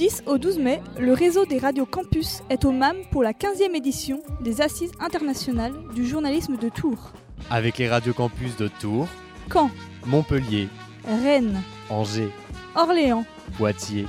10 0.00 0.22
au 0.24 0.38
12 0.38 0.58
mai, 0.60 0.80
le 0.98 1.12
réseau 1.12 1.44
des 1.44 1.58
radios 1.58 1.84
campus 1.84 2.42
est 2.48 2.64
au 2.64 2.72
MAM 2.72 2.96
pour 3.10 3.22
la 3.22 3.34
15e 3.34 3.76
édition 3.76 4.22
des 4.40 4.62
Assises 4.62 4.92
internationales 4.98 5.74
du 5.94 6.06
journalisme 6.06 6.56
de 6.56 6.70
Tours. 6.70 7.12
Avec 7.50 7.76
les 7.76 7.86
radios 7.86 8.14
campus 8.14 8.56
de 8.56 8.68
Tours, 8.80 9.08
Caen, 9.52 9.70
Montpellier, 10.06 10.70
Rennes, 11.06 11.60
Angers, 11.90 12.32
Orléans, 12.74 13.26
Poitiers, 13.58 14.06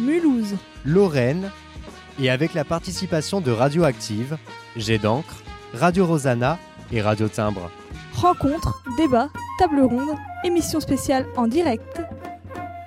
Mulhouse, 0.00 0.56
Lorraine 0.84 1.52
et 2.20 2.30
avec 2.30 2.52
la 2.52 2.64
participation 2.64 3.40
de 3.40 3.52
Radioactive, 3.52 4.38
Jet 4.74 4.98
d'encre, 4.98 5.44
Radio 5.72 6.04
Rosanna 6.04 6.58
et 6.90 7.00
Radio 7.00 7.28
Timbre. 7.28 7.70
rencontres, 8.12 8.82
débats, 8.96 9.28
tables 9.60 9.82
rondes, 9.82 10.18
émissions 10.42 10.80
spéciales 10.80 11.26
en 11.36 11.46
direct, 11.46 12.02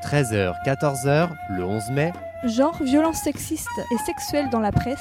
13h, 0.03 0.53
14h 0.65 1.29
le 1.55 1.63
11 1.63 1.91
mai, 1.91 2.11
genre 2.47 2.81
violences 2.83 3.21
sexistes 3.23 3.67
et 3.91 3.97
sexuelles 4.05 4.49
dans 4.49 4.59
la 4.59 4.71
presse, 4.71 4.99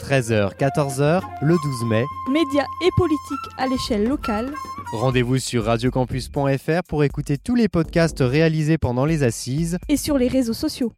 13h, 0.00 0.56
14h 0.56 1.22
le 1.42 1.54
12 1.62 1.84
mai. 1.88 2.04
médias 2.30 2.66
et 2.84 2.90
politiques 2.96 3.50
à 3.58 3.66
l'échelle 3.66 4.06
locale, 4.08 4.52
Rendez-vous 4.92 5.38
sur 5.38 5.64
radiocampus.fr 5.64 6.82
pour 6.88 7.02
écouter 7.02 7.36
tous 7.36 7.56
les 7.56 7.68
podcasts 7.68 8.20
réalisés 8.20 8.78
pendant 8.78 9.04
les 9.06 9.24
assises. 9.24 9.78
et 9.88 9.96
sur 9.96 10.18
les 10.18 10.28
réseaux 10.28 10.52
sociaux. 10.52 10.92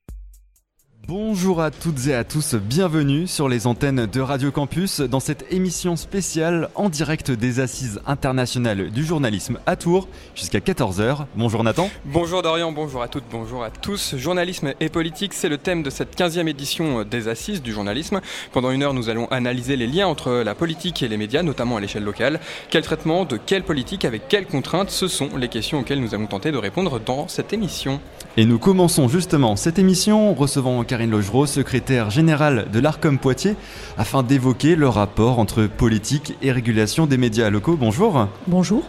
Bonjour 1.09 1.61
à 1.61 1.71
toutes 1.71 2.09
et 2.09 2.15
à 2.15 2.25
tous, 2.25 2.57
bienvenue 2.57 3.29
sur 3.29 3.49
les 3.49 3.69
antennes 3.69 4.07
de 4.07 4.21
Radio 4.21 4.51
Campus 4.51 5.01
dans 5.01 5.21
cette 5.21 5.45
émission 5.53 5.95
spéciale 5.95 6.69
en 6.75 6.89
direct 6.89 7.31
des 7.31 7.61
Assises 7.61 8.01
internationales 8.09 8.91
du 8.91 9.05
journalisme 9.05 9.61
à 9.67 9.77
Tours 9.77 10.09
jusqu'à 10.35 10.59
14h. 10.59 11.27
Bonjour 11.37 11.63
Nathan. 11.63 11.91
Bonjour 12.07 12.43
Dorian, 12.43 12.73
bonjour 12.73 13.03
à 13.03 13.09
toutes, 13.09 13.23
bonjour 13.31 13.63
à 13.63 13.71
tous. 13.71 14.17
Journalisme 14.17 14.75
et 14.81 14.89
politique, 14.89 15.33
c'est 15.33 15.49
le 15.49 15.59
thème 15.59 15.85
de 15.85 15.91
cette 15.91 16.19
15e 16.19 16.49
édition 16.49 17.05
des 17.05 17.29
Assises 17.29 17.63
du 17.63 17.73
journalisme. 17.73 18.21
Pendant 18.51 18.73
une 18.73 18.83
heure, 18.83 18.93
nous 18.93 19.09
allons 19.09 19.29
analyser 19.29 19.77
les 19.77 19.87
liens 19.87 20.09
entre 20.09 20.43
la 20.45 20.57
politique 20.57 21.05
et 21.05 21.09
les 21.09 21.17
médias, 21.17 21.45
notamment 21.45 21.77
à 21.77 21.81
l'échelle 21.81 22.03
locale. 22.03 22.41
Quel 22.69 22.83
traitement, 22.83 23.25
de 23.25 23.37
quelle 23.37 23.63
politique, 23.63 24.05
avec 24.05 24.27
quelles 24.27 24.47
contraintes, 24.47 24.91
ce 24.91 25.07
sont 25.07 25.29
les 25.37 25.49
questions 25.49 25.79
auxquelles 25.79 26.01
nous 26.01 26.17
allons 26.17 26.27
tenter 26.27 26.51
de 26.51 26.59
répondre 26.59 26.99
dans 26.99 27.29
cette 27.29 27.53
émission. 27.53 28.01
Et 28.37 28.45
nous 28.45 28.59
commençons 28.59 29.07
justement 29.07 29.55
cette 29.55 29.79
émission 29.79 30.31
en 30.31 30.35
recevant 30.35 30.79
Karine 30.97 31.11
Logereau, 31.11 31.45
secrétaire 31.45 32.09
générale 32.09 32.69
de 32.73 32.81
l'ARCOM 32.81 33.19
Poitiers, 33.19 33.55
afin 33.99 34.23
d'évoquer 34.23 34.77
le 34.77 34.89
rapport 34.89 35.39
entre 35.39 35.67
politique 35.67 36.39
et 36.41 36.51
régulation 36.51 37.07
des 37.07 37.19
médias 37.19 37.51
locaux. 37.51 37.77
Bonjour. 37.77 38.29
Bonjour. 38.47 38.83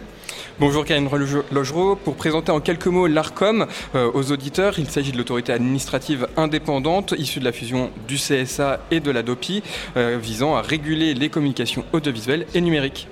Bonjour 0.58 0.86
Karine 0.86 1.06
Logereau. 1.52 1.96
Pour 1.96 2.16
présenter 2.16 2.50
en 2.50 2.60
quelques 2.60 2.86
mots 2.86 3.08
l'ARCOM 3.08 3.66
euh, 3.94 4.10
aux 4.14 4.32
auditeurs, 4.32 4.78
il 4.78 4.88
s'agit 4.88 5.12
de 5.12 5.18
l'autorité 5.18 5.52
administrative 5.52 6.28
indépendante 6.38 7.14
issue 7.18 7.40
de 7.40 7.44
la 7.44 7.52
fusion 7.52 7.90
du 8.08 8.16
CSA 8.16 8.80
et 8.90 9.00
de 9.00 9.10
la 9.10 9.22
DOPI, 9.22 9.62
euh, 9.98 10.16
visant 10.18 10.56
à 10.56 10.62
réguler 10.62 11.12
les 11.12 11.28
communications 11.28 11.84
audiovisuelles 11.92 12.46
et 12.54 12.62
numériques. 12.62 13.06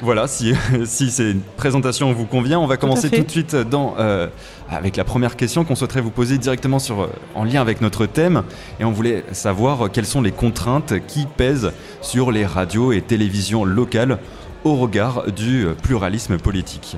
Voilà, 0.00 0.28
si, 0.28 0.54
si 0.84 1.10
ces 1.10 1.36
présentations 1.56 2.12
vous 2.12 2.24
convient, 2.24 2.60
on 2.60 2.66
va 2.66 2.76
commencer 2.76 3.10
tout, 3.10 3.22
de 3.22 3.30
suite 3.30 3.56
dans, 3.56 3.96
euh, 3.98 4.28
avec 4.70 4.96
la 4.96 5.04
première 5.04 5.36
question 5.36 5.64
qu'on 5.64 5.74
souhaiterait 5.74 6.00
vous 6.00 6.10
poser 6.10 6.38
directement 6.38 6.78
sur, 6.78 7.02
euh, 7.02 7.08
en 7.34 7.42
lien 7.42 7.60
avec 7.60 7.80
notre 7.80 8.06
thème. 8.06 8.44
Et 8.78 8.84
on 8.84 8.92
voulait 8.92 9.24
savoir 9.32 9.86
euh, 9.86 9.88
quelles 9.88 10.06
sont 10.06 10.22
les 10.22 10.30
contraintes 10.30 10.94
qui 11.08 11.26
pèsent 11.26 11.72
sur 12.00 12.30
les 12.30 12.46
radios 12.46 12.92
et 12.92 13.02
télévisions 13.02 13.64
locales 13.64 14.18
au 14.62 14.76
regard 14.76 15.32
du 15.32 15.66
pluralisme 15.82 16.38
politique? 16.38 16.96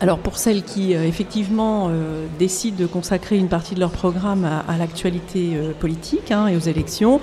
Alors 0.00 0.18
pour 0.18 0.38
celles 0.38 0.64
qui 0.64 0.96
euh, 0.96 1.04
effectivement 1.06 1.86
euh, 1.88 2.26
décident 2.40 2.76
de 2.76 2.86
consacrer 2.86 3.38
une 3.38 3.48
partie 3.48 3.76
de 3.76 3.80
leur 3.80 3.92
programme 3.92 4.44
à, 4.44 4.64
à 4.68 4.76
l'actualité 4.78 5.56
politique 5.78 6.32
hein, 6.32 6.48
et 6.48 6.56
aux 6.56 6.60
élections, 6.60 7.20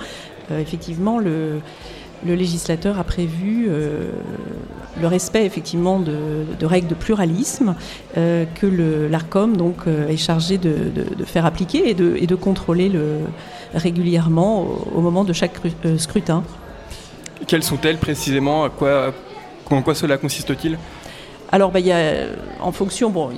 effectivement 0.50 1.18
le, 1.18 1.60
le 2.26 2.34
législateur 2.34 2.98
a 2.98 3.04
prévu 3.04 3.66
euh, 3.68 4.10
le 5.00 5.06
respect 5.06 5.44
effectivement 5.46 5.98
de, 5.98 6.44
de 6.58 6.66
règles 6.66 6.88
de 6.88 6.94
pluralisme 6.94 7.74
euh, 8.16 8.44
que 8.54 8.66
l'ARCOM 9.10 9.56
donc 9.56 9.76
euh, 9.86 10.08
est 10.08 10.16
chargé 10.16 10.58
de, 10.58 10.70
de- 10.94 11.14
de 11.14 11.24
faire 11.24 11.46
appliquer 11.46 11.88
et 11.90 11.94
de, 11.94 12.16
et 12.18 12.26
de 12.26 12.34
contrôler 12.34 12.88
le, 12.88 13.18
régulièrement 13.74 14.62
au, 14.62 14.88
au 14.96 15.00
moment 15.00 15.24
de 15.24 15.32
chaque 15.32 15.54
cru- 15.60 15.98
scrutin. 15.98 16.42
Quelles 17.46 17.62
sont-elles 17.62 17.98
précisément? 17.98 18.64
À 18.64 18.70
quoi, 18.70 19.14
en 19.70 19.82
quoi 19.82 19.94
cela 19.94 20.18
consiste-t-il? 20.18 20.76
Alors, 21.52 21.72
bah, 21.72 21.80
il 21.80 21.86
y 21.86 21.92
a, 21.92 22.26
en 22.60 22.70
fonction, 22.70 23.10
bon, 23.10 23.30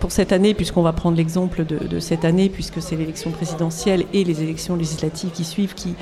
pour 0.00 0.10
cette 0.10 0.32
année, 0.32 0.54
puisqu'on 0.54 0.82
va 0.82 0.92
prendre 0.92 1.16
l'exemple 1.16 1.64
de, 1.64 1.78
de 1.78 2.00
cette 2.00 2.24
année, 2.24 2.48
puisque 2.48 2.82
c'est 2.82 2.96
l'élection 2.96 3.30
présidentielle 3.30 4.06
et 4.12 4.24
les 4.24 4.42
élections 4.42 4.74
législatives 4.74 5.30
qui 5.30 5.44
suivent 5.44 5.74
qui, 5.74 5.94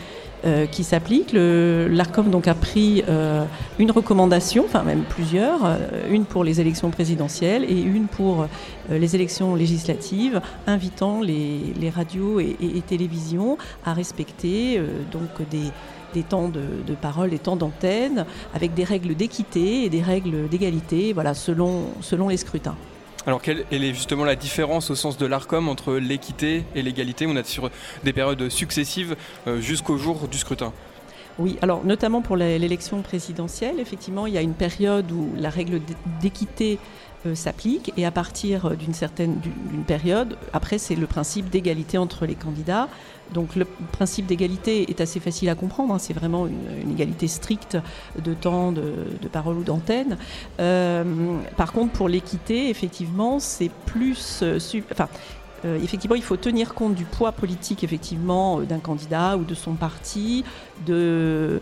euh, 0.45 0.67
qui 0.67 0.85
s'appliquent, 0.85 1.33
le- 1.33 1.89
l'ARCOM 1.91 2.31
donc 2.31 2.47
a 2.49 2.55
pris 2.55 3.03
euh, 3.09 3.45
une 3.79 3.91
recommandation, 3.91 4.65
enfin 4.65 4.83
même 4.83 5.03
plusieurs, 5.09 5.65
euh, 5.65 5.77
une 6.11 6.25
pour 6.25 6.45
les 6.45 6.61
élections 6.61 6.91
présidentielles 6.91 7.65
et 7.65 7.81
une 7.81 8.07
pour 8.07 8.47
les 8.91 9.15
élections 9.15 9.55
législatives, 9.55 10.41
invitant 10.67 11.21
les, 11.21 11.91
radios 11.95 12.41
et, 12.41 12.57
télévisions 12.87 13.59
à 13.85 13.93
respecter 13.93 14.81
donc 15.13 15.29
des 15.51 16.23
temps 16.23 16.49
de, 16.49 16.63
de 16.87 16.95
parole, 16.95 17.31
des 17.31 17.39
temps 17.39 17.57
d'antenne, 17.57 18.25
avec 18.55 18.75
des 18.75 18.85
règles 18.85 19.15
d'équité 19.15 19.85
et 19.85 19.89
des 19.91 20.03
règles 20.03 20.49
d'égalité, 20.49 21.13
voilà, 21.13 21.35
selon, 21.35 21.85
selon 22.01 22.29
les 22.29 22.37
scrutins. 22.37 22.77
Alors 23.29 23.43
quelle 23.43 23.67
est 23.71 23.93
justement 23.93 24.25
la 24.25 24.37
différence 24.37 24.91
au 24.91 24.95
sens 24.95 25.19
de 25.19 25.27
l'ARCOM 25.27 25.69
entre 25.69 25.97
l'équité 25.97 26.65
et 26.75 26.81
l'égalité? 26.81 27.27
On 27.27 27.37
a 27.37 27.45
sur 27.45 27.69
des 28.03 28.15
périodes 28.15 28.49
successives 28.49 29.17
euh, 29.47 29.61
jusqu'au 29.61 29.99
jour 29.99 30.29
du 30.29 30.39
scrutin. 30.39 30.73
Oui, 31.39 31.59
alors 31.61 31.85
notamment 31.85 32.23
pour 32.23 32.37
l'élection 32.37 33.03
présidentielle, 33.03 33.81
effectivement, 33.81 34.27
il 34.27 34.33
y 34.33 34.39
a 34.39 34.41
une 34.41 34.55
période 34.55 35.13
où 35.13 35.29
la 35.37 35.51
règle 35.51 35.79
d'é- 35.79 35.95
d'équité 36.23 36.79
euh, 37.27 37.35
s'applique 37.35 37.93
et 37.99 38.07
à 38.07 38.11
partir 38.11 38.75
d'une 38.79 38.95
certaine 38.95 39.39
d'une 39.41 39.85
période, 39.85 40.39
après 40.55 40.79
c'est 40.79 40.97
le 40.97 41.07
principe 41.07 41.51
d'égalité 41.51 41.99
entre 41.99 42.25
les 42.25 42.35
candidats. 42.35 42.89
Donc 43.33 43.57
le 43.57 43.67
principe 43.93 44.27
d'égalité 44.27 44.91
est 44.91 45.01
assez 45.01 45.21
facile 45.21 45.49
à 45.49 45.55
comprendre, 45.55 45.95
hein, 45.95 45.99
c'est 45.99 46.15
vraiment 46.15 46.47
une, 46.47 46.91
égalité 46.91 47.29
stricte 47.29 47.77
de 48.23 48.35
temps 48.35 48.73
de, 48.73 49.29
parole 49.31 49.59
ou 49.59 49.65
d'antenne. 49.65 50.17
Euh, 50.61 51.05
par 51.57 51.73
contre, 51.73 51.93
pour 51.93 52.09
l'équité, 52.09 52.71
effectivement, 52.71 53.39
c'est 53.39 53.71
plus... 53.87 54.41
euh, 54.43 54.59
enfin, 54.91 55.09
euh, 55.65 55.79
effectivement, 55.83 56.17
il 56.17 56.23
faut 56.23 56.37
tenir 56.37 56.75
compte 56.75 56.95
du 56.95 57.05
poids 57.05 57.33
politique 57.33 57.83
effectivement 57.85 58.61
d'un 58.61 58.79
candidat 58.79 59.37
ou 59.37 59.45
de 59.45 59.55
son 59.55 59.75
parti, 59.75 60.45
de, 60.87 61.61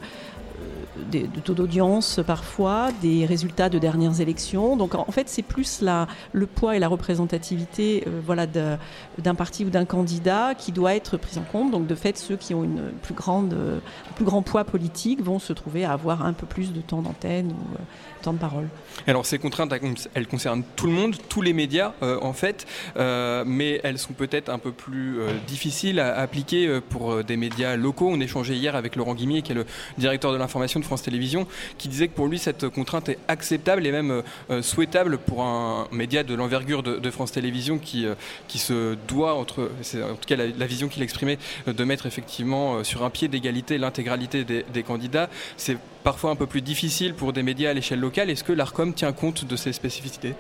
des- 1.11 1.27
de 1.27 1.41
taux 1.41 1.55
d'audience 1.55 2.21
parfois, 2.27 2.89
des 3.03 3.27
résultats 3.27 3.69
de 3.69 3.78
dernières 3.78 4.21
élections. 4.21 4.77
Donc 4.77 4.94
en 4.94 5.05
fait, 5.12 5.28
c'est 5.28 5.43
plus 5.43 5.81
la, 5.83 6.06
le 6.33 6.47
poids 6.47 6.77
et 6.77 6.78
la 6.78 6.89
représentativité 6.89 8.05
euh, 8.06 8.21
voilà, 8.25 8.47
de- 8.47 8.77
d'un 9.19 9.34
parti 9.34 9.65
ou 9.65 9.71
d'un 9.71 9.84
candidat 9.84 10.55
qui 10.55 10.72
doit 10.72 10.94
être 10.94 11.17
pris 11.17 11.39
en 11.39 11.43
compte. 11.43 11.71
Donc 11.71 11.87
de 11.87 11.94
fait, 11.94 12.17
ceux 12.19 12.37
qui 12.37 12.55
ont 12.55 12.65
une 12.65 12.91
plus 13.03 13.15
grande, 13.15 13.53
euh, 13.55 13.78
un 14.11 14.12
plus 14.15 14.25
grand 14.25 14.43
poids 14.43 14.65
politique 14.65 15.22
vont 15.22 15.39
se 15.39 15.53
trouver 15.53 15.84
à 15.84 15.93
avoir 15.93 16.25
un 16.25 16.33
peu 16.33 16.47
plus 16.47 16.73
de 16.73 16.81
temps 16.81 17.03
d'antenne 17.03 17.49
ou 17.49 17.75
euh, 17.75 17.78
temps 18.23 18.33
de 18.33 18.38
parole. 18.38 18.69
Alors 19.06 19.27
ces 19.27 19.38
contraintes, 19.38 19.73
elles 19.73 19.81
con- 19.81 19.94
elles 20.15 20.27
concernent 20.27 20.62
tout 20.77 20.87
le 20.87 20.93
monde, 20.93 21.17
tous 21.28 21.43
les 21.43 21.53
médias 21.53 21.93
euh, 22.03 22.19
en 22.23 22.33
fait, 22.33 22.67
euh, 22.97 23.44
mais 23.47 23.81
elles 23.84 23.99
sont 23.99 24.15
peut-être 24.15 24.49
un 24.49 24.59
peu 24.59 24.73
plus 24.73 25.21
euh, 25.21 25.28
difficiles 25.47 26.00
à 26.00 26.17
appliquer 26.19 26.67
euh, 26.67 26.81
pour 26.81 27.12
euh, 27.12 27.23
des 27.23 27.37
médias 27.37 27.77
locaux. 27.77 28.09
On 28.11 28.21
échangeait 28.21 28.56
hier 28.56 28.75
avec 28.75 28.97
Laurent 28.97 29.15
Guimier, 29.15 29.43
qui 29.43 29.53
est 29.53 29.55
le 29.55 29.67
directeur 29.99 30.33
de 30.33 30.38
l'information 30.47 30.79
de 30.79 30.84
France 30.84 31.03
Télévisions, 31.03 31.47
qui 31.77 31.89
disait 31.89 32.07
que 32.07 32.15
pour 32.15 32.29
lui 32.29 32.39
cette 32.39 32.69
contrainte 32.69 33.09
est 33.09 33.19
acceptable 33.27 33.84
et 33.84 33.91
même 33.91 34.11
euh, 34.12 34.23
euh, 34.51 34.62
souhaitable 34.62 35.19
pour 35.19 35.43
un 35.43 35.89
média 35.91 36.23
de 36.23 36.35
l'envergure 36.35 36.85
de, 36.85 37.11
France 37.11 37.32
Télévisions 37.32 37.79
qui, 37.79 38.06
euh, 38.06 38.15
qui 38.47 38.59
se 38.59 38.97
doit, 39.09 39.35
entre, 39.35 39.70
c'est 39.82 40.03
en 40.03 40.15
tout 40.15 40.26
cas 40.26 40.37
la, 40.37 40.67
vision 40.67 40.88
qu'il 40.88 41.03
exprimait, 41.03 41.38
de 41.67 41.85
mettre 41.85 42.06
effectivement 42.06 42.85
sur 42.85 43.05
un 43.05 43.11
pied 43.11 43.29
d'égalité 43.29 43.79
l'intégralité 43.79 44.44
des 44.44 44.82
candidats. 44.82 45.29
C'est 45.56 45.79
parfois 46.05 46.31
un 46.31 46.37
peu 46.37 46.47
plus 46.47 46.62
difficile 46.62 47.15
pour 47.15 47.32
des 47.32 47.43
médias 47.43 47.70
à 47.70 47.75
l'échelle 47.75 48.00
locale. 48.00 48.31
Est-ce 48.31 48.44
que 48.44 48.53
l'ARCOM 48.53 48.94
tient 48.94 49.12
compte 49.12 49.44
de 49.44 49.56
ces 49.56 49.73
spécificités? 49.73 50.35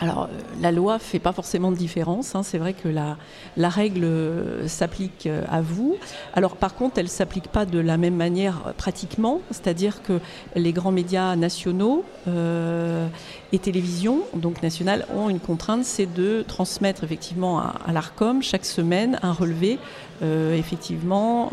Alors, 0.00 0.24
euh, 0.24 0.26
la 0.60 0.72
loi 0.72 0.98
fait 0.98 1.18
pas 1.18 1.32
forcément 1.32 1.70
de 1.70 1.76
différence. 1.76 2.34
hein. 2.34 2.42
C'est 2.42 2.58
vrai 2.58 2.72
que 2.72 2.88
la, 2.88 3.16
règle 3.68 4.04
euh, 4.04 4.66
s'applique 4.66 5.26
euh, 5.26 5.44
à 5.50 5.60
vous. 5.60 5.96
Alors, 6.32 6.56
par 6.56 6.74
contre, 6.74 6.98
elle 6.98 7.08
s'applique 7.08 7.48
pas 7.48 7.66
de 7.66 7.78
la 7.78 7.98
même 7.98 8.16
manière 8.16 8.72
pratiquement. 8.76 9.40
C'est-à-dire 9.50 10.02
que 10.02 10.18
les 10.56 10.72
grands 10.72 10.92
médias 10.92 11.36
nationaux 11.36 12.04
et 13.52 13.58
télévisions, 13.58 14.20
donc 14.34 14.62
nationales, 14.62 15.06
ont 15.14 15.28
une 15.28 15.40
contrainte, 15.40 15.84
c'est 15.84 16.06
de 16.06 16.44
transmettre 16.46 17.04
effectivement 17.04 17.60
à, 17.60 17.92
l'ARCOM 17.92 18.42
chaque 18.42 18.64
semaine 18.64 19.18
un 19.22 19.32
relevé, 19.32 19.78
effectivement. 20.22 21.50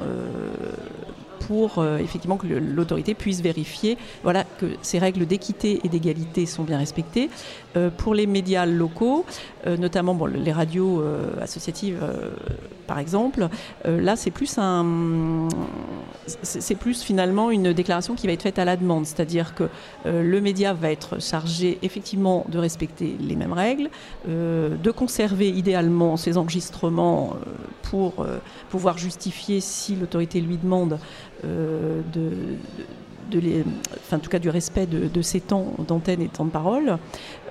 pour 1.48 1.84
effectivement 2.00 2.38
que 2.38 2.48
l'autorité 2.48 3.14
puisse 3.14 3.42
vérifier 3.42 3.98
voilà, 4.24 4.44
que 4.44 4.66
ces 4.82 5.00
règles 5.00 5.26
d'équité 5.26 5.80
et 5.84 5.90
d'égalité 5.90 6.46
sont 6.46 6.64
bien 6.64 6.78
respectées. 6.78 7.30
Pour 7.97 8.13
les 8.13 8.27
médias 8.27 8.65
locaux, 8.65 9.25
notamment 9.65 10.13
bon, 10.13 10.25
les 10.25 10.51
radios 10.51 11.03
associatives 11.41 12.00
par 12.88 13.00
exemple, 13.00 13.47
là 13.85 14.15
c'est 14.15 14.31
plus 14.31 14.57
un, 14.57 15.47
c'est 16.41 16.75
plus 16.75 17.01
finalement 17.01 17.51
une 17.51 17.74
déclaration 17.74 18.15
qui 18.15 18.27
va 18.27 18.33
être 18.33 18.44
faite 18.44 18.59
à 18.59 18.65
la 18.65 18.77
demande, 18.77 19.06
c'est-à-dire 19.06 19.56
que 19.56 19.65
le 20.06 20.39
média 20.41 20.74
va 20.74 20.91
être 20.91 21.21
chargé 21.21 21.77
effectivement 21.81 22.45
de 22.50 22.59
respecter 22.59 23.15
les 23.19 23.35
mêmes 23.35 23.53
règles, 23.53 23.89
de 24.27 24.91
conserver 24.91 25.50
idéalement 25.50 26.18
ses 26.18 26.38
enregistrements 26.38 27.35
pour 27.83 28.25
pouvoir 28.69 28.97
justifier 28.97 29.59
si 29.59 29.95
l'autorité 29.95 30.41
lui 30.41 30.57
demande 30.57 31.00
euh, 31.45 32.01
de, 32.13 32.31
enfin, 33.35 34.18
en 34.18 34.19
tout 34.19 34.29
cas 34.29 34.39
du 34.39 34.50
respect 34.50 34.85
de, 34.85 35.21
ces 35.21 35.41
temps 35.41 35.74
d'antenne 35.88 36.21
et 36.21 36.27
de 36.27 36.31
temps 36.31 36.45
de 36.45 36.51
parole. 36.51 36.97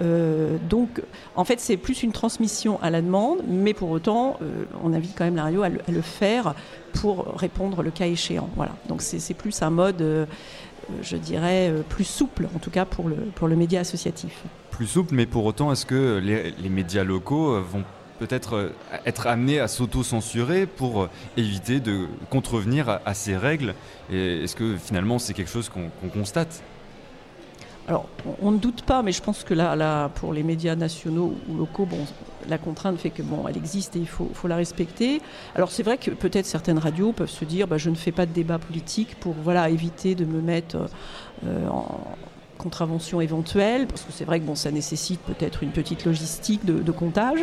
Euh, 0.03 0.57
donc, 0.69 1.03
en 1.35 1.45
fait, 1.45 1.61
c'est 1.61 1.77
plus 1.77 2.03
une 2.03 2.13
transmission 2.13 2.81
à 2.83 2.91
la 2.91 3.03
demande, 3.03 3.39
mais 3.47 3.75
pour 3.75 3.91
autant, 3.91 4.39
euh, 4.43 4.65
on 4.83 4.93
invite 4.93 5.15
quand 5.17 5.25
même 5.25 5.37
la 5.37 5.47
à 5.47 5.69
le, 5.69 6.01
faire 6.03 6.55
pour 6.93 7.27
répondre 7.37 7.83
le 7.83 7.91
cas 7.91 8.07
échéant. 8.07 8.49
Voilà. 8.57 8.73
Donc, 8.89 9.03
c'est 9.03 9.35
plus 9.35 9.63
un 9.63 9.71
mode, 9.71 10.27
je 11.03 11.17
dirais, 11.17 11.73
plus 11.89 12.05
souple, 12.05 12.49
en 12.55 12.59
tout 12.59 12.71
cas 12.71 12.85
pour 12.85 13.09
le, 13.09 13.17
pour 13.35 13.49
le 13.49 13.57
média 13.57 13.81
associatif. 13.81 14.45
Plus 14.71 14.87
souple, 14.87 15.15
mais 15.15 15.27
pour 15.27 15.45
autant, 15.45 15.73
est-ce 15.73 15.87
que 15.87 16.19
les 16.19 16.69
médias 16.69 17.05
locaux 17.05 17.61
vont 17.61 17.85
peut-être 18.19 18.55
euh, 18.55 18.69
être 19.05 19.27
amené 19.27 19.61
à 19.61 19.69
s'auto-censurer 19.69 20.67
pour 20.67 21.03
euh, 21.03 21.11
éviter 21.37 21.81
de 21.81 22.07
contrevenir 22.31 23.01
à, 23.05 23.15
ces 23.15 23.37
règles 23.37 23.75
Est-ce 24.11 24.55
que 24.57 24.77
finalement 24.77 25.19
c'est 25.19 25.35
quelque 25.35 25.51
chose 25.51 25.69
qu'on 25.69 26.09
constate? 26.09 26.63
Alors, 27.89 28.09
on 28.43 28.51
ne 28.51 28.59
doute 28.59 28.83
pas, 28.83 29.03
mais 29.03 29.13
je 29.13 29.23
pense 29.23 29.45
que 29.45 29.55
là, 29.55 30.11
pour 30.17 30.33
les 30.33 30.43
médias 30.43 30.75
nationaux 30.75 31.37
ou 31.49 31.57
locaux, 31.57 31.87
bon, 31.87 32.05
la 32.49 32.59
contrainte 32.59 32.99
fait 32.99 33.11
que 33.11 33.23
bon, 33.23 33.47
elle 33.47 33.57
existe 33.57 33.95
et 33.95 34.01
il 34.01 34.09
faut, 34.09 34.29
faut 34.35 34.49
la 34.49 34.57
respecter. 34.57 35.21
Alors, 35.55 35.71
c'est 35.71 35.85
vrai 35.85 35.97
que 35.97 36.11
peut-être 36.11 36.47
certaines 36.47 36.79
radios 36.79 37.13
peuvent 37.13 37.31
se 37.31 37.45
dire, 37.45 37.69
bah, 37.69 37.79
je 37.79 37.91
ne 37.91 37.95
fais 37.95 38.11
pas 38.11 38.27
de 38.27 38.33
débat 38.33 38.59
politique 38.59 39.15
pour 39.21 39.35
voilà 39.35 39.71
éviter 39.71 40.17
de 40.17 40.25
me 40.25 40.41
mettre 40.41 40.89
euh, 41.47 41.69
en, 41.69 42.01
contravention 42.57 43.21
éventuelle, 43.21 43.87
parce 43.87 44.03
que 44.03 44.13
c'est 44.13 44.25
vrai 44.25 44.41
que 44.41 44.45
bon, 44.45 44.55
ça 44.55 44.71
nécessite 44.71 45.21
peut-être 45.21 45.63
une 45.63 45.71
petite 45.71 46.05
logistique 46.05 46.65
de, 46.65 46.93
comptage. 46.93 47.41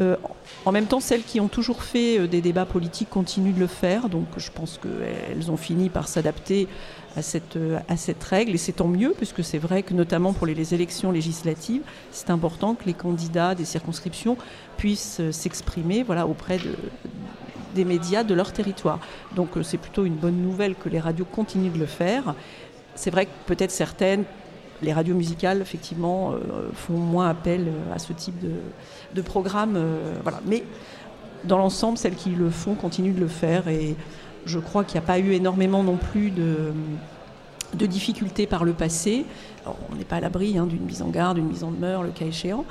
Euh, 0.00 0.16
en 0.64 0.72
même 0.72 0.86
temps, 0.86 1.00
celles 1.00 1.22
qui 1.22 1.40
ont 1.40 1.48
toujours 1.48 1.82
fait 1.82 2.18
euh, 2.18 2.26
des 2.26 2.40
débats 2.40 2.66
politiques 2.66 3.10
continuent 3.10 3.54
de 3.54 3.60
le 3.60 3.66
faire, 3.66 4.08
donc 4.08 4.26
je 4.36 4.50
pense 4.50 4.78
qu'elles 4.78 5.50
ont 5.50 5.56
fini 5.56 5.88
par 5.88 6.08
s'adapter 6.08 6.68
à 7.16 7.22
cette, 7.22 7.56
euh, 7.56 7.78
à 7.88 7.96
cette 7.96 8.22
règle, 8.22 8.54
et 8.54 8.58
c'est 8.58 8.72
tant 8.72 8.88
mieux, 8.88 9.14
puisque 9.16 9.42
c'est 9.44 9.58
vrai 9.58 9.82
que 9.82 9.94
notamment 9.94 10.32
pour 10.32 10.46
les 10.46 10.74
élections 10.74 11.12
législatives, 11.12 11.82
c'est 12.10 12.30
important 12.30 12.74
que 12.74 12.84
les 12.86 12.94
candidats 12.94 13.54
des 13.54 13.64
circonscriptions 13.64 14.36
puissent 14.76 15.20
s'exprimer 15.30 16.02
voilà, 16.02 16.26
auprès 16.26 16.58
de, 16.58 16.74
des 17.74 17.84
médias 17.84 18.24
de 18.24 18.34
leur 18.34 18.52
territoire. 18.52 18.98
Donc 19.34 19.50
c'est 19.62 19.78
plutôt 19.78 20.04
une 20.04 20.14
bonne 20.14 20.40
nouvelle 20.40 20.74
que 20.74 20.88
les 20.88 21.00
radios 21.00 21.26
continuent 21.26 21.72
de 21.72 21.78
le 21.78 21.86
faire 21.86 22.34
c'est 22.94 23.10
vrai 23.10 23.26
que 23.26 23.30
peut-être 23.46 23.70
certaines, 23.70 24.24
les 24.82 24.92
radios 24.92 25.14
musicales, 25.14 25.60
effectivement, 25.60 26.32
euh, 26.32 26.70
font 26.72 26.94
moins 26.94 27.28
appel 27.28 27.68
euh, 27.68 27.94
à 27.94 27.98
ce 27.98 28.12
type 28.12 28.36
de, 29.14 29.22
programme. 29.22 29.74
Euh. 29.76 30.20
Mais 30.46 30.64
dans 31.44 31.58
l'ensemble, 31.58 31.98
celles 31.98 32.14
qui 32.14 32.30
le 32.30 32.50
font 32.50 32.74
continuent 32.74 33.14
de 33.14 33.20
le 33.20 33.28
faire. 33.28 33.68
Et 33.68 33.96
je 34.46 34.58
crois 34.58 34.84
qu'il 34.84 35.00
n'y 35.00 35.04
a 35.04 35.06
pas 35.06 35.18
eu 35.18 35.32
énormément 35.32 35.82
non 35.82 35.96
plus 35.96 36.30
de, 36.30 36.72
difficultés 37.86 38.46
par 38.46 38.64
le 38.64 38.72
passé. 38.72 39.26
on 39.66 39.96
n'est 39.96 40.04
pas 40.04 40.16
à 40.16 40.20
l'abri 40.20 40.56
hein, 40.56 40.66
d'une 40.66 40.84
mise 40.84 41.02
en 41.02 41.08
garde, 41.08 41.36
d'une 41.36 41.48
mise 41.48 41.64
en 41.64 41.72
demeure, 41.72 42.02
le 42.02 42.10
cas 42.10 42.24
échéant. 42.24 42.64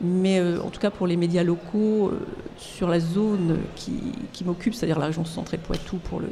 Mais 0.00 0.40
en 0.40 0.70
tout 0.70 0.80
cas, 0.80 0.90
pour 0.90 1.06
les 1.06 1.16
médias 1.16 1.42
locaux, 1.44 2.12
sur 2.56 2.88
la 2.88 2.98
zone 3.00 3.58
qui, 3.76 4.44
m'occupe, 4.44 4.74
c'est-à-dire 4.74 4.98
la 4.98 5.06
région 5.06 5.24
centrale 5.24 5.60
Poitou 5.60 5.98
pour, 5.98 6.20
le, 6.20 6.28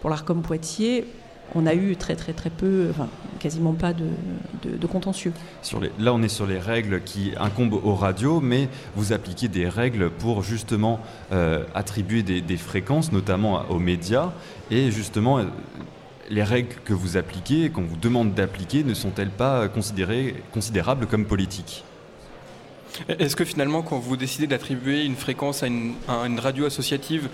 pour 0.00 0.10
l'ARCOM 0.10 0.42
Poitiers, 0.42 1.04
on 1.54 1.66
a 1.66 1.74
eu 1.74 1.96
très 1.96 2.16
très 2.16 2.32
très 2.32 2.50
peu, 2.50 2.88
enfin, 2.90 3.08
quasiment 3.38 3.72
pas 3.72 3.92
de, 3.92 4.86
contentieux. 4.86 5.32
Sur 5.62 5.80
les, 5.80 5.90
là, 5.98 6.14
on 6.14 6.22
est 6.22 6.28
sur 6.28 6.46
les 6.46 6.58
règles 6.58 7.02
qui 7.02 7.32
incombent 7.38 7.80
aux 7.84 7.94
radios, 7.94 8.40
mais 8.40 8.68
vous 8.94 9.12
appliquez 9.12 9.48
des 9.48 9.68
règles 9.68 10.10
pour 10.10 10.42
justement 10.42 11.00
euh, 11.32 11.64
attribuer 11.74 12.22
des, 12.22 12.56
fréquences, 12.56 13.12
notamment 13.12 13.64
aux 13.70 13.78
médias, 13.78 14.32
et 14.70 14.90
justement. 14.90 15.38
Euh, 15.38 15.44
les 16.28 16.42
règles 16.42 16.74
que 16.84 16.92
vous 16.92 17.16
appliquez, 17.16 17.70
qu'on 17.70 17.82
vous 17.82 17.96
demande 17.96 18.34
d'appliquer, 18.34 18.82
ne 18.82 18.94
sont-elles 18.94 19.30
pas 19.30 19.68
considérées, 19.68 20.34
considérables 20.52 21.06
comme 21.06 21.24
politiques? 21.24 21.84
Est-ce 23.08 23.36
que 23.36 23.44
finalement, 23.44 23.82
quand 23.82 23.98
vous 23.98 24.16
décidez 24.16 24.46
d'attribuer 24.46 25.04
une 25.04 25.16
fréquence 25.16 25.62
à 25.62 25.66
une, 25.66 25.94
à 26.08 26.26
une 26.26 26.40
radio 26.40 26.66
associative 26.66 27.28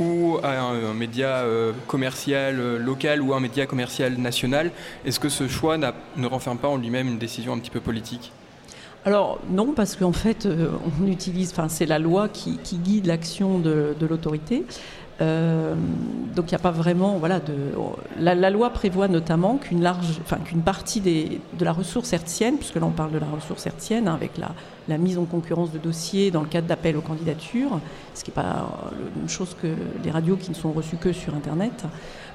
ou 0.00 0.38
à 0.42 0.60
un, 0.60 0.94
média 0.94 1.38
euh, 1.38 1.72
commercial 1.86 2.60
euh, 2.60 2.78
local 2.78 3.22
ou 3.22 3.34
un 3.34 3.40
média 3.40 3.66
commercial 3.66 4.16
national, 4.18 4.70
est-ce 5.04 5.20
que 5.20 5.28
ce 5.28 5.48
choix 5.48 5.78
ne 5.78 6.26
renferme 6.26 6.58
pas 6.58 6.68
en 6.68 6.76
lui-même 6.76 7.08
une 7.08 7.18
décision 7.18 7.52
un 7.52 7.58
petit 7.58 7.70
peu 7.70 7.80
politique? 7.80 8.32
Alors 9.06 9.38
non, 9.48 9.72
parce 9.72 9.94
qu'en 9.94 10.12
fait, 10.12 10.46
euh, 10.46 10.68
on 11.00 11.06
utilise, 11.06 11.52
enfin 11.52 11.68
c'est 11.68 11.86
la 11.86 12.00
loi 12.00 12.28
qui, 12.28 12.58
guide 12.72 13.06
l'action 13.06 13.60
de, 13.60 13.94
l'autorité. 14.00 14.64
Donc 15.18 16.50
il 16.50 16.54
n'y 16.54 16.54
a 16.54 16.60
pas 16.60 16.70
vraiment, 16.70 17.16
voilà, 17.18 17.40
de, 17.40 17.54
la, 18.18 18.50
loi 18.50 18.70
prévoit 18.70 19.08
notamment 19.08 19.56
qu'une 19.56 19.82
large, 19.82 20.18
enfin 20.20 20.36
qu'une 20.36 20.62
partie 20.62 21.00
des, 21.00 21.40
de 21.58 21.64
la 21.64 21.72
ressource 21.72 22.12
hertzienne, 22.12 22.56
puisque 22.56 22.76
là 22.76 22.84
on 22.84 22.90
parle 22.90 23.12
de 23.12 23.18
la 23.18 23.26
ressource 23.26 23.66
hertzienne 23.66 24.08
hein, 24.08 24.14
avec 24.14 24.36
la, 24.36 24.50
la 24.88 24.98
mise 24.98 25.18
en 25.18 25.24
concurrence 25.24 25.72
de 25.72 25.78
dossiers 25.78 26.30
dans 26.30 26.42
le 26.42 26.48
cadre 26.48 26.66
d'appels 26.66 26.96
aux 26.96 27.02
candidatures, 27.02 27.80
ce 28.14 28.24
qui 28.24 28.30
n'est 28.30 28.34
pas 28.34 28.68
une 29.20 29.28
chose 29.28 29.56
que 29.60 29.68
les 30.04 30.10
radios 30.10 30.36
qui 30.36 30.50
ne 30.50 30.54
sont 30.54 30.72
reçues 30.72 30.96
que 30.96 31.12
sur 31.12 31.34
Internet. 31.34 31.84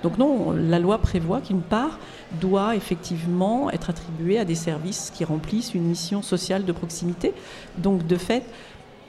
Donc 0.04 0.18
non, 0.18 0.52
la 0.52 0.80
loi 0.80 0.98
prévoit 0.98 1.42
qu'une 1.42 1.62
part 1.62 2.00
doit 2.40 2.76
effectivement 2.76 3.70
être 3.70 3.90
attribuée 3.92 4.40
à 4.40 4.46
des 4.46 4.56
services 4.56 5.12
qui 5.14 5.24
remplissent 5.24 5.74
une 5.74 5.84
mission 5.84 6.22
sociale 6.22 6.66
de 6.66 6.72
proximité. 6.72 7.34
Donc 7.78 8.08
de 8.08 8.18
fait, 8.18 8.44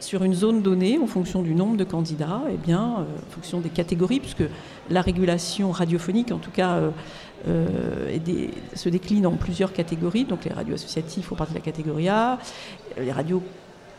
sur 0.03 0.25
une 0.25 0.35
zone 0.35 0.63
donnée, 0.63 0.99
en 0.99 1.07
fonction 1.07 1.43
du 1.43 1.55
nombre 1.55 1.77
de 1.77 1.85
candidats, 1.85 2.43
eh 2.53 2.57
bien, 2.57 2.97
euh, 2.99 3.03
en 3.03 3.31
fonction 3.31 3.61
des 3.61 3.69
catégories, 3.69 4.21
puisque 4.21 4.45
la 4.91 5.01
régulation 5.01 5.71
radiophonique, 5.71 6.33
en 6.33 6.39
tout 6.39 6.51
cas, 6.51 6.75
euh, 6.75 6.91
euh, 7.49 8.19
se 8.75 8.89
décline 8.89 9.27
en 9.27 9.33
plusieurs 9.33 9.73
catégories. 9.73 10.25
Donc 10.25 10.45
les 10.45 10.53
radios 10.53 10.75
associatives 10.75 11.25
font 11.25 11.37
partie 11.37 11.53
de 11.53 11.59
la 11.59 11.65
catégorie 11.65 12.09
A, 12.09 12.39
les 12.99 13.13
radios 13.13 13.43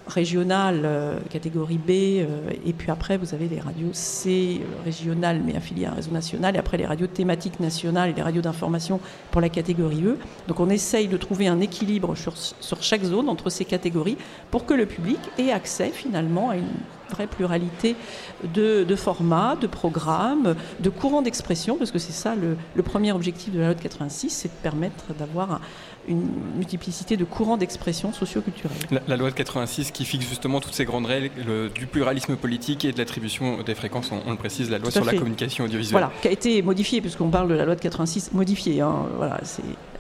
régionales, 0.07 0.81
euh, 0.83 1.19
catégorie 1.29 1.77
B, 1.77 1.89
euh, 1.89 2.49
et 2.65 2.73
puis 2.73 2.91
après 2.91 3.17
vous 3.17 3.33
avez 3.33 3.47
les 3.47 3.59
radios 3.59 3.89
C 3.93 4.61
régionales 4.83 5.41
mais 5.45 5.55
affiliées 5.55 5.85
à 5.85 5.91
un 5.91 5.95
réseau 5.95 6.11
national, 6.11 6.55
et 6.55 6.59
après 6.59 6.77
les 6.77 6.85
radios 6.85 7.07
thématiques 7.07 7.59
nationales 7.59 8.09
et 8.09 8.13
les 8.13 8.21
radios 8.21 8.41
d'information 8.41 8.99
pour 9.31 9.41
la 9.41 9.49
catégorie 9.49 10.03
E. 10.05 10.17
Donc 10.47 10.59
on 10.59 10.69
essaye 10.69 11.07
de 11.07 11.17
trouver 11.17 11.47
un 11.47 11.59
équilibre 11.61 12.15
sur, 12.15 12.33
chaque 12.81 13.03
zone 13.03 13.29
entre 13.29 13.49
ces 13.49 13.65
catégories 13.65 14.17
pour 14.51 14.65
que 14.65 14.73
le 14.73 14.85
public 14.85 15.19
ait 15.37 15.51
accès 15.51 15.89
finalement 15.89 16.49
à 16.49 16.57
une 16.57 16.67
vraie 17.09 17.27
pluralité 17.27 17.95
de, 18.43 18.95
formats, 18.95 19.55
de 19.55 19.67
programmes, 19.67 20.55
de 20.79 20.89
courants 20.89 21.21
d'expression, 21.21 21.77
parce 21.77 21.91
que 21.91 21.99
c'est 21.99 22.11
ça 22.11 22.33
le, 22.35 22.57
le, 22.73 22.83
premier 22.83 23.11
objectif 23.11 23.53
de 23.53 23.59
la 23.59 23.65
loi 23.67 23.75
de 23.75 23.81
86, 23.81 24.29
c'est 24.31 24.47
de 24.47 24.61
permettre 24.63 25.13
d'avoir 25.13 25.61
une 26.07 26.27
multiplicité 26.55 27.17
de 27.17 27.23
courants 27.23 27.57
d'expression 27.57 28.11
socio-culturels. 28.11 28.77
La, 29.07 29.17
loi 29.17 29.29
de 29.29 29.35
86 29.35 29.91
qui 29.91 30.05
fixe 30.05 30.27
justement 30.27 30.59
toutes 30.59 30.73
ces 30.73 30.85
grandes 30.85 31.05
règles 31.05 31.71
du 31.73 31.87
pluralisme 31.87 32.35
politique 32.35 32.85
et 32.85 32.91
de 32.91 32.97
l'attribution 32.97 33.61
des 33.63 33.75
fréquences, 33.75 34.11
on, 34.11 34.31
le 34.31 34.37
précise, 34.37 34.69
la 34.69 34.79
loi 34.79 34.91
sur 34.91 35.05
la 35.05 35.13
communication 35.13 35.65
audiovisuelle. 35.65 35.99
Voilà, 35.99 36.11
qui 36.21 36.27
a 36.27 36.31
été 36.31 36.61
modifiée, 36.61 37.01
puisqu'on 37.01 37.29
parle 37.29 37.49
de 37.49 37.55
la 37.55 37.65
loi 37.65 37.75
de 37.75 37.81
86 37.81 38.33
modifiée. 38.33 38.81
Hein, 38.81 39.05
voilà, 39.17 39.39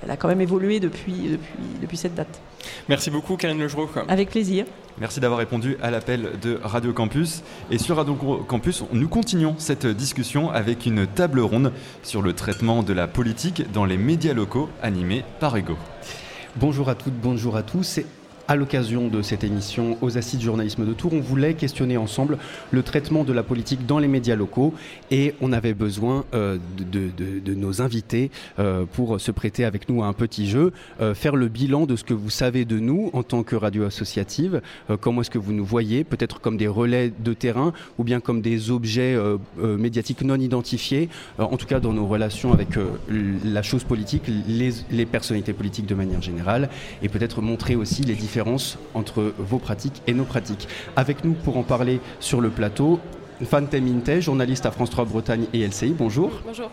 elle 0.03 0.11
a 0.11 0.17
quand 0.17 0.27
même 0.27 0.41
évolué 0.41 0.79
depuis, 0.79 1.13
depuis, 1.13 1.63
depuis 1.81 1.97
cette 1.97 2.15
date. 2.15 2.41
Merci 2.89 3.09
beaucoup, 3.09 3.37
Karine 3.37 3.59
Legereau. 3.59 3.89
Avec 4.07 4.29
plaisir. 4.29 4.65
Merci 4.99 5.19
d'avoir 5.19 5.39
répondu 5.39 5.77
à 5.81 5.89
l'appel 5.89 6.31
de 6.41 6.59
Radio 6.63 6.93
Campus. 6.93 7.41
Et 7.71 7.77
sur 7.77 7.97
Radio 7.97 8.13
Campus, 8.47 8.83
nous 8.91 9.07
continuons 9.07 9.55
cette 9.57 9.87
discussion 9.87 10.51
avec 10.51 10.85
une 10.85 11.07
table 11.07 11.39
ronde 11.39 11.71
sur 12.03 12.21
le 12.21 12.33
traitement 12.33 12.83
de 12.83 12.93
la 12.93 13.07
politique 13.07 13.71
dans 13.71 13.85
les 13.85 13.97
médias 13.97 14.33
locaux 14.33 14.69
animés 14.81 15.23
par 15.39 15.57
Ego. 15.57 15.77
Bonjour 16.55 16.89
à 16.89 16.95
toutes, 16.95 17.15
bonjour 17.15 17.55
à 17.55 17.63
tous. 17.63 17.99
À 18.47 18.55
l'occasion 18.55 19.07
de 19.07 19.21
cette 19.21 19.43
émission 19.43 19.97
aux 20.01 20.17
Assises 20.17 20.41
journalisme 20.41 20.85
de 20.85 20.93
Tours, 20.93 21.13
on 21.13 21.21
voulait 21.21 21.53
questionner 21.53 21.97
ensemble 21.97 22.37
le 22.71 22.83
traitement 22.83 23.23
de 23.23 23.31
la 23.31 23.43
politique 23.43 23.85
dans 23.85 23.99
les 23.99 24.07
médias 24.07 24.35
locaux 24.35 24.73
et 25.11 25.33
on 25.41 25.53
avait 25.53 25.73
besoin 25.73 26.25
euh, 26.33 26.57
de, 26.77 27.53
nos 27.53 27.81
invités 27.81 28.31
euh, 28.59 28.85
pour 28.91 29.19
se 29.21 29.31
prêter 29.31 29.63
avec 29.63 29.87
nous 29.87 30.03
à 30.03 30.07
un 30.07 30.13
petit 30.13 30.47
jeu, 30.49 30.73
euh, 30.99 31.13
faire 31.13 31.35
le 31.35 31.47
bilan 31.47 31.85
de 31.85 31.95
ce 31.95 32.03
que 32.03 32.13
vous 32.13 32.29
savez 32.29 32.65
de 32.65 32.79
nous 32.79 33.09
en 33.13 33.23
tant 33.23 33.43
que 33.43 33.55
radio 33.55 33.85
associative, 33.85 34.61
comment 34.99 35.21
est-ce 35.21 35.29
que 35.29 35.37
vous 35.37 35.53
nous 35.53 35.65
voyez, 35.65 36.03
peut-être 36.03 36.41
comme 36.41 36.57
des 36.57 36.67
relais 36.67 37.13
de 37.17 37.33
terrain 37.33 37.73
ou 37.97 38.03
bien 38.03 38.19
comme 38.19 38.41
des 38.41 38.71
objets 38.71 39.17
médiatiques 39.57 40.21
non 40.21 40.35
identifiés, 40.35 41.09
en 41.37 41.57
tout 41.57 41.65
cas 41.65 41.79
dans 41.79 41.93
nos 41.93 42.07
relations 42.07 42.53
avec 42.53 42.69
la 43.09 43.61
chose 43.61 43.83
politique, 43.83 44.23
les, 44.47 44.71
les 44.91 45.05
personnalités 45.05 45.53
politiques 45.53 45.85
de 45.85 45.95
manière 45.95 46.21
générale, 46.21 46.69
et 47.01 47.09
peut-être 47.09 47.41
montrer 47.41 47.75
aussi 47.75 48.03
les 48.03 48.15
différences 48.15 48.32
entre 48.93 49.33
vos 49.37 49.59
pratiques 49.59 50.01
et 50.07 50.13
nos 50.13 50.25
pratiques. 50.25 50.67
Avec 50.95 51.23
nous 51.23 51.33
pour 51.33 51.57
en 51.57 51.63
parler 51.63 51.99
sur 52.19 52.41
le 52.41 52.49
plateau, 52.49 52.99
Fante 53.45 53.73
Minte, 53.73 54.19
journaliste 54.19 54.65
à 54.65 54.71
France 54.71 54.89
3 54.89 55.05
Bretagne 55.05 55.45
et 55.53 55.65
LCI, 55.65 55.95
bonjour. 55.97 56.31
Bonjour. 56.45 56.69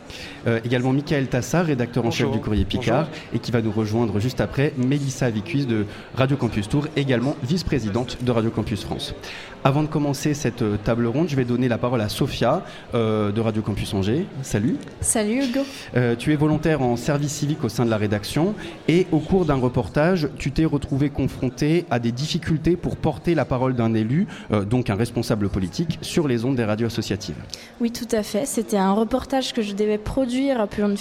Euh, 0.46 0.60
également 0.64 0.92
Michael 0.92 1.28
Tassar, 1.28 1.66
rédacteur 1.66 2.04
en 2.04 2.10
chef 2.10 2.30
du 2.30 2.38
courrier 2.38 2.64
Picard, 2.64 3.08
et 3.34 3.38
qui 3.38 3.50
va 3.50 3.62
nous 3.62 3.72
rejoindre 3.72 4.20
juste 4.20 4.40
après, 4.40 4.72
Mélissa 4.76 5.30
Vicuis 5.30 5.66
de 5.66 5.86
Radio 6.14 6.36
Campus 6.36 6.68
Tour, 6.68 6.86
également 6.96 7.36
vice-présidente 7.42 8.18
de 8.22 8.30
Radio 8.30 8.50
Campus 8.50 8.84
France. 8.84 9.14
Avant 9.62 9.82
de 9.82 9.88
commencer 9.88 10.32
cette 10.32 10.62
euh, 10.62 10.78
table 10.82 11.06
ronde, 11.06 11.28
je 11.28 11.36
vais 11.36 11.44
donner 11.44 11.68
la 11.68 11.76
parole 11.76 12.00
à 12.00 12.08
Sophia 12.08 12.64
euh, 12.94 13.30
de 13.30 13.42
Radio 13.42 13.60
Campus 13.60 13.92
Angers. 13.92 14.24
Salut. 14.40 14.78
Salut 15.02 15.44
Hugo. 15.44 15.60
Euh, 15.94 16.16
tu 16.16 16.32
es 16.32 16.36
volontaire 16.36 16.80
en 16.80 16.96
service 16.96 17.32
civique 17.32 17.62
au 17.62 17.68
sein 17.68 17.84
de 17.84 17.90
la 17.90 17.98
rédaction 17.98 18.54
et 18.88 19.06
au 19.12 19.18
cours 19.18 19.44
d'un 19.44 19.56
reportage, 19.56 20.30
tu 20.38 20.50
t'es 20.50 20.64
retrouvé 20.64 21.10
confronté 21.10 21.84
à 21.90 21.98
des 21.98 22.10
difficultés 22.10 22.76
pour 22.76 22.96
porter 22.96 23.34
la 23.34 23.44
parole 23.44 23.74
d'un 23.74 23.92
élu, 23.92 24.26
donc 24.68 24.88
un 24.88 24.94
responsable 24.94 25.50
politique, 25.50 25.98
sur 26.00 26.26
les 26.26 26.44
ondes 26.44 26.59
des 26.60 26.66
radios. 26.66 26.88
Oui, 27.80 27.90
tout 27.90 28.08
à 28.12 28.22
fait. 28.22 28.46
C'était 28.46 28.76
un 28.76 28.92
reportage 28.92 29.52
que 29.52 29.62
je 29.62 29.74
devais 29.74 29.98
produire 29.98 30.68
pour 30.68 30.84
une 30.84 30.96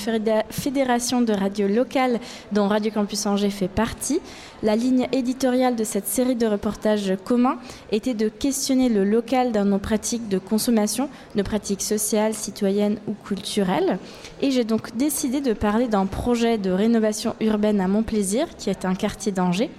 fédération 0.50 1.22
de 1.22 1.34
radios 1.34 1.68
locales 1.68 2.20
dont 2.52 2.68
Radio 2.68 2.92
Campus 2.92 3.26
Angers 3.26 3.50
fait 3.50 3.68
partie. 3.68 4.20
La 4.62 4.76
ligne 4.76 5.08
éditoriale 5.14 5.76
de 5.76 5.84
cette 5.84 6.08
série 6.08 6.36
de 6.36 6.46
reportages 6.46 7.14
communs 7.24 7.58
était 7.92 8.14
de 8.14 8.28
questionner 8.28 8.90
le 8.90 9.06
local 9.06 9.52
dans 9.52 9.64
nos 9.64 9.80
pratiques 9.80 10.28
de 10.28 10.38
consommation, 10.38 11.10
nos 11.36 11.44
pratiques 11.44 11.82
sociales, 11.82 12.34
citoyennes 12.34 12.98
ou 13.08 13.14
culturelles. 13.14 14.00
Et 14.42 14.52
j'ai 14.52 14.66
donc 14.66 14.96
décidé 14.98 15.40
de 15.40 15.54
parler 15.54 15.88
d'un 15.88 16.06
projet 16.06 16.58
de 16.58 16.72
rénovation 16.72 17.36
urbaine 17.40 17.80
à 17.80 17.88
Montplaisir, 17.88 18.48
qui 18.58 18.70
est 18.70 18.86
un 18.86 18.96
quartier 18.96 19.32
d'Angers. 19.32 19.70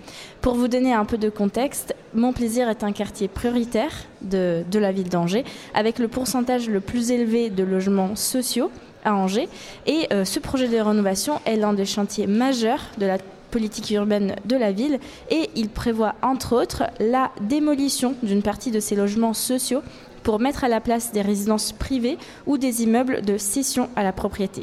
Pour 0.40 0.54
vous 0.54 0.68
donner 0.68 0.94
un 0.94 1.04
peu 1.04 1.18
de 1.18 1.28
contexte, 1.28 1.94
Montplaisir 2.14 2.70
est 2.70 2.82
un 2.82 2.92
quartier 2.92 3.28
prioritaire 3.28 3.92
de, 4.22 4.64
la 4.72 4.90
ville 4.90 5.10
d'Angers, 5.10 5.44
avec 5.74 5.98
le 5.98 6.08
pourcentage 6.08 6.68
le 6.68 6.80
plus 6.80 7.10
élevé 7.10 7.50
de 7.50 7.62
logements 7.62 8.16
sociaux 8.16 8.70
à 9.04 9.14
Angers. 9.14 9.50
Et 9.86 10.08
euh, 10.12 10.24
ce 10.24 10.40
projet 10.40 10.68
de 10.68 10.78
rénovation 10.78 11.40
est 11.44 11.56
l'un 11.56 11.74
des 11.74 11.84
chantiers 11.84 12.26
majeurs 12.26 12.80
de 12.96 13.04
la 13.04 13.18
politique 13.50 13.90
urbaine 13.90 14.36
de 14.46 14.56
la 14.56 14.72
ville 14.72 14.98
et 15.28 15.50
il 15.56 15.68
prévoit 15.68 16.14
entre 16.22 16.56
autres 16.56 16.84
la 17.00 17.32
démolition 17.42 18.14
d'une 18.22 18.42
partie 18.42 18.70
de 18.70 18.80
ces 18.80 18.96
logements 18.96 19.34
sociaux 19.34 19.82
pour 20.22 20.40
mettre 20.40 20.64
à 20.64 20.68
la 20.68 20.80
place 20.80 21.12
des 21.12 21.22
résidences 21.22 21.72
privées 21.72 22.16
ou 22.46 22.58
des 22.58 22.82
immeubles 22.82 23.22
de 23.22 23.36
cession 23.36 23.90
à 23.96 24.04
la 24.04 24.12
propriété. 24.12 24.62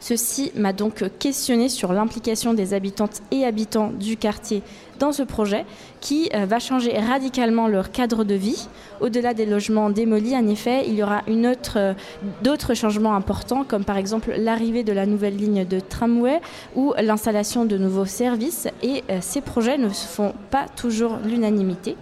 Ceci 0.00 0.50
m'a 0.56 0.72
donc 0.72 1.04
questionné 1.18 1.68
sur 1.68 1.92
l'implication 1.92 2.54
des 2.54 2.72
habitantes 2.72 3.20
et 3.30 3.44
habitants 3.44 3.90
du 3.90 4.16
quartier 4.16 4.62
dans 4.98 5.12
ce 5.12 5.22
projet 5.22 5.66
qui 6.00 6.30
euh, 6.34 6.46
va 6.46 6.58
changer 6.58 6.98
radicalement 6.98 7.68
leur 7.68 7.90
cadre 7.90 8.24
de 8.24 8.34
vie. 8.34 8.68
Au-delà 9.00 9.34
des 9.34 9.44
logements 9.44 9.90
démolis, 9.90 10.34
en 10.36 10.46
effet, 10.48 10.84
il 10.86 10.94
y 10.94 11.02
aura 11.02 11.22
euh, 11.28 11.94
d'autres 12.42 12.74
changements 12.74 13.14
importants, 13.14 13.64
comme 13.64 13.84
par 13.84 13.98
exemple 13.98 14.32
l'arrivée 14.36 14.84
de 14.84 14.92
la 14.92 15.04
nouvelle 15.04 15.36
ligne 15.36 15.66
de 15.66 15.80
tramway 15.80 16.40
ou 16.74 16.94
l'installation 16.98 17.66
de 17.66 17.76
nouveaux 17.76 18.06
services. 18.06 18.68
Et 18.82 19.04
euh, 19.10 19.18
ces 19.20 19.42
projets 19.42 19.76
ne 19.76 19.90
se 19.90 20.06
font 20.06 20.32
pas 20.50 20.66
toujours 20.76 21.18
l'unanimité. 21.24 21.96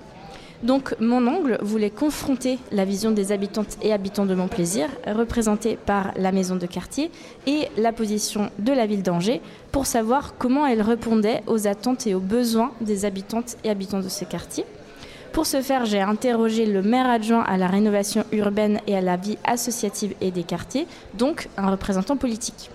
Donc 0.62 0.96
mon 0.98 1.26
ongle 1.28 1.58
voulait 1.62 1.90
confronter 1.90 2.58
la 2.72 2.84
vision 2.84 3.12
des 3.12 3.30
habitantes 3.30 3.78
et 3.80 3.92
habitants 3.92 4.26
de 4.26 4.34
Montplaisir, 4.34 4.88
représentée 5.06 5.76
par 5.76 6.12
la 6.16 6.32
maison 6.32 6.56
de 6.56 6.66
quartier, 6.66 7.12
et 7.46 7.68
la 7.76 7.92
position 7.92 8.50
de 8.58 8.72
la 8.72 8.86
ville 8.86 9.04
d'Angers, 9.04 9.40
pour 9.70 9.86
savoir 9.86 10.34
comment 10.36 10.66
elle 10.66 10.82
répondait 10.82 11.42
aux 11.46 11.68
attentes 11.68 12.06
et 12.08 12.14
aux 12.14 12.20
besoins 12.20 12.72
des 12.80 13.04
habitantes 13.04 13.56
et 13.62 13.70
habitants 13.70 14.00
de 14.00 14.08
ce 14.08 14.24
quartier. 14.24 14.64
Pour 15.32 15.46
ce 15.46 15.62
faire, 15.62 15.84
j'ai 15.84 16.00
interrogé 16.00 16.66
le 16.66 16.82
maire 16.82 17.08
adjoint 17.08 17.42
à 17.42 17.56
la 17.56 17.68
rénovation 17.68 18.24
urbaine 18.32 18.80
et 18.88 18.96
à 18.96 19.00
la 19.00 19.16
vie 19.16 19.38
associative 19.44 20.14
et 20.20 20.32
des 20.32 20.42
quartiers, 20.42 20.88
donc 21.14 21.48
un 21.56 21.70
représentant 21.70 22.16
politique. 22.16 22.70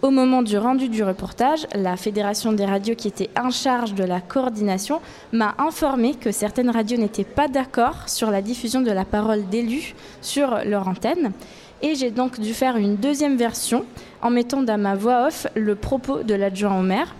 Au 0.00 0.10
moment 0.10 0.42
du 0.42 0.56
rendu 0.56 0.88
du 0.88 1.02
reportage, 1.02 1.66
la 1.74 1.96
Fédération 1.96 2.52
des 2.52 2.64
radios 2.64 2.94
qui 2.94 3.08
était 3.08 3.30
en 3.36 3.50
charge 3.50 3.94
de 3.94 4.04
la 4.04 4.20
coordination 4.20 5.00
m'a 5.32 5.56
informé 5.58 6.14
que 6.14 6.30
certaines 6.30 6.70
radios 6.70 6.98
n'étaient 6.98 7.24
pas 7.24 7.48
d'accord 7.48 8.08
sur 8.08 8.30
la 8.30 8.40
diffusion 8.40 8.80
de 8.80 8.92
la 8.92 9.04
parole 9.04 9.48
d'élus 9.48 9.96
sur 10.20 10.60
leur 10.64 10.86
antenne. 10.86 11.32
Et 11.82 11.96
j'ai 11.96 12.12
donc 12.12 12.38
dû 12.38 12.54
faire 12.54 12.76
une 12.76 12.94
deuxième 12.94 13.36
version 13.36 13.84
en 14.22 14.30
mettant 14.30 14.62
dans 14.62 14.78
ma 14.78 14.94
voix 14.94 15.26
off 15.26 15.48
le 15.56 15.74
propos 15.74 16.22
de 16.22 16.34
l'adjoint 16.34 16.78
au 16.78 16.82
maire. 16.82 17.16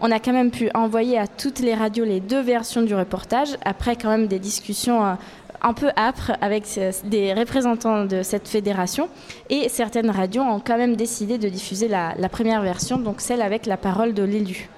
On 0.00 0.10
a 0.10 0.18
quand 0.18 0.32
même 0.32 0.50
pu 0.50 0.70
envoyer 0.74 1.18
à 1.18 1.26
toutes 1.26 1.60
les 1.60 1.74
radios 1.74 2.04
les 2.06 2.20
deux 2.20 2.40
versions 2.40 2.82
du 2.82 2.94
reportage, 2.94 3.56
après 3.64 3.94
quand 3.94 4.08
même 4.08 4.26
des 4.26 4.38
discussions 4.38 5.04
euh, 5.04 5.14
un 5.62 5.72
peu 5.72 5.90
âpre 5.96 6.32
avec 6.40 6.64
des 7.04 7.32
représentants 7.32 8.04
de 8.04 8.22
cette 8.22 8.48
fédération. 8.48 9.08
Et 9.48 9.68
certaines 9.68 10.10
radios 10.10 10.42
ont 10.42 10.60
quand 10.60 10.76
même 10.76 10.96
décidé 10.96 11.38
de 11.38 11.48
diffuser 11.48 11.88
la, 11.88 12.14
première 12.28 12.62
version, 12.62 12.98
donc 12.98 13.20
celle 13.20 13.42
avec 13.42 13.66
la 13.66 13.76
parole 13.76 14.14
de 14.14 14.22
l'élu. 14.22 14.68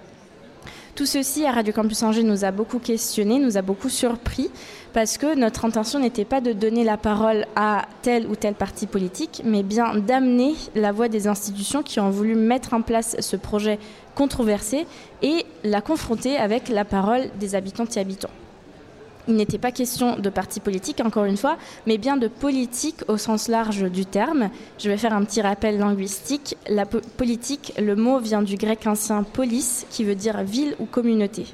Tout 0.94 1.06
ceci 1.06 1.44
à 1.44 1.50
Radio 1.50 1.72
Campus 1.72 2.04
Angers 2.04 2.22
nous 2.22 2.44
a 2.44 2.52
beaucoup 2.52 2.78
questionné, 2.78 3.40
nous 3.40 3.56
a 3.56 3.62
beaucoup 3.62 3.88
surpris, 3.88 4.48
parce 4.92 5.18
que 5.18 5.34
notre 5.34 5.64
intention 5.64 5.98
n'était 5.98 6.24
pas 6.24 6.40
de 6.40 6.52
donner 6.52 6.84
la 6.84 6.96
parole 6.96 7.46
à 7.56 7.86
tel 8.02 8.28
ou 8.28 8.36
tel 8.36 8.54
parti 8.54 8.86
politique, 8.86 9.42
mais 9.44 9.64
bien 9.64 9.96
d'amener 9.96 10.54
la 10.76 10.92
voix 10.92 11.08
des 11.08 11.26
institutions 11.26 11.82
qui 11.82 11.98
ont 11.98 12.10
voulu 12.10 12.36
mettre 12.36 12.74
en 12.74 12.82
place 12.82 13.16
ce 13.18 13.34
projet 13.34 13.80
controversé 14.14 14.86
et 15.22 15.44
la 15.64 15.80
confronter 15.80 16.36
avec 16.36 16.68
la 16.68 16.84
parole 16.84 17.22
des 17.40 17.56
habitantes 17.56 17.96
et 17.96 18.00
habitants 18.00 18.30
il 19.26 19.36
n'était 19.36 19.58
pas 19.58 19.72
question 19.72 20.18
de 20.18 20.28
parti 20.28 20.60
politique, 20.60 21.00
encore 21.04 21.24
une 21.24 21.36
fois, 21.36 21.56
mais 21.86 21.98
bien 21.98 22.16
de 22.16 22.28
politique 22.28 23.02
au 23.08 23.16
sens 23.16 23.48
large 23.48 23.90
du 23.90 24.04
terme. 24.04 24.50
Je 24.78 24.90
vais 24.90 24.96
faire 24.96 25.14
un 25.14 25.24
petit 25.24 25.40
rappel 25.40 25.78
linguistique. 25.78 26.56
La 26.68 26.84
politique, 26.84 27.72
le 27.78 27.96
mot 27.96 28.18
vient 28.18 28.42
du 28.42 28.56
grec 28.56 28.86
ancien 28.86 29.22
polis, 29.22 29.86
qui 29.90 30.04
veut 30.04 30.14
dire 30.14 30.42
ville 30.42 30.76
ou 30.78 30.84
communauté. 30.84 31.46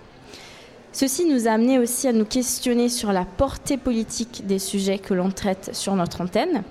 Ceci 0.93 1.25
nous 1.25 1.47
a 1.47 1.53
amené 1.53 1.79
aussi 1.79 2.09
à 2.09 2.12
nous 2.12 2.25
questionner 2.25 2.89
sur 2.89 3.12
la 3.12 3.25
portée 3.25 3.77
politique 3.77 4.45
des 4.47 4.59
sujets 4.59 4.99
que 4.99 5.15
l'on 5.15 5.31
traite 5.31 5.71
sur 5.73 5.95
notre 5.95 6.21
antenne. 6.21 6.65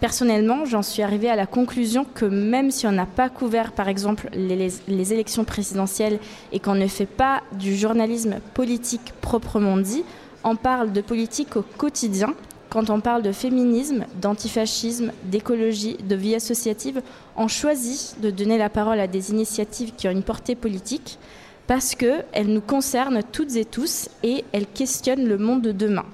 Personnellement, 0.00 0.64
j'en 0.64 0.82
suis 0.82 1.02
arrivée 1.02 1.28
à 1.28 1.36
la 1.36 1.46
conclusion 1.46 2.06
que 2.14 2.24
même 2.24 2.70
si 2.70 2.86
on 2.86 2.92
n'a 2.92 3.04
pas 3.04 3.28
couvert, 3.28 3.72
par 3.72 3.88
exemple, 3.88 4.30
les, 4.32 4.70
les 4.86 5.12
élections 5.12 5.44
présidentielles 5.44 6.20
et 6.52 6.60
qu'on 6.60 6.76
ne 6.76 6.86
fait 6.86 7.04
pas 7.04 7.42
du 7.52 7.76
journalisme 7.76 8.36
politique 8.54 9.12
proprement 9.20 9.76
dit, 9.76 10.04
on 10.44 10.56
parle 10.56 10.92
de 10.92 11.00
politique 11.00 11.56
au 11.56 11.62
quotidien. 11.62 12.34
Quand 12.70 12.90
on 12.90 13.00
parle 13.00 13.22
de 13.22 13.32
féminisme, 13.32 14.04
d'antifascisme, 14.20 15.12
d'écologie, 15.24 15.96
de 15.96 16.14
vie 16.14 16.34
associative, 16.34 17.02
on 17.36 17.48
choisit 17.48 18.20
de 18.20 18.30
donner 18.30 18.58
la 18.58 18.68
parole 18.68 19.00
à 19.00 19.06
des 19.06 19.30
initiatives 19.30 19.92
qui 19.96 20.06
ont 20.06 20.12
une 20.12 20.22
portée 20.22 20.54
politique 20.54 21.18
parce 21.66 21.94
qu'elles 21.94 22.46
nous 22.46 22.60
concernent 22.60 23.22
toutes 23.32 23.56
et 23.56 23.64
tous 23.64 24.08
et 24.22 24.44
elles 24.52 24.66
questionnent 24.66 25.26
le 25.26 25.38
monde 25.38 25.62
de 25.62 25.72
demain. 25.72 26.04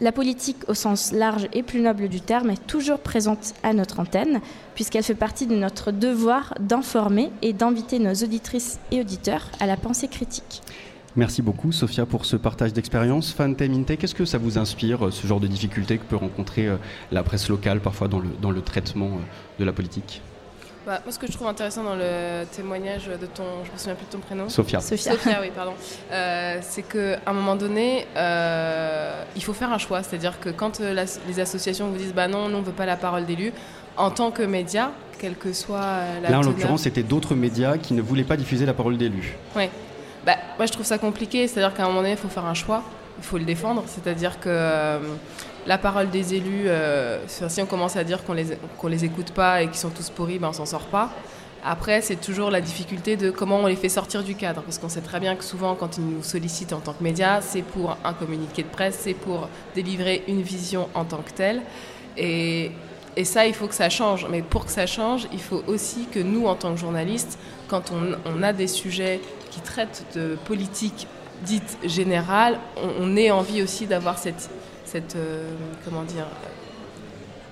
La 0.00 0.12
politique 0.12 0.66
au 0.66 0.74
sens 0.74 1.12
large 1.12 1.48
et 1.52 1.62
plus 1.62 1.80
noble 1.80 2.08
du 2.08 2.22
terme 2.22 2.48
est 2.48 2.66
toujours 2.66 3.00
présente 3.00 3.52
à 3.62 3.74
notre 3.74 4.00
antenne, 4.00 4.40
puisqu'elle 4.74 5.02
fait 5.02 5.14
partie 5.14 5.46
de 5.46 5.54
notre 5.54 5.92
devoir 5.92 6.54
d'informer 6.58 7.30
et 7.42 7.52
d'inviter 7.52 7.98
nos 7.98 8.14
auditrices 8.14 8.78
et 8.92 9.00
auditeurs 9.00 9.50
à 9.60 9.66
la 9.66 9.76
pensée 9.76 10.08
critique. 10.08 10.62
Merci 11.16 11.42
beaucoup, 11.42 11.72
Sophia, 11.72 12.06
pour 12.06 12.24
ce 12.24 12.36
partage 12.36 12.72
d'expérience. 12.72 13.32
Fante 13.32 13.60
Minte, 13.62 13.98
qu'est-ce 13.98 14.14
que 14.14 14.24
ça 14.24 14.38
vous 14.38 14.58
inspire, 14.58 15.06
euh, 15.06 15.10
ce 15.10 15.26
genre 15.26 15.40
de 15.40 15.48
difficultés 15.48 15.98
que 15.98 16.04
peut 16.04 16.16
rencontrer 16.16 16.68
euh, 16.68 16.76
la 17.10 17.24
presse 17.24 17.48
locale, 17.48 17.80
parfois 17.80 18.06
dans 18.06 18.20
le, 18.20 18.28
dans 18.40 18.52
le 18.52 18.62
traitement 18.62 19.06
euh, 19.06 19.58
de 19.58 19.64
la 19.64 19.72
politique? 19.72 20.22
Bah, 20.86 21.00
moi, 21.04 21.12
ce 21.12 21.18
que 21.18 21.26
je 21.26 21.32
trouve 21.32 21.48
intéressant 21.48 21.82
dans 21.82 21.96
le 21.96 22.44
témoignage 22.52 23.06
de 23.06 23.26
ton, 23.26 23.42
je 23.64 23.72
me 23.72 23.76
souviens 23.76 23.96
plus 23.96 24.06
de 24.06 24.12
ton 24.12 24.18
prénom. 24.18 24.48
Sophia. 24.48 24.80
Sophia, 24.80 25.40
oui, 25.40 25.50
pardon. 25.54 25.72
c'est 26.62 26.82
qu'à 26.82 27.20
un 27.26 27.32
moment 27.32 27.56
donné, 27.56 28.06
il 29.36 29.42
faut 29.42 29.52
faire 29.52 29.72
un 29.72 29.78
choix. 29.78 30.02
C'est-à-dire 30.02 30.40
que 30.40 30.48
quand 30.48 30.80
les 30.80 31.40
associations 31.40 31.90
vous 31.90 31.98
disent, 31.98 32.14
bah 32.14 32.28
non, 32.28 32.48
nous 32.48 32.58
on 32.58 32.62
veut 32.62 32.72
pas 32.72 32.86
la 32.86 32.96
parole 32.96 33.26
d'élu, 33.26 33.52
en 33.96 34.10
tant 34.10 34.30
que 34.30 34.42
média, 34.42 34.92
quel 35.18 35.34
que 35.34 35.52
soit 35.52 36.20
la. 36.22 36.30
Là, 36.30 36.38
en 36.38 36.42
l'occurrence, 36.42 36.82
c'était 36.82 37.02
d'autres 37.02 37.34
médias 37.34 37.76
qui 37.76 37.92
ne 37.92 38.00
voulaient 38.00 38.24
pas 38.24 38.38
diffuser 38.38 38.64
la 38.64 38.72
parole 38.72 38.96
d'élu. 38.96 39.36
Oui. 39.56 39.68
Bah, 40.24 40.36
Moi, 40.56 40.66
je 40.66 40.72
trouve 40.72 40.86
ça 40.86 40.98
compliqué. 40.98 41.46
C'est-à-dire 41.46 41.74
qu'à 41.74 41.84
un 41.84 41.86
moment 41.86 42.00
donné, 42.00 42.12
il 42.12 42.16
faut 42.16 42.28
faire 42.28 42.46
un 42.46 42.54
choix. 42.54 42.82
Il 43.18 43.24
faut 43.24 43.38
le 43.38 43.44
défendre. 43.44 43.84
C'est-à-dire 43.86 44.40
que 44.40 44.98
la 45.66 45.78
parole 45.78 46.08
des 46.10 46.34
élus, 46.34 46.68
si 47.26 47.60
on 47.60 47.66
commence 47.66 47.96
à 47.96 48.04
dire 48.04 48.24
qu'on 48.24 48.32
les, 48.32 48.46
qu'on 48.78 48.88
les 48.88 49.04
écoute 49.04 49.32
pas 49.32 49.62
et 49.62 49.66
qu'ils 49.66 49.76
sont 49.76 49.90
tous 49.90 50.08
pourris, 50.10 50.38
ben, 50.38 50.48
on 50.48 50.52
s'en 50.52 50.66
sort 50.66 50.86
pas. 50.86 51.10
Après, 51.62 52.00
c'est 52.00 52.16
toujours 52.16 52.50
la 52.50 52.60
difficulté 52.60 53.16
de 53.16 53.30
comment 53.30 53.58
on 53.58 53.66
les 53.66 53.76
fait 53.76 53.90
sortir 53.90 54.22
du 54.22 54.34
cadre, 54.34 54.62
parce 54.62 54.78
qu'on 54.78 54.88
sait 54.88 55.02
très 55.02 55.20
bien 55.20 55.36
que 55.36 55.44
souvent, 55.44 55.74
quand 55.74 55.98
ils 55.98 56.04
nous 56.04 56.22
sollicitent 56.22 56.72
en 56.72 56.80
tant 56.80 56.94
que 56.94 57.02
médias, 57.02 57.42
c'est 57.42 57.62
pour 57.62 57.98
un 58.02 58.14
communiqué 58.14 58.62
de 58.62 58.68
presse, 58.68 58.98
c'est 59.00 59.14
pour 59.14 59.48
délivrer 59.74 60.24
une 60.26 60.40
vision 60.40 60.88
en 60.94 61.04
tant 61.04 61.18
que 61.18 61.32
telle. 61.32 61.60
Et, 62.16 62.72
ça, 63.24 63.46
il 63.46 63.52
faut 63.52 63.66
que 63.66 63.74
ça 63.74 63.90
change. 63.90 64.26
Mais 64.30 64.40
pour 64.40 64.64
que 64.64 64.72
ça 64.72 64.86
change, 64.86 65.26
il 65.32 65.40
faut 65.40 65.62
aussi 65.66 66.06
que 66.10 66.20
nous, 66.20 66.46
en 66.46 66.54
tant 66.54 66.72
que 66.72 66.80
journalistes, 66.80 67.38
quand 67.68 67.92
on, 68.24 68.42
a 68.42 68.54
des 68.54 68.66
sujets 68.66 69.20
qui 69.50 69.60
traitent 69.60 70.04
de 70.14 70.36
politique 70.44 71.06
dite 71.44 71.78
générale, 71.84 72.58
on, 72.76 73.16
ait 73.16 73.30
envie 73.30 73.62
aussi 73.62 73.86
d'avoir 73.86 74.18
cette, 74.18 74.50
cette 74.84 75.16
euh, 75.16 75.48
comment 75.84 76.02
dire, 76.02 76.26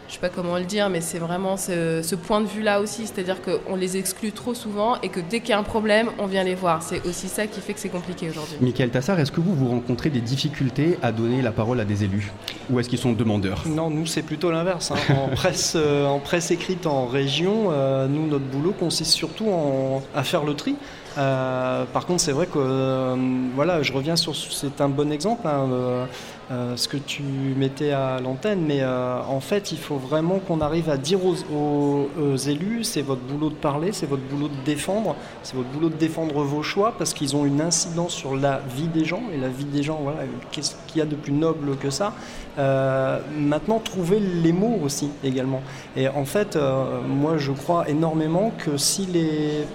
je 0.09 0.15
sais 0.15 0.21
pas 0.21 0.31
comment 0.31 0.57
le 0.57 0.65
dire, 0.65 0.89
mais 0.89 1.01
c'est 1.01 1.19
vraiment 1.19 1.57
ce, 1.57 2.15
point 2.15 2.41
de 2.41 2.47
vue-là 2.47 2.81
aussi, 2.81 3.07
c'est-à-dire 3.07 3.37
qu'on 3.43 3.77
les 3.77 3.97
exclut 3.97 4.33
trop 4.33 4.55
souvent 4.55 4.97
et 5.03 5.11
que 5.11 5.21
dès 5.21 5.41
qu'il 5.41 5.51
y 5.51 5.53
a 5.53 5.59
un 5.59 5.63
problème, 5.63 6.09
on 6.19 6.27
vient 6.27 6.45
les 6.45 6.55
voir. 6.55 6.83
C'est 6.83 7.07
aussi 7.07 7.29
ça 7.29 7.47
qui 7.47 7.61
fait 7.61 7.75
que 7.75 7.81
c'est 7.81 7.91
compliqué 7.91 8.29
aujourd'hui. 8.31 8.57
Michael 8.61 8.91
Tassar, 8.91 9.21
est-ce 9.21 9.31
que 9.31 9.41
vous, 9.41 9.55
vous 9.55 9.69
rencontrez 9.69 10.09
des 10.09 10.21
difficultés 10.21 10.99
à 11.03 11.13
donner 11.13 11.43
la 11.43 11.53
parole 11.53 11.79
à 11.81 11.85
des 11.85 12.05
élus? 12.05 12.33
Ou 12.71 12.81
est-ce 12.81 12.89
qu'ils 12.89 12.99
sont 12.99 13.13
demandeurs? 13.13 13.65
Non, 13.67 13.91
nous, 13.91 14.07
c'est 14.07 14.23
plutôt 14.23 14.51
l'inverse. 14.51 14.91
Hein. 14.91 15.15
En, 15.15 15.29
presse, 15.29 15.75
euh, 15.77 16.07
en 16.07 16.21
presse 16.21 16.51
écrite 16.51 16.87
en 16.87 17.07
région, 17.07 17.69
euh, 17.71 18.07
nous, 18.09 18.27
notre 18.27 18.47
boulot 18.47 18.73
consiste 18.73 19.13
surtout 19.13 19.51
en, 19.51 20.03
à 20.15 20.23
faire 20.23 20.45
le 20.45 20.55
tri. 20.55 20.77
Euh, 21.19 21.85
par 21.93 22.07
contre, 22.07 22.21
c'est 22.21 22.33
vrai 22.33 22.47
que 22.47 23.15
voilà, 23.55 23.83
je 23.83 23.93
reviens 23.93 24.17
sur 24.17 24.37
c'est 24.37 24.81
un 24.81 24.89
bon 24.89 25.11
exemple. 25.13 25.47
Hein, 25.47 26.07
euh, 26.51 26.77
ce 26.77 26.89
que 26.89 26.97
tu 26.97 27.23
mettais 27.23 27.91
à 27.91 28.21
l'antenne, 28.21 28.65
mais 28.67 28.81
euh, 28.81 29.21
en 29.29 29.41
fait, 29.41 29.71
il 29.71 29.77
faut 29.77 29.97
vraiment 29.97 30.39
qu'on 30.39 30.63
arrive 30.63 30.89
à 30.89 30.97
dire 30.97 31.19
aux, 31.23 32.37
élus, 32.37 32.85
c'est 32.85 33.03
votre 33.03 33.21
boulot 33.21 33.51
de 33.51 33.55
parler, 33.55 33.93
c'est 33.93 34.07
votre 34.07 34.23
boulot 34.23 34.49
de 34.49 34.65
défendre, 34.65 35.15
c'est 35.43 35.57
votre 35.57 35.69
boulot 35.69 35.91
de 35.91 35.97
défendre 35.97 36.43
vos 36.43 36.63
choix, 36.63 36.95
parce 36.97 37.13
qu'ils 37.13 37.37
ont 37.37 37.45
une 37.45 37.61
incidence 37.61 38.15
sur 38.15 38.35
la 38.35 38.63
vie 38.75 38.87
des 38.87 39.05
gens, 39.05 39.25
et 39.31 39.37
la 39.37 39.49
vie 39.49 39.67
des 39.67 39.83
gens, 39.83 40.01
voilà, 40.03 40.21
qu'est-ce 40.51 40.75
qu'il 40.87 41.01
y 41.01 41.03
a 41.03 41.07
de 41.07 41.17
plus 41.17 41.33
noble 41.33 41.77
que 41.77 41.91
ça 41.91 42.15
euh, 42.59 43.19
Maintenant, 43.37 43.79
trouver 43.79 44.19
les 44.19 44.53
mots 44.53 44.79
aussi, 44.83 45.11
également. 45.23 45.61
Et 45.97 46.09
en 46.09 46.25
fait, 46.25 46.59
moi, 47.07 47.37
je 47.37 47.53
crois 47.53 47.91
énormément 47.91 48.53
que 48.57 48.79
si 48.79 49.05
les 49.05 49.67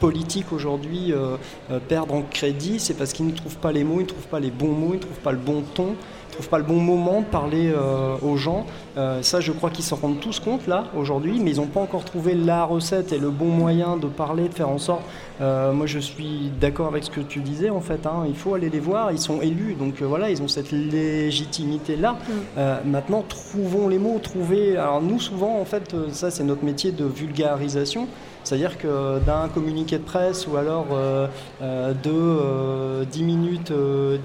politiques 0.00 0.52
aujourd'hui 0.52 1.12
euh, 1.12 1.36
euh, 1.70 1.78
perdre 1.78 2.14
en 2.14 2.22
crédit, 2.22 2.80
c'est 2.80 2.94
parce 2.94 3.12
qu'ils 3.12 3.26
ne 3.26 3.32
trouvent 3.32 3.58
pas 3.58 3.70
les 3.70 3.84
mots, 3.84 3.96
ils 3.98 4.04
ne 4.04 4.08
trouvent 4.08 4.26
pas 4.26 4.40
les 4.40 4.50
bons 4.50 4.72
mots, 4.72 4.92
ils 4.92 4.96
ne 4.96 5.02
trouvent 5.02 5.20
pas 5.22 5.32
le 5.32 5.38
bon 5.38 5.62
ton, 5.74 5.84
ils 5.84 6.28
ne 6.30 6.32
trouvent 6.32 6.48
pas 6.48 6.58
le 6.58 6.64
bon 6.64 6.80
moment 6.80 7.20
de 7.20 7.26
parler 7.26 7.70
euh, 7.70 8.16
aux 8.22 8.36
gens. 8.36 8.64
ça, 9.20 9.40
je 9.40 9.52
crois 9.52 9.68
qu'ils 9.70 9.84
s'en 9.84 9.96
rendent 9.96 10.20
tous 10.20 10.40
compte 10.40 10.66
là 10.66 10.84
aujourd'hui, 10.96 11.38
mais 11.40 11.50
ils 11.52 11.56
n'ont 11.58 11.66
pas 11.66 11.80
encore 11.80 12.04
trouvé 12.04 12.34
la 12.34 12.64
recette 12.64 13.12
et 13.12 13.18
le 13.18 13.30
bon 13.30 13.48
moyen 13.48 13.96
de 13.96 14.06
parler, 14.06 14.48
de 14.48 14.54
faire 14.54 14.70
en 14.70 14.78
sorte. 14.78 15.02
moi, 15.40 15.86
je 15.86 15.98
suis 15.98 16.50
d'accord 16.60 16.86
avec 16.86 17.04
ce 17.04 17.10
que 17.10 17.20
tu 17.20 17.40
disais 17.40 17.70
en 17.70 17.80
fait. 17.80 18.06
Hein. 18.06 18.24
il 18.26 18.36
faut 18.36 18.54
aller 18.54 18.70
les 18.70 18.80
voir, 18.80 19.12
ils 19.12 19.18
sont 19.18 19.40
élus, 19.42 19.74
donc 19.74 20.00
voilà, 20.02 20.30
ils 20.30 20.40
ont 20.42 20.48
cette 20.48 20.72
légitimité 20.72 21.96
là. 21.96 22.12
Mm. 22.56 22.88
maintenant, 22.90 23.22
trouvons 23.28 23.88
les 23.88 23.98
mots, 23.98 24.18
trouver. 24.22 24.76
Alors 24.76 25.02
nous, 25.02 25.20
souvent, 25.20 25.60
en 25.60 25.64
fait, 25.64 25.94
ça, 26.12 26.30
c'est 26.30 26.44
notre 26.44 26.64
métier 26.64 26.92
de 26.92 27.04
vulgarisation. 27.04 28.08
C'est-à-dire 28.44 28.78
que 28.78 29.18
d'un 29.20 29.48
communiqué 29.48 29.98
de 29.98 30.02
presse 30.02 30.46
ou 30.46 30.56
alors 30.56 30.86
euh, 30.92 31.26
euh, 31.62 31.92
de 31.92 33.04
10 33.04 33.22
euh, 33.22 33.24
minutes 33.24 33.72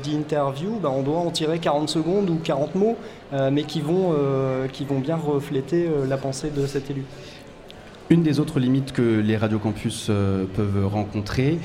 d'interview, 0.03 0.79
ben, 0.81 0.89
on 0.89 1.01
doit 1.01 1.17
en 1.17 1.31
tirer 1.31 1.59
40 1.59 1.89
secondes 1.89 2.29
ou 2.29 2.39
40 2.43 2.75
mots, 2.75 2.95
mais 3.51 3.63
qui 3.63 3.81
vont, 3.81 4.13
qui 4.71 4.85
vont 4.85 4.99
bien 4.99 5.17
refléter 5.17 5.89
la 6.07 6.17
pensée 6.17 6.51
de 6.51 6.65
cet 6.67 6.89
élu. 6.89 7.03
Une 8.09 8.21
des 8.21 8.39
autres 8.39 8.59
limites 8.59 8.91
que 8.91 9.19
les 9.19 9.35
radiocampus 9.35 10.11
peuvent 10.55 10.87
rencontrer, 10.87 11.57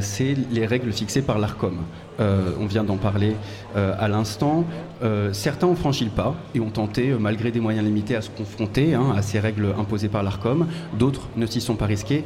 c'est 0.00 0.36
les 0.50 0.66
règles 0.66 0.92
fixées 0.92 1.22
par 1.22 1.38
l'ARCOM. 1.38 1.78
Euh, 2.20 2.52
on 2.60 2.66
vient 2.66 2.84
d'en 2.84 2.96
parler 2.96 3.34
euh, 3.76 3.94
à 3.98 4.08
l'instant. 4.08 4.64
Euh, 5.02 5.32
certains 5.32 5.66
ont 5.66 5.74
franchi 5.74 6.04
le 6.04 6.10
pas 6.10 6.34
et 6.54 6.60
ont 6.60 6.70
tenté, 6.70 7.12
malgré 7.18 7.50
des 7.50 7.60
moyens 7.60 7.84
limités, 7.84 8.14
à 8.14 8.22
se 8.22 8.30
confronter 8.30 8.94
hein, 8.94 9.12
à 9.16 9.22
ces 9.22 9.40
règles 9.40 9.74
imposées 9.78 10.08
par 10.08 10.22
l'ARCOM. 10.22 10.68
D'autres 10.98 11.28
ne 11.36 11.46
s'y 11.46 11.60
sont 11.60 11.74
pas 11.74 11.86
risqués. 11.86 12.24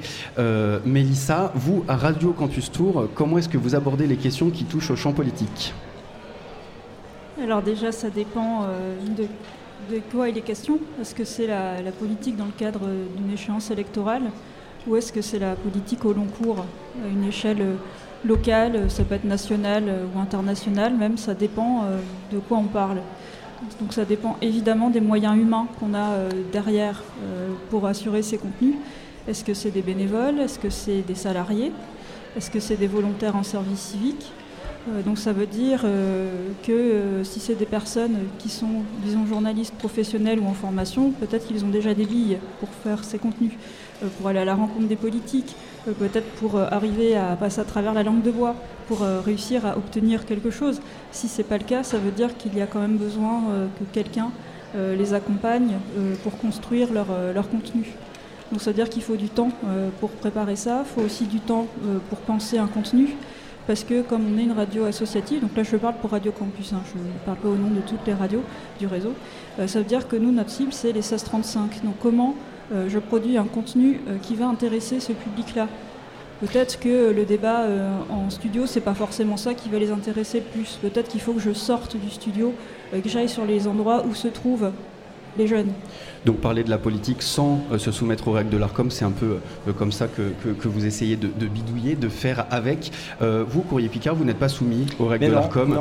Mélissa, 0.84 1.52
vous, 1.54 1.84
à 1.88 1.96
Radio 1.96 2.32
Campus 2.32 2.70
Tour, 2.70 3.08
comment 3.14 3.38
est-ce 3.38 3.48
que 3.48 3.58
vous 3.58 3.74
abordez 3.74 4.06
les 4.06 4.16
questions 4.16 4.50
qui 4.50 4.64
touchent 4.64 4.90
au 4.90 4.96
champ 4.96 5.12
politique? 5.12 5.72
Alors 7.42 7.62
déjà, 7.62 7.92
ça 7.92 8.10
dépend 8.10 8.66
de, 9.90 10.00
quoi 10.12 10.28
il 10.28 10.38
est 10.38 10.42
question. 10.42 10.78
Est-ce 11.00 11.14
que 11.14 11.24
c'est 11.24 11.46
la, 11.46 11.92
politique 11.98 12.36
dans 12.36 12.46
le 12.46 12.52
cadre 12.52 12.88
d'une 13.16 13.32
échéance 13.32 13.70
électorale 13.70 14.22
ou 14.86 14.96
est-ce 14.96 15.12
que 15.12 15.20
c'est 15.20 15.38
la 15.38 15.54
politique 15.54 16.04
au 16.04 16.12
long 16.12 16.26
cours, 16.26 16.60
à 16.60 17.08
une 17.08 17.24
échelle 17.24 17.76
local, 18.24 18.74
euh, 18.74 18.88
ça 18.88 19.04
peut 19.04 19.14
être 19.14 19.24
national 19.24 19.84
euh, 19.86 20.06
ou 20.14 20.18
international, 20.18 20.94
même 20.94 21.18
ça 21.18 21.34
dépend 21.34 21.84
euh, 21.84 21.98
de 22.32 22.38
quoi 22.38 22.58
on 22.58 22.64
parle. 22.64 22.98
Donc 23.80 23.92
ça 23.92 24.04
dépend 24.04 24.36
évidemment 24.40 24.88
des 24.88 25.00
moyens 25.00 25.36
humains 25.36 25.66
qu'on 25.80 25.92
a 25.92 26.10
derrière 26.52 27.02
pour 27.70 27.86
assurer 27.86 28.22
ces 28.22 28.38
contenus. 28.38 28.76
Est-ce 29.26 29.42
que 29.42 29.52
c'est 29.52 29.72
des 29.72 29.82
bénévoles? 29.82 30.38
Est-ce 30.38 30.60
que 30.60 30.70
c'est 30.70 31.02
des 31.02 31.16
salariés? 31.16 31.72
Est-ce 32.36 32.52
que 32.52 32.60
c'est 32.60 32.76
des 32.76 32.86
volontaires 32.86 33.34
en 33.34 33.42
service 33.42 33.80
civique? 33.80 34.30
Donc 35.04 35.18
ça 35.18 35.32
veut 35.32 35.46
dire 35.46 35.84
que 36.66 37.22
si 37.24 37.40
c'est 37.40 37.54
des 37.54 37.66
personnes 37.66 38.16
qui 38.38 38.48
sont, 38.48 38.82
disons, 39.04 39.26
journalistes 39.26 39.74
professionnels 39.74 40.38
ou 40.40 40.46
en 40.46 40.54
formation, 40.54 41.10
peut-être 41.10 41.46
qu'ils 41.46 41.64
ont 41.64 41.68
déjà 41.68 41.94
des 41.94 42.06
billes 42.06 42.38
pour 42.60 42.68
faire 42.82 43.04
ces 43.04 43.18
contenus, 43.18 43.52
pour 44.18 44.28
aller 44.28 44.38
à 44.38 44.44
la 44.44 44.54
rencontre 44.54 44.86
des 44.86 44.96
politiques, 44.96 45.54
peut-être 45.94 46.28
pour 46.38 46.56
euh, 46.56 46.66
arriver 46.70 47.16
à 47.16 47.36
passer 47.36 47.60
à 47.60 47.64
travers 47.64 47.94
la 47.94 48.02
langue 48.02 48.22
de 48.22 48.30
bois, 48.30 48.54
pour 48.86 49.02
euh, 49.02 49.20
réussir 49.20 49.66
à 49.66 49.76
obtenir 49.76 50.24
quelque 50.26 50.50
chose. 50.50 50.80
Si 51.12 51.28
ce 51.28 51.38
n'est 51.38 51.48
pas 51.48 51.58
le 51.58 51.64
cas, 51.64 51.82
ça 51.82 51.98
veut 51.98 52.10
dire 52.10 52.36
qu'il 52.36 52.56
y 52.56 52.60
a 52.60 52.66
quand 52.66 52.80
même 52.80 52.96
besoin 52.96 53.42
euh, 53.50 53.66
que 53.78 53.84
quelqu'un 53.92 54.30
les 54.74 55.14
accompagne 55.14 55.78
pour 56.22 56.36
construire 56.36 56.92
leur, 56.92 57.06
leur, 57.34 57.48
contenu. 57.48 57.94
Donc 58.52 58.60
ça 58.60 58.70
veut 58.70 58.74
dire 58.74 58.90
qu'il 58.90 59.02
faut 59.02 59.16
du 59.16 59.30
temps 59.30 59.50
pour 59.98 60.10
préparer 60.10 60.56
ça, 60.56 60.84
il 60.84 60.94
faut 60.94 61.00
aussi 61.00 61.24
du 61.24 61.40
temps 61.40 61.66
pour 62.10 62.18
penser 62.18 62.58
un 62.58 62.66
contenu, 62.66 63.16
parce 63.68 63.84
que 63.84 64.02
comme 64.02 64.22
on 64.34 64.38
est 64.38 64.42
une 64.42 64.52
radio 64.52 64.86
associative, 64.86 65.42
donc 65.42 65.56
là 65.56 65.62
je 65.62 65.76
parle 65.76 65.94
pour 66.00 66.10
Radio 66.10 66.32
Campus, 66.32 66.72
hein, 66.72 66.80
je 66.92 66.98
ne 66.98 67.12
parle 67.24 67.38
pas 67.38 67.48
au 67.48 67.54
nom 67.54 67.70
de 67.70 67.80
toutes 67.82 68.04
les 68.04 68.14
radios 68.14 68.42
du 68.80 68.88
réseau, 68.88 69.12
ça 69.66 69.78
veut 69.78 69.84
dire 69.84 70.08
que 70.08 70.16
nous, 70.16 70.32
notre 70.32 70.50
cible, 70.50 70.72
c'est 70.72 70.88
les 70.88 71.00
1635. 71.00 71.84
Donc 71.84 71.94
comment 72.00 72.34
euh, 72.72 72.88
je 72.88 72.98
produis 72.98 73.38
un 73.38 73.44
contenu 73.44 74.00
euh, 74.08 74.16
qui 74.20 74.34
va 74.34 74.46
intéresser 74.46 75.00
ce 75.00 75.12
public-là? 75.12 75.68
Peut-être 76.40 76.78
que 76.78 77.10
le 77.10 77.24
débat 77.24 77.62
euh, 77.62 77.98
en 78.10 78.30
studio, 78.30 78.66
c'est 78.66 78.80
pas 78.80 78.94
forcément 78.94 79.36
ça 79.36 79.54
qui 79.54 79.68
va 79.68 79.78
les 79.78 79.90
intéresser 79.90 80.40
le 80.40 80.44
plus. 80.44 80.78
Peut-être 80.80 81.08
qu'il 81.08 81.20
faut 81.20 81.32
que 81.32 81.40
je 81.40 81.52
sorte 81.52 81.96
du 81.96 82.10
studio, 82.10 82.54
que 82.92 83.08
j'aille 83.08 83.28
sur 83.28 83.44
les 83.44 83.66
endroits 83.66 84.04
où 84.06 84.14
se 84.14 84.28
trouvent 84.28 84.70
les 85.36 85.46
jeunes. 85.46 85.72
Donc 86.28 86.40
parler 86.40 86.62
de 86.62 86.68
la 86.68 86.76
politique 86.76 87.22
sans 87.22 87.62
euh, 87.72 87.78
se 87.78 87.90
soumettre 87.90 88.28
aux 88.28 88.32
règles 88.32 88.50
de 88.50 88.58
l'ARCOM, 88.58 88.90
c'est 88.90 89.06
un 89.06 89.12
peu 89.12 89.38
euh, 89.66 89.72
comme 89.72 89.92
ça 89.92 90.08
que, 90.08 90.34
que, 90.52 90.68
vous 90.68 90.84
essayez 90.84 91.16
de, 91.16 91.46
bidouiller, 91.46 91.94
de 91.94 92.10
faire 92.10 92.44
avec. 92.50 92.92
Euh, 93.22 93.46
vous, 93.48 93.62
Courrier 93.62 93.88
Picard, 93.88 94.14
vous 94.14 94.26
n'êtes 94.26 94.38
pas 94.38 94.50
soumis 94.50 94.84
aux 94.98 95.06
règles 95.06 95.28
de 95.28 95.32
l'ARCOM. 95.32 95.78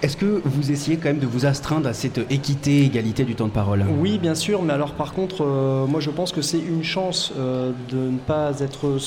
Est-ce 0.00 0.16
que 0.16 0.40
vous 0.44 0.70
essayez 0.70 0.96
quand 0.96 1.08
même 1.08 1.18
de 1.18 1.26
vous 1.26 1.44
astreindre 1.44 1.88
à 1.88 1.92
cette 1.92 2.18
équité, 2.30 2.84
égalité 2.84 3.24
du 3.24 3.34
temps 3.34 3.46
de 3.46 3.52
parole? 3.52 3.84
Oui, 3.98 4.18
bien 4.18 4.36
sûr, 4.36 4.62
mais 4.62 4.72
alors 4.72 4.92
par 4.92 5.12
contre, 5.12 5.44
moi 5.88 6.00
je 6.00 6.10
pense 6.10 6.32
que 6.32 6.42
c'est 6.42 6.58
une 6.58 6.82
chance 6.82 7.32
de 7.36 7.96
ne 7.96 8.18
pas 8.18 8.60
être 8.60 8.98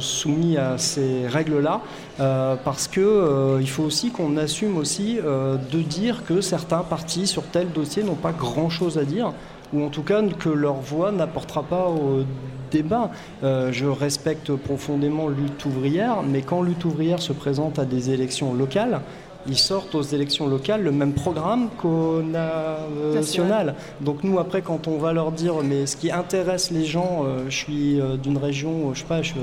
soumis 0.00 0.58
à 0.58 0.76
ces 0.76 1.26
règles-là, 1.26 1.80
parce 2.18 2.88
que 2.88 3.58
il 3.58 3.70
faut 3.70 3.84
aussi 3.84 4.10
qu'on 4.10 4.36
assume 4.36 4.76
aussi 4.76 5.16
de 5.16 5.80
dire 5.80 6.24
que 6.26 6.42
certains 6.42 6.82
partis 6.82 7.26
sur 7.26 7.44
tel 7.44 7.70
dossier 7.72 8.02
n'ont 8.02 8.14
pas 8.14 8.32
grand-chose 8.32 8.98
à 8.98 9.04
dire 9.04 9.32
ou 9.72 9.84
en 9.84 9.88
tout 9.88 10.02
cas 10.02 10.22
que 10.22 10.48
leur 10.48 10.74
voix 10.74 11.12
n'apportera 11.12 11.62
pas 11.62 11.88
au 11.88 12.24
débat. 12.70 13.10
Euh, 13.42 13.70
je 13.72 13.86
respecte 13.86 14.52
profondément 14.54 15.28
lutte 15.28 15.64
ouvrière, 15.64 16.22
mais 16.22 16.42
quand 16.42 16.62
lutte 16.62 16.84
ouvrière 16.84 17.20
se 17.20 17.32
présente 17.32 17.78
à 17.78 17.84
des 17.84 18.10
élections 18.10 18.52
locales, 18.52 19.00
ils 19.46 19.58
sortent 19.58 19.94
aux 19.94 20.02
élections 20.02 20.46
locales 20.46 20.82
le 20.82 20.90
même 20.90 21.12
programme 21.12 21.68
qu'au 21.76 22.22
national. 22.22 23.74
Donc 24.00 24.24
nous, 24.24 24.38
après, 24.38 24.62
quand 24.62 24.88
on 24.88 24.96
va 24.96 25.12
leur 25.12 25.32
dire, 25.32 25.56
mais 25.62 25.84
ce 25.86 25.96
qui 25.96 26.10
intéresse 26.10 26.70
les 26.70 26.86
gens, 26.86 27.24
euh, 27.24 27.44
je 27.50 27.56
suis 27.56 28.00
euh, 28.00 28.16
d'une 28.16 28.38
région, 28.38 28.94
je 28.94 29.00
sais 29.00 29.06
pas, 29.06 29.20
je, 29.22 29.34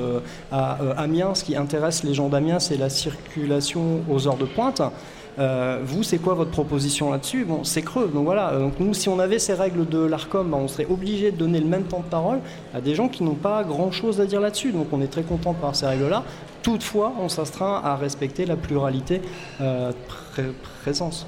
à 0.51 0.77
Amiens, 0.97 1.35
ce 1.35 1.43
qui 1.43 1.55
intéresse 1.55 2.03
les 2.03 2.15
gens 2.15 2.29
d'Amiens, 2.29 2.59
c'est 2.59 2.77
la 2.77 2.89
circulation 2.89 4.01
aux 4.09 4.27
heures 4.27 4.37
de 4.37 4.45
pointe. 4.45 4.81
Vous, 5.37 6.03
c'est 6.03 6.17
quoi 6.17 6.33
votre 6.33 6.51
proposition 6.51 7.11
là-dessus 7.11 7.45
Bon, 7.45 7.63
c'est 7.63 7.81
creux. 7.81 8.09
Donc 8.13 8.25
voilà. 8.25 8.57
Donc 8.57 8.73
nous, 8.79 8.93
si 8.93 9.09
on 9.09 9.19
avait 9.19 9.39
ces 9.39 9.53
règles 9.53 9.87
de 9.87 9.99
l'Arcom, 9.99 10.49
ben, 10.49 10.57
on 10.57 10.67
serait 10.67 10.87
obligé 10.89 11.31
de 11.31 11.37
donner 11.37 11.59
le 11.59 11.67
même 11.67 11.83
temps 11.83 11.99
de 11.99 12.09
parole 12.09 12.39
à 12.73 12.81
des 12.81 12.95
gens 12.95 13.07
qui 13.07 13.23
n'ont 13.23 13.35
pas 13.35 13.63
grand-chose 13.63 14.21
à 14.21 14.25
dire 14.25 14.41
là-dessus. 14.41 14.71
Donc 14.71 14.87
on 14.91 15.01
est 15.01 15.11
très 15.11 15.23
content 15.23 15.53
par 15.53 15.75
ces 15.75 15.85
règles-là. 15.85 16.23
Toutefois, 16.63 17.13
on 17.19 17.27
s'astreint 17.27 17.81
à 17.83 17.95
respecter 17.95 18.45
la 18.45 18.55
pluralité 18.55 19.21
euh, 19.61 19.91
présence. 20.83 21.25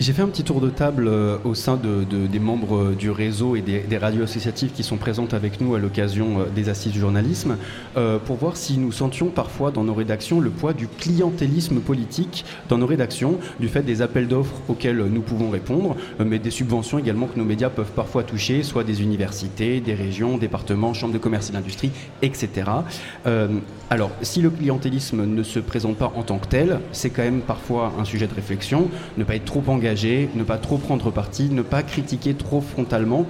J'ai 0.00 0.12
fait 0.12 0.22
un 0.22 0.28
petit 0.28 0.44
tour 0.44 0.60
de 0.60 0.70
table 0.70 1.08
euh, 1.08 1.38
au 1.42 1.56
sein 1.56 1.76
de, 1.76 2.04
des 2.04 2.38
membres 2.38 2.92
du 2.92 3.10
réseau 3.10 3.56
et 3.56 3.62
des, 3.62 3.98
radios 3.98 4.22
associatives 4.22 4.70
qui 4.70 4.84
sont 4.84 4.96
présentes 4.96 5.34
avec 5.34 5.60
nous 5.60 5.74
à 5.74 5.80
l'occasion 5.80 6.38
euh, 6.38 6.44
des 6.54 6.68
assises 6.68 6.92
du 6.92 7.00
journalisme 7.00 7.56
euh, 7.96 8.20
pour 8.20 8.36
voir 8.36 8.56
si 8.56 8.78
nous 8.78 8.92
sentions 8.92 9.26
parfois 9.26 9.72
dans 9.72 9.82
nos 9.82 9.94
rédactions 9.94 10.38
le 10.38 10.50
poids 10.50 10.72
du 10.72 10.86
clientélisme 10.86 11.80
politique 11.80 12.44
dans 12.68 12.78
nos 12.78 12.86
rédactions, 12.86 13.40
du 13.58 13.66
fait 13.66 13.82
des 13.82 14.00
appels 14.00 14.28
d'offres 14.28 14.54
auxquels 14.68 14.98
nous 14.98 15.20
pouvons 15.20 15.50
répondre, 15.50 15.96
mais 16.24 16.38
des 16.38 16.52
subventions 16.52 17.00
également 17.00 17.26
que 17.26 17.36
nos 17.36 17.44
médias 17.44 17.68
peuvent 17.68 17.90
parfois 17.90 18.22
toucher, 18.22 18.62
soit 18.62 18.84
des 18.84 19.02
universités, 19.02 19.80
des 19.80 19.94
régions, 19.94 20.38
départements, 20.38 20.94
chambres 20.94 21.14
de 21.14 21.18
commerce 21.18 21.50
et 21.50 21.52
d'industrie, 21.52 21.90
etc. 22.22 22.70
alors, 23.90 24.10
si 24.22 24.42
le 24.42 24.50
clientélisme 24.50 25.24
ne 25.24 25.42
se 25.42 25.58
présente 25.58 25.96
pas 25.96 26.12
en 26.14 26.22
tant 26.22 26.38
que 26.38 26.46
tel, 26.46 26.80
c'est 26.92 27.10
quand 27.10 27.22
même 27.22 27.40
parfois 27.40 27.92
un 27.98 28.04
sujet 28.04 28.26
de 28.26 28.34
réflexion, 28.34 28.88
ne 29.16 29.24
pas 29.24 29.34
être 29.34 29.44
trop 29.44 29.62
engagé 29.66 29.87
ne 29.94 30.42
pas 30.42 30.58
trop 30.58 30.78
prendre 30.78 31.10
parti, 31.10 31.48
ne 31.50 31.62
pas 31.62 31.82
critiquer 31.82 32.34
trop 32.34 32.60
frontalement. 32.60 33.26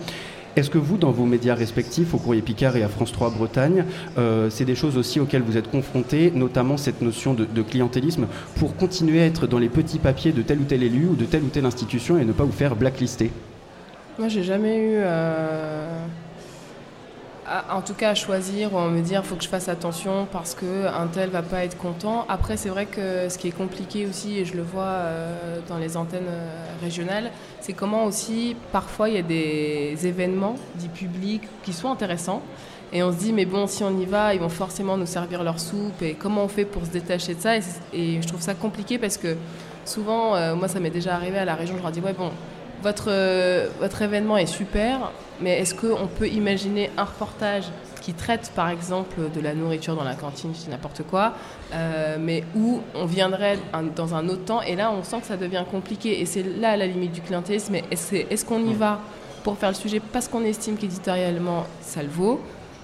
Est-ce 0.56 0.70
que 0.70 0.78
vous, 0.78 0.96
dans 0.96 1.12
vos 1.12 1.24
médias 1.24 1.54
respectifs, 1.54 2.14
au 2.14 2.18
Courrier 2.18 2.42
Picard 2.42 2.76
et 2.76 2.82
à 2.82 2.88
France 2.88 3.12
3 3.12 3.30
Bretagne, 3.30 3.84
euh, 4.18 4.50
c'est 4.50 4.64
des 4.64 4.74
choses 4.74 4.96
aussi 4.96 5.20
auxquelles 5.20 5.42
vous 5.42 5.56
êtes 5.56 5.70
confrontés, 5.70 6.32
notamment 6.34 6.76
cette 6.76 7.00
notion 7.00 7.32
de, 7.32 7.62
clientélisme, 7.62 8.26
pour 8.56 8.74
continuer 8.74 9.20
à 9.20 9.26
être 9.26 9.46
dans 9.46 9.60
les 9.60 9.68
petits 9.68 10.00
papiers 10.00 10.32
de 10.32 10.42
tel 10.42 10.58
ou 10.58 10.64
tel 10.64 10.82
élu 10.82 11.06
ou 11.06 11.14
de 11.14 11.26
telle 11.26 11.44
ou 11.44 11.48
telle 11.48 11.64
institution 11.64 12.18
et 12.18 12.24
ne 12.24 12.32
pas 12.32 12.42
vous 12.42 12.50
faire 12.50 12.74
blacklister? 12.74 13.30
Moi, 14.18 14.26
j'ai 14.26 14.42
jamais 14.42 14.78
eu. 14.78 14.96
Euh, 14.96 16.04
en 17.70 17.82
tout 17.82 17.94
cas 17.94 18.10
à 18.10 18.14
choisir 18.14 18.74
ou 18.74 18.78
à 18.78 18.88
me 18.88 19.00
dire 19.00 19.24
faut 19.24 19.36
que 19.36 19.44
je 19.44 19.48
fasse 19.48 19.68
attention 19.68 20.26
parce 20.30 20.54
que 20.54 20.86
un 20.86 21.06
tel 21.06 21.30
va 21.30 21.42
pas 21.42 21.64
être 21.64 21.76
content. 21.76 22.26
Après 22.28 22.56
c'est 22.56 22.68
vrai 22.68 22.86
que 22.86 23.28
ce 23.28 23.38
qui 23.38 23.48
est 23.48 23.56
compliqué 23.56 24.06
aussi 24.06 24.38
et 24.38 24.44
je 24.44 24.54
le 24.54 24.62
vois 24.62 24.82
euh, 24.82 25.58
dans 25.68 25.78
les 25.78 25.96
antennes 25.96 26.28
euh, 26.28 26.64
régionales, 26.82 27.30
c'est 27.60 27.72
comment 27.72 28.04
aussi 28.04 28.56
parfois 28.72 29.08
il 29.08 29.14
y 29.16 29.18
a 29.18 29.22
des 29.22 29.96
événements 30.06 30.56
dits 30.76 30.88
publics 30.88 31.42
qui 31.62 31.72
sont 31.72 31.90
intéressants 31.90 32.42
et 32.92 33.02
on 33.02 33.12
se 33.12 33.18
dit 33.18 33.32
mais 33.32 33.44
bon 33.44 33.66
si 33.66 33.84
on 33.84 33.98
y 33.98 34.06
va 34.06 34.34
ils 34.34 34.40
vont 34.40 34.48
forcément 34.48 34.96
nous 34.96 35.06
servir 35.06 35.42
leur 35.42 35.60
soupe 35.60 36.02
et 36.02 36.14
comment 36.14 36.44
on 36.44 36.48
fait 36.48 36.64
pour 36.64 36.86
se 36.86 36.90
détacher 36.90 37.34
de 37.34 37.40
ça 37.40 37.56
et, 37.56 37.62
je 38.22 38.26
trouve 38.26 38.40
ça 38.40 38.54
compliqué 38.54 38.98
parce 38.98 39.18
que 39.18 39.36
souvent 39.84 40.34
euh, 40.34 40.54
moi 40.54 40.68
ça 40.68 40.80
m'est 40.80 40.90
déjà 40.90 41.14
arrivé 41.14 41.38
à 41.38 41.44
la 41.44 41.54
région 41.54 41.76
je 41.76 41.82
leur 41.82 41.92
dis 41.92 42.00
ouais 42.00 42.14
bon 42.14 42.30
votre, 42.82 43.10
votre 43.80 44.02
événement 44.02 44.36
est 44.36 44.46
super, 44.46 45.10
mais 45.40 45.58
est-ce 45.60 45.74
qu'on 45.74 46.06
peut 46.06 46.28
imaginer 46.28 46.90
un 46.96 47.04
reportage 47.04 47.64
qui 48.00 48.14
traite 48.14 48.52
par 48.54 48.70
exemple 48.70 49.30
de 49.34 49.40
la 49.40 49.54
nourriture 49.54 49.94
dans 49.94 50.04
la 50.04 50.14
cantine, 50.14 50.52
je 50.54 50.70
n'importe 50.70 51.02
quoi, 51.02 51.34
euh, 51.74 52.16
mais 52.18 52.42
où 52.56 52.80
on 52.94 53.04
viendrait 53.04 53.58
dans 53.94 54.14
un 54.14 54.28
autre 54.28 54.44
temps 54.44 54.62
et 54.62 54.76
là 54.76 54.90
on 54.90 55.02
sent 55.02 55.20
que 55.20 55.26
ça 55.26 55.36
devient 55.36 55.64
compliqué 55.70 56.20
et 56.20 56.26
c'est 56.26 56.42
là 56.42 56.76
la 56.76 56.86
limite 56.86 57.12
du 57.12 57.20
clientélisme. 57.20 57.76
Est-ce 57.90 58.14
est 58.14 58.46
qu'on 58.46 58.64
y 58.64 58.72
va 58.72 59.00
pour 59.44 59.58
faire 59.58 59.68
le 59.68 59.74
sujet 59.74 60.00
parce 60.00 60.28
qu'on 60.28 60.44
estime 60.44 60.76
qu'éditorialement 60.76 61.66
ça 61.80 62.02
le 62.02 62.08
vaut 62.08 62.40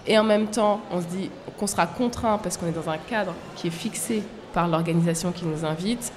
et 0.07 0.19
en 0.19 0.25
même 0.25 0.49
temps 0.49 0.81
on 0.93 1.01
se 1.01 1.07
dit 1.07 1.31
qu'on 1.59 1.67
sera 1.67 1.87
contraint 1.87 2.39
parce 2.39 2.57
qu'on 2.57 2.67
est 2.67 2.73
dans 2.73 2.91
un 2.91 2.99
cadre 2.99 3.35
qui 3.57 3.69
est 3.69 3.71
fixé 3.71 4.23
par 4.53 4.69
l'organisation 4.69 5.33
qui 5.33 5.47
nous 5.47 5.65
invite 5.65 6.13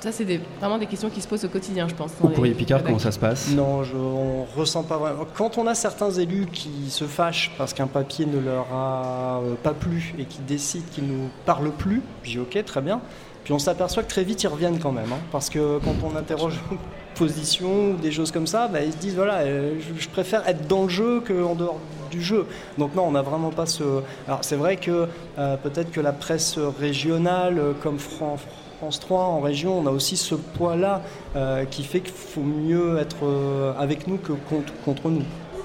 ça, 0.00 0.12
c'est 0.12 0.40
vraiment 0.60 0.78
des 0.78 0.86
questions 0.86 1.10
qui 1.10 1.20
se 1.20 1.26
posent 1.26 1.44
au 1.44 1.48
quotidien, 1.48 1.88
je 1.88 1.94
pense. 1.94 2.12
Au 2.22 2.28
courrier 2.28 2.54
Picard, 2.54 2.84
comment 2.84 3.00
ça 3.00 3.10
se 3.10 3.18
passe? 3.18 3.50
Non, 3.50 3.82
je, 3.82 3.96
on 3.96 4.44
ressent 4.56 4.84
pas 4.84 4.96
vraiment. 4.96 5.26
Quand 5.34 5.58
on 5.58 5.66
a 5.66 5.74
certains 5.74 6.10
élus 6.10 6.46
qui 6.52 6.88
se 6.88 7.04
fâchent 7.04 7.50
parce 7.58 7.74
qu'un 7.74 7.88
papier 7.88 8.24
ne 8.24 8.38
leur 8.38 8.66
a 8.72 9.40
euh, 9.42 9.54
pas 9.60 9.74
plu 9.74 10.14
et 10.18 10.24
qui 10.24 10.38
décident 10.40 10.84
qu'ils 10.92 11.08
ne 11.08 11.12
nous 11.14 11.28
parlent 11.46 11.72
plus, 11.72 12.02
je 12.22 12.30
dis 12.30 12.38
ok, 12.38 12.64
très 12.64 12.80
bien. 12.80 13.00
Puis 13.42 13.52
on 13.52 13.58
s'aperçoit 13.58 14.04
que 14.04 14.08
très 14.08 14.22
vite 14.22 14.42
ils 14.42 14.48
reviennent 14.48 14.78
quand 14.78 14.92
même, 14.92 15.12
hein, 15.12 15.20
parce 15.32 15.50
que 15.50 15.78
quand 15.78 15.94
on 16.04 16.16
interroge 16.16 16.60
position 17.16 17.90
ou 17.90 17.96
des 17.96 18.12
choses 18.12 18.30
comme 18.30 18.46
ça, 18.46 18.68
bah, 18.68 18.82
ils 18.84 18.92
se 18.92 18.98
disent 18.98 19.16
voilà, 19.16 19.38
euh, 19.38 19.74
je, 19.98 20.08
préfère 20.08 20.46
être 20.46 20.68
dans 20.68 20.84
le 20.84 20.88
jeu 20.88 21.20
qu'en 21.26 21.56
dehors 21.56 21.80
du 22.12 22.22
jeu. 22.22 22.46
Donc 22.76 22.94
non, 22.94 23.02
on 23.08 23.12
n'a 23.12 23.22
vraiment 23.22 23.50
pas 23.50 23.66
ce. 23.66 23.82
Alors 24.28 24.40
c'est 24.42 24.54
vrai 24.54 24.76
que 24.76 25.08
euh, 25.38 25.56
peut-être 25.56 25.90
que 25.90 26.00
la 26.00 26.12
presse 26.12 26.56
régionale, 26.56 27.60
comme 27.82 27.98
France 27.98 28.42
France 28.78 29.00
3 29.00 29.24
en 29.24 29.40
région, 29.40 29.80
on 29.80 29.86
a 29.88 29.90
aussi 29.90 30.16
ce 30.16 30.36
poids-là 30.36 31.02
euh, 31.34 31.64
qui 31.64 31.82
fait 31.82 31.98
qu'il 31.98 32.14
faut 32.14 32.44
mieux 32.44 32.98
être 32.98 33.24
euh, 33.24 33.72
avec 33.76 34.06
nous 34.06 34.18
que 34.18 34.32
contre, 34.32 34.72
contre 34.84 35.10
nous. 35.10 35.24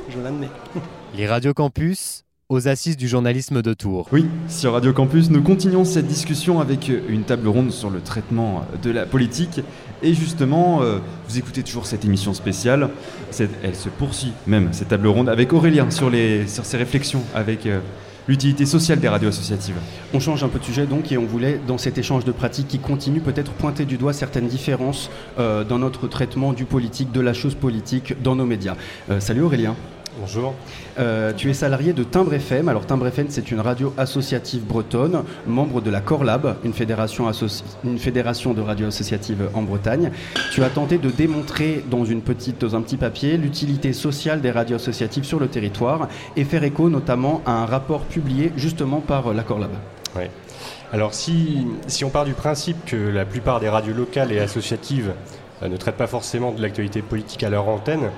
Je 0.09 0.19
l'admets. 0.19 0.49
Les 1.15 1.27
Radio 1.27 1.53
Campus 1.53 2.23
aux 2.49 2.67
assises 2.67 2.97
du 2.97 3.07
journalisme 3.07 3.61
de 3.61 3.75
Tours. 3.75 4.07
Oui, 4.11 4.25
sur 4.49 4.73
Radio 4.73 4.93
Campus, 4.93 5.29
nous 5.29 5.43
continuons 5.43 5.85
cette 5.85 6.07
discussion 6.07 6.59
avec 6.59 6.89
une 7.07 7.23
table 7.23 7.47
ronde 7.47 7.71
sur 7.71 7.91
le 7.91 8.01
traitement 8.01 8.65
de 8.81 8.89
la 8.89 9.05
politique. 9.05 9.61
Et 10.01 10.15
justement, 10.15 10.81
euh, 10.81 10.97
vous 11.29 11.37
écoutez 11.37 11.61
toujours 11.61 11.85
cette 11.85 12.05
émission 12.05 12.33
spéciale. 12.33 12.89
elle 13.63 13.75
se 13.75 13.89
poursuit 13.89 14.33
même, 14.47 14.69
cette 14.73 14.87
table 14.87 15.07
ronde, 15.07 15.29
avec 15.29 15.53
Aurélien 15.53 15.91
sur, 15.91 16.09
les, 16.09 16.47
sur 16.47 16.65
ses 16.65 16.77
réflexions 16.77 17.21
avec 17.35 17.67
l'utilité 18.27 18.65
sociale 18.65 18.99
des 18.99 19.07
radios 19.07 19.29
associatives. 19.29 19.75
On 20.13 20.19
change 20.19 20.43
un 20.43 20.49
peu 20.49 20.59
de 20.59 20.63
sujet 20.63 20.85
donc 20.85 21.11
et 21.11 21.17
on 21.17 21.25
voulait, 21.25 21.59
dans 21.67 21.77
cet 21.77 21.97
échange 21.97 22.25
de 22.25 22.31
pratiques 22.31 22.67
qui 22.67 22.79
continue, 22.79 23.19
peut-être 23.19 23.51
pointer 23.51 23.85
du 23.85 23.97
doigt 23.97 24.13
certaines 24.13 24.47
différences 24.47 25.09
euh, 25.39 25.63
dans 25.63 25.79
notre 25.79 26.07
traitement 26.07 26.53
du 26.53 26.65
politique, 26.65 27.11
de 27.11 27.21
la 27.21 27.33
chose 27.33 27.55
politique 27.55 28.21
dans 28.21 28.35
nos 28.35 28.45
médias. 28.45 28.75
Euh, 29.09 29.19
salut 29.19 29.41
Aurélien. 29.41 29.75
Bonjour. 30.19 30.53
Euh, 30.99 31.33
tu 31.35 31.49
es 31.49 31.53
salarié 31.53 31.91
de 31.91 32.03
Timbre 32.03 32.35
FM. 32.35 32.69
Alors 32.69 32.85
Timbre 32.85 33.07
FM, 33.07 33.27
c'est 33.29 33.49
une 33.49 33.59
radio 33.59 33.93
associative 33.97 34.63
bretonne, 34.63 35.23
membre 35.47 35.81
de 35.81 35.89
la 35.89 36.01
Corlab, 36.01 36.57
une 36.63 36.73
fédération, 36.73 37.31
une 37.83 37.97
fédération 37.97 38.53
de 38.53 38.61
radios 38.61 38.87
associatives 38.87 39.49
en 39.55 39.63
Bretagne. 39.63 40.11
Tu 40.51 40.63
as 40.63 40.69
tenté 40.69 40.99
de 40.99 41.09
démontrer 41.09 41.83
dans, 41.89 42.05
une 42.05 42.21
petite, 42.21 42.61
dans 42.61 42.75
un 42.75 42.81
petit 42.81 42.97
papier 42.97 43.37
l'utilité 43.37 43.91
sociale 43.91 44.39
des 44.39 44.51
radios 44.51 44.75
associatives 44.75 45.23
sur 45.23 45.39
le 45.39 45.47
territoire 45.47 46.07
et 46.35 46.43
faire 46.43 46.63
écho 46.63 46.89
notamment 46.89 47.41
à 47.47 47.51
un 47.51 47.65
rapport 47.65 48.01
publié 48.01 48.51
justement 48.55 48.99
par 48.99 49.33
la 49.33 49.41
Corlab. 49.41 49.71
Oui. 50.15 50.23
Alors 50.91 51.15
si, 51.15 51.65
si 51.87 52.05
on 52.05 52.11
part 52.11 52.25
du 52.25 52.33
principe 52.33 52.85
que 52.85 52.95
la 52.95 53.25
plupart 53.25 53.59
des 53.59 53.69
radios 53.69 53.95
locales 53.95 54.31
et 54.31 54.39
associatives 54.39 55.13
euh, 55.63 55.67
ne 55.67 55.77
traitent 55.77 55.97
pas 55.97 56.07
forcément 56.07 56.51
de 56.51 56.61
l'actualité 56.61 57.01
politique 57.01 57.41
à 57.41 57.49
leur 57.49 57.67
antenne, 57.67 58.11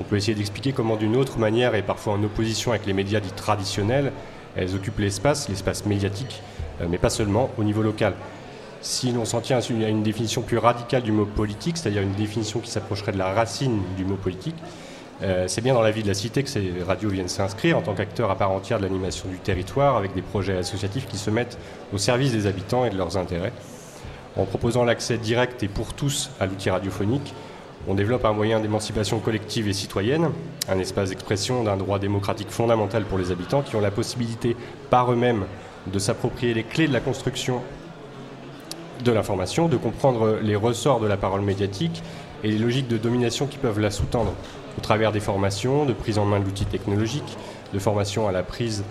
on 0.00 0.02
peut 0.02 0.16
essayer 0.16 0.34
d'expliquer 0.34 0.72
comment 0.72 0.96
d'une 0.96 1.16
autre 1.16 1.38
manière, 1.38 1.74
et 1.74 1.82
parfois 1.82 2.14
en 2.14 2.22
opposition 2.22 2.72
avec 2.72 2.86
les 2.86 2.92
médias 2.92 3.20
dits 3.20 3.32
traditionnels, 3.32 4.12
elles 4.56 4.74
occupent 4.74 4.98
l'espace, 4.98 5.48
l'espace 5.48 5.86
médiatique, 5.86 6.42
euh, 6.80 6.86
mais 6.88 6.98
pas 6.98 7.10
seulement, 7.10 7.50
au 7.58 7.64
niveau 7.64 7.82
local. 7.82 8.14
Si 8.80 9.12
l'on 9.12 9.24
s'en 9.24 9.40
tient 9.40 9.58
à 9.58 9.88
une 9.88 10.02
définition 10.02 10.42
plus 10.42 10.58
radicale 10.58 11.02
du 11.02 11.12
mot 11.12 11.24
politique, 11.24 11.76
c'est-à-dire 11.76 12.02
une 12.02 12.14
définition 12.14 12.58
qui 12.58 12.68
s'approcherait 12.68 13.12
de 13.12 13.18
la 13.18 13.32
racine 13.32 13.80
du 13.96 14.04
mot 14.04 14.16
politique, 14.16 14.56
euh, 15.22 15.44
c'est 15.46 15.60
bien 15.60 15.74
dans 15.74 15.82
la 15.82 15.92
vie 15.92 16.02
de 16.02 16.08
la 16.08 16.14
cité 16.14 16.42
que 16.42 16.48
ces 16.48 16.72
radios 16.84 17.10
viennent 17.10 17.28
s'inscrire 17.28 17.78
en 17.78 17.82
tant 17.82 17.94
qu'acteurs 17.94 18.30
à 18.30 18.36
part 18.36 18.50
entière 18.50 18.78
de 18.78 18.82
l'animation 18.82 19.28
du 19.28 19.38
territoire, 19.38 19.96
avec 19.96 20.14
des 20.14 20.22
projets 20.22 20.56
associatifs 20.56 21.06
qui 21.06 21.16
se 21.16 21.30
mettent 21.30 21.58
au 21.92 21.98
service 21.98 22.32
des 22.32 22.46
habitants 22.46 22.84
et 22.84 22.90
de 22.90 22.96
leurs 22.96 23.16
intérêts. 23.16 23.52
En 24.36 24.46
proposant 24.46 24.84
l'accès 24.84 25.18
direct 25.18 25.62
et 25.62 25.68
pour 25.68 25.92
tous 25.92 26.30
à 26.40 26.46
l'outil 26.46 26.70
radiophonique, 26.70 27.34
on 27.88 27.94
développe 27.94 28.24
un 28.24 28.32
moyen 28.32 28.60
d'émancipation 28.60 29.18
collective 29.18 29.68
et 29.68 29.72
citoyenne, 29.72 30.30
un 30.68 30.78
espace 30.78 31.10
d'expression 31.10 31.64
d'un 31.64 31.76
droit 31.76 31.98
démocratique 31.98 32.50
fondamental 32.50 33.04
pour 33.04 33.18
les 33.18 33.32
habitants 33.32 33.62
qui 33.62 33.76
ont 33.76 33.80
la 33.80 33.90
possibilité 33.90 34.56
par 34.90 35.12
eux-mêmes 35.12 35.44
de 35.86 35.98
s'approprier 35.98 36.54
les 36.54 36.62
clés 36.62 36.86
de 36.86 36.92
la 36.92 37.00
construction 37.00 37.60
de 39.04 39.10
l'information, 39.10 39.68
de 39.68 39.76
comprendre 39.76 40.38
les 40.42 40.54
ressorts 40.54 41.00
de 41.00 41.08
la 41.08 41.16
parole 41.16 41.40
médiatique 41.40 42.02
et 42.44 42.48
les 42.48 42.58
logiques 42.58 42.88
de 42.88 42.98
domination 42.98 43.46
qui 43.46 43.58
peuvent 43.58 43.80
la 43.80 43.90
sous-tendre 43.90 44.32
au 44.78 44.80
travers 44.80 45.10
des 45.10 45.20
formations, 45.20 45.84
de 45.84 45.92
prise 45.92 46.18
en 46.18 46.24
main 46.24 46.38
de 46.38 46.44
l'outil 46.44 46.66
technologique, 46.66 47.36
de 47.74 47.78
formation 47.78 48.28
à 48.28 48.32
la 48.32 48.44
prise 48.44 48.84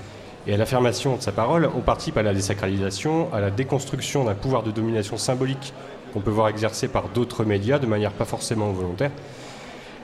et 0.47 0.54
à 0.54 0.58
l'affirmation 0.58 1.15
de 1.15 1.21
sa 1.21 1.32
parole, 1.32 1.69
on 1.75 1.82
participe 1.82 2.17
à 2.17 2.23
la 2.23 2.34
désacralisation, 2.34 3.32
à 3.34 3.39
la 3.39 3.51
déconstruction 3.51 4.25
d'un 4.25 4.34
pouvoir 4.34 4.63
de 4.63 4.71
domination 4.71 5.17
symbolique 5.17 5.73
qu'on 6.13 6.21
peut 6.21 6.32
voir 6.32 6.47
exercer 6.50 6.88
par 6.88 7.10
d'autres 7.10 7.43
médias 7.43 7.80
de 7.80 7.88
manière 7.88 8.12
pas 8.12 8.26
forcément 8.26 8.71
volontaire. 8.71 9.12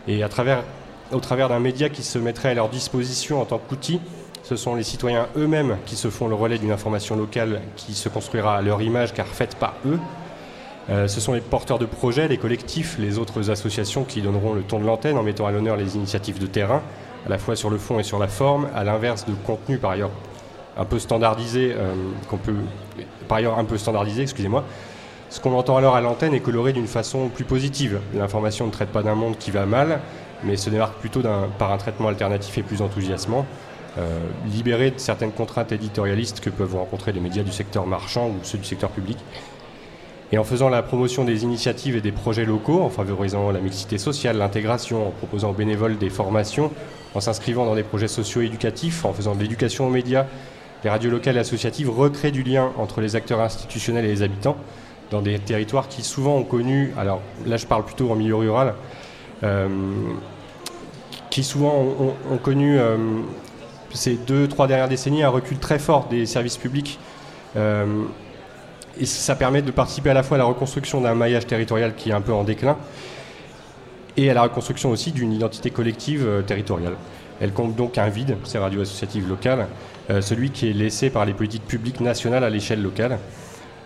Et 0.07 0.23
à 0.23 0.29
travers, 0.29 0.63
au 1.11 1.19
travers 1.19 1.49
d'un 1.49 1.59
média 1.59 1.89
qui 1.89 2.03
se 2.03 2.17
mettrait 2.17 2.49
à 2.49 2.53
leur 2.53 2.69
disposition 2.69 3.41
en 3.41 3.45
tant 3.45 3.57
qu'outil, 3.57 3.99
ce 4.43 4.55
sont 4.55 4.75
les 4.75 4.83
citoyens 4.83 5.27
eux-mêmes 5.35 5.77
qui 5.85 5.95
se 5.95 6.09
font 6.09 6.27
le 6.27 6.35
relais 6.35 6.57
d'une 6.57 6.71
information 6.71 7.17
locale 7.17 7.61
qui 7.75 7.93
se 7.93 8.07
construira 8.07 8.55
à 8.55 8.61
leur 8.61 8.81
image 8.81 9.13
car 9.13 9.27
faite 9.27 9.55
par 9.55 9.73
eux. 9.85 9.99
Euh, 10.89 11.09
ce 11.09 11.19
sont 11.19 11.33
les 11.33 11.41
porteurs 11.41 11.79
de 11.79 11.85
projets, 11.85 12.29
les 12.29 12.37
collectifs, 12.37 12.97
les 12.97 13.17
autres 13.17 13.49
associations 13.49 14.05
qui 14.05 14.21
donneront 14.21 14.53
le 14.53 14.61
ton 14.61 14.79
de 14.79 14.85
l'antenne 14.85 15.17
en 15.17 15.23
mettant 15.23 15.45
à 15.45 15.51
l'honneur 15.51 15.75
les 15.75 15.97
initiatives 15.97 16.39
de 16.39 16.47
terrain, 16.47 16.81
à 17.25 17.29
la 17.29 17.37
fois 17.37 17.57
sur 17.57 17.69
le 17.69 17.77
fond 17.77 17.99
et 17.99 18.03
sur 18.03 18.19
la 18.19 18.29
forme, 18.29 18.69
à 18.73 18.85
l'inverse 18.85 19.25
de 19.25 19.33
contenu 19.33 19.77
par 19.79 19.91
ailleurs 19.91 20.11
un 20.77 20.85
peu 20.85 20.99
standardisé, 20.99 21.73
euh, 21.75 21.93
qu'on 22.29 22.37
peut, 22.37 22.55
par 23.27 23.39
ailleurs 23.39 23.59
un 23.59 23.65
peu 23.65 23.77
standardisé, 23.77 24.21
excusez-moi, 24.21 24.63
Ce 25.29 25.41
qu'on 25.41 25.53
entend 25.57 25.75
alors 25.75 25.95
à 25.95 26.01
l'antenne 26.01 26.33
est 26.33 26.39
coloré 26.39 26.71
d'une 26.71 26.87
façon 26.87 27.27
plus 27.27 27.43
positive. 27.43 27.99
L'information 28.15 28.65
ne 28.65 28.71
traite 28.71 28.89
pas 28.89 29.03
d'un 29.03 29.15
monde 29.15 29.37
qui 29.37 29.51
va 29.51 29.65
mal, 29.65 29.99
mais 30.43 30.55
se 30.55 30.69
démarque 30.69 30.97
plutôt 30.99 31.21
par 31.57 31.71
un 31.71 31.77
traitement 31.77 32.07
alternatif 32.07 32.57
et 32.57 32.63
plus 32.63 32.81
enthousiasmant, 32.81 33.45
euh, 33.97 34.19
libéré 34.53 34.91
de 34.91 34.99
certaines 34.99 35.31
contraintes 35.31 35.71
éditorialistes 35.71 36.39
que 36.39 36.49
peuvent 36.49 36.75
rencontrer 36.75 37.11
les 37.11 37.19
médias 37.19 37.43
du 37.43 37.51
secteur 37.51 37.85
marchand 37.85 38.27
ou 38.27 38.35
ceux 38.43 38.57
du 38.57 38.63
secteur 38.63 38.89
public. 38.89 39.17
Et 40.31 40.37
en 40.37 40.43
faisant 40.43 40.69
la 40.69 40.81
promotion 40.81 41.23
des 41.23 41.43
initiatives 41.43 41.95
et 41.95 42.01
des 42.01 42.11
projets 42.11 42.45
locaux, 42.45 42.81
en 42.81 42.89
favorisant 42.89 43.51
la 43.51 43.59
mixité 43.59 43.97
sociale, 43.97 44.37
l'intégration, 44.37 45.07
en 45.07 45.11
proposant 45.11 45.51
aux 45.51 45.53
bénévoles 45.53 45.97
des 45.97 46.09
formations, 46.09 46.71
en 47.15 47.21
s'inscrivant 47.21 47.65
dans 47.65 47.75
des 47.75 47.83
projets 47.83 48.09
socio-éducatifs, 48.09 49.05
en 49.05 49.13
faisant 49.13 49.35
de 49.35 49.41
l'éducation 49.41 49.87
aux 49.87 49.89
médias, 49.89 50.25
les 50.83 50.89
radios 50.89 51.09
locales 51.09 51.37
et 51.37 51.39
associatives 51.39 51.89
recréent 51.89 52.31
du 52.31 52.43
lien 52.43 52.71
entre 52.77 53.01
les 53.01 53.15
acteurs 53.15 53.41
institutionnels 53.41 54.05
et 54.05 54.09
les 54.09 54.21
habitants 54.21 54.57
dans 55.11 55.21
des 55.21 55.39
territoires 55.39 55.87
qui 55.87 56.03
souvent 56.03 56.35
ont 56.35 56.43
connu, 56.43 56.93
alors 56.97 57.21
là 57.45 57.57
je 57.57 57.65
parle 57.65 57.85
plutôt 57.85 58.11
en 58.11 58.15
milieu 58.15 58.35
rural, 58.35 58.73
euh, 59.43 59.67
qui 61.29 61.43
souvent 61.43 61.85
ont, 62.31 62.37
connu 62.37 62.79
euh, 62.79 62.97
ces 63.93 64.15
deux, 64.15 64.47
trois 64.47 64.67
dernières 64.67 64.89
décennies 64.89 65.23
un 65.23 65.29
recul 65.29 65.57
très 65.59 65.79
fort 65.79 66.07
des 66.09 66.25
services 66.25 66.57
publics. 66.57 66.99
Euh, 67.55 67.85
et 68.99 69.05
ça 69.05 69.35
permet 69.35 69.61
de 69.61 69.69
participer 69.69 70.09
à 70.09 70.15
la 70.15 70.23
fois 70.23 70.35
à 70.35 70.37
la 70.39 70.45
reconstruction 70.45 71.01
d'un 71.01 71.13
maillage 71.13 71.45
territorial 71.45 71.93
qui 71.95 72.09
est 72.09 72.13
un 72.13 72.21
peu 72.21 72.33
en 72.33 72.43
déclin 72.43 72.77
et 74.15 74.31
à 74.31 74.33
la 74.33 74.41
reconstruction 74.41 74.89
aussi 74.89 75.11
d'une 75.11 75.31
identité 75.31 75.69
collective 75.69 76.43
territoriale. 76.47 76.95
Elle 77.39 77.51
compte 77.51 77.75
donc 77.75 77.99
un 77.99 78.09
vide, 78.09 78.37
ces 78.43 78.57
radios 78.57 78.81
associatives 78.81 79.29
locales, 79.29 79.67
celui 80.21 80.49
qui 80.49 80.67
est 80.67 80.73
laissé 80.73 81.11
par 81.11 81.25
les 81.25 81.33
politiques 81.33 81.67
publiques 81.67 81.99
nationales 81.99 82.43
à 82.43 82.49
l'échelle 82.49 82.81
locale. 82.81 83.19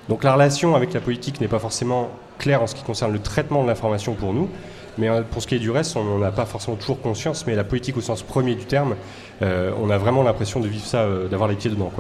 Donc 0.10 0.24
la 0.24 0.34
relation 0.34 0.76
avec 0.76 0.94
la 0.94 1.00
politique 1.00 1.42
n'est 1.42 1.48
pas 1.48 1.60
forcément 1.60 2.10
claire 2.38 2.62
en 2.62 2.68
ce 2.68 2.76
qui 2.76 2.84
concerne 2.84 3.14
le 3.14 3.20
traitement 3.20 3.64
de 3.64 3.68
l'information 3.68 4.14
pour 4.14 4.34
nous, 4.34 4.50
mais 4.98 5.10
euh, 5.10 5.22
pour 5.22 5.42
ce 5.42 5.48
qui 5.48 5.56
est 5.56 5.60
du 5.60 5.72
reste, 5.72 5.96
on 5.96 6.04
n'en 6.04 6.22
a 6.22 6.32
pas 6.32 6.46
forcément 6.46 6.76
toujours 6.76 7.00
conscience, 7.02 7.46
mais 7.48 7.56
la 7.56 7.64
politique 7.64 7.98
au 7.98 8.02
sens 8.02 8.24
premier 8.24 8.56
du 8.56 8.66
terme, 8.66 8.96
on 9.42 9.90
a 9.90 9.98
vraiment 9.98 10.22
l'impression 10.22 10.60
de 10.60 10.68
vivre 10.68 10.86
ça, 10.86 11.08
d'avoir 11.30 11.50
les 11.50 11.56
pieds 11.56 11.72
dedans. 11.72 11.92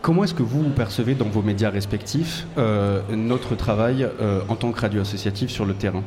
Comment 0.00 0.24
est-ce 0.24 0.32
que 0.32 0.42
vous 0.42 0.62
percevez 0.70 1.14
dans 1.14 1.28
vos 1.28 1.42
médias 1.42 1.68
respectifs 1.68 2.46
notre 3.10 3.56
travail 3.56 4.08
en 4.48 4.54
tant 4.56 4.72
que 4.72 4.80
radio 4.80 5.02
associative 5.02 5.50
sur 5.50 5.66
le 5.66 5.74
terrain? 5.74 6.02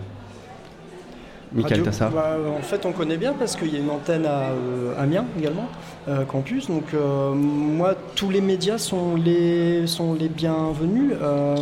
Michael 1.53 1.83
bah, 1.83 2.37
En 2.57 2.61
fait, 2.61 2.85
on 2.85 2.91
connaît 2.91 3.17
bien 3.17 3.33
parce 3.33 3.55
qu'il 3.55 3.73
y 3.73 3.75
a 3.75 3.79
une 3.79 3.89
antenne 3.89 4.25
à 4.25 4.51
euh, 4.51 4.93
Amiens 4.97 5.25
également, 5.37 5.67
euh, 6.07 6.23
campus. 6.23 6.67
Donc, 6.67 6.93
euh, 6.93 7.33
moi, 7.33 7.95
tous 8.15 8.29
les 8.29 8.39
médias 8.41 8.77
sont 8.77 9.15
les, 9.15 9.85
sont 9.85 10.13
les 10.13 10.29
bienvenus. 10.29 11.11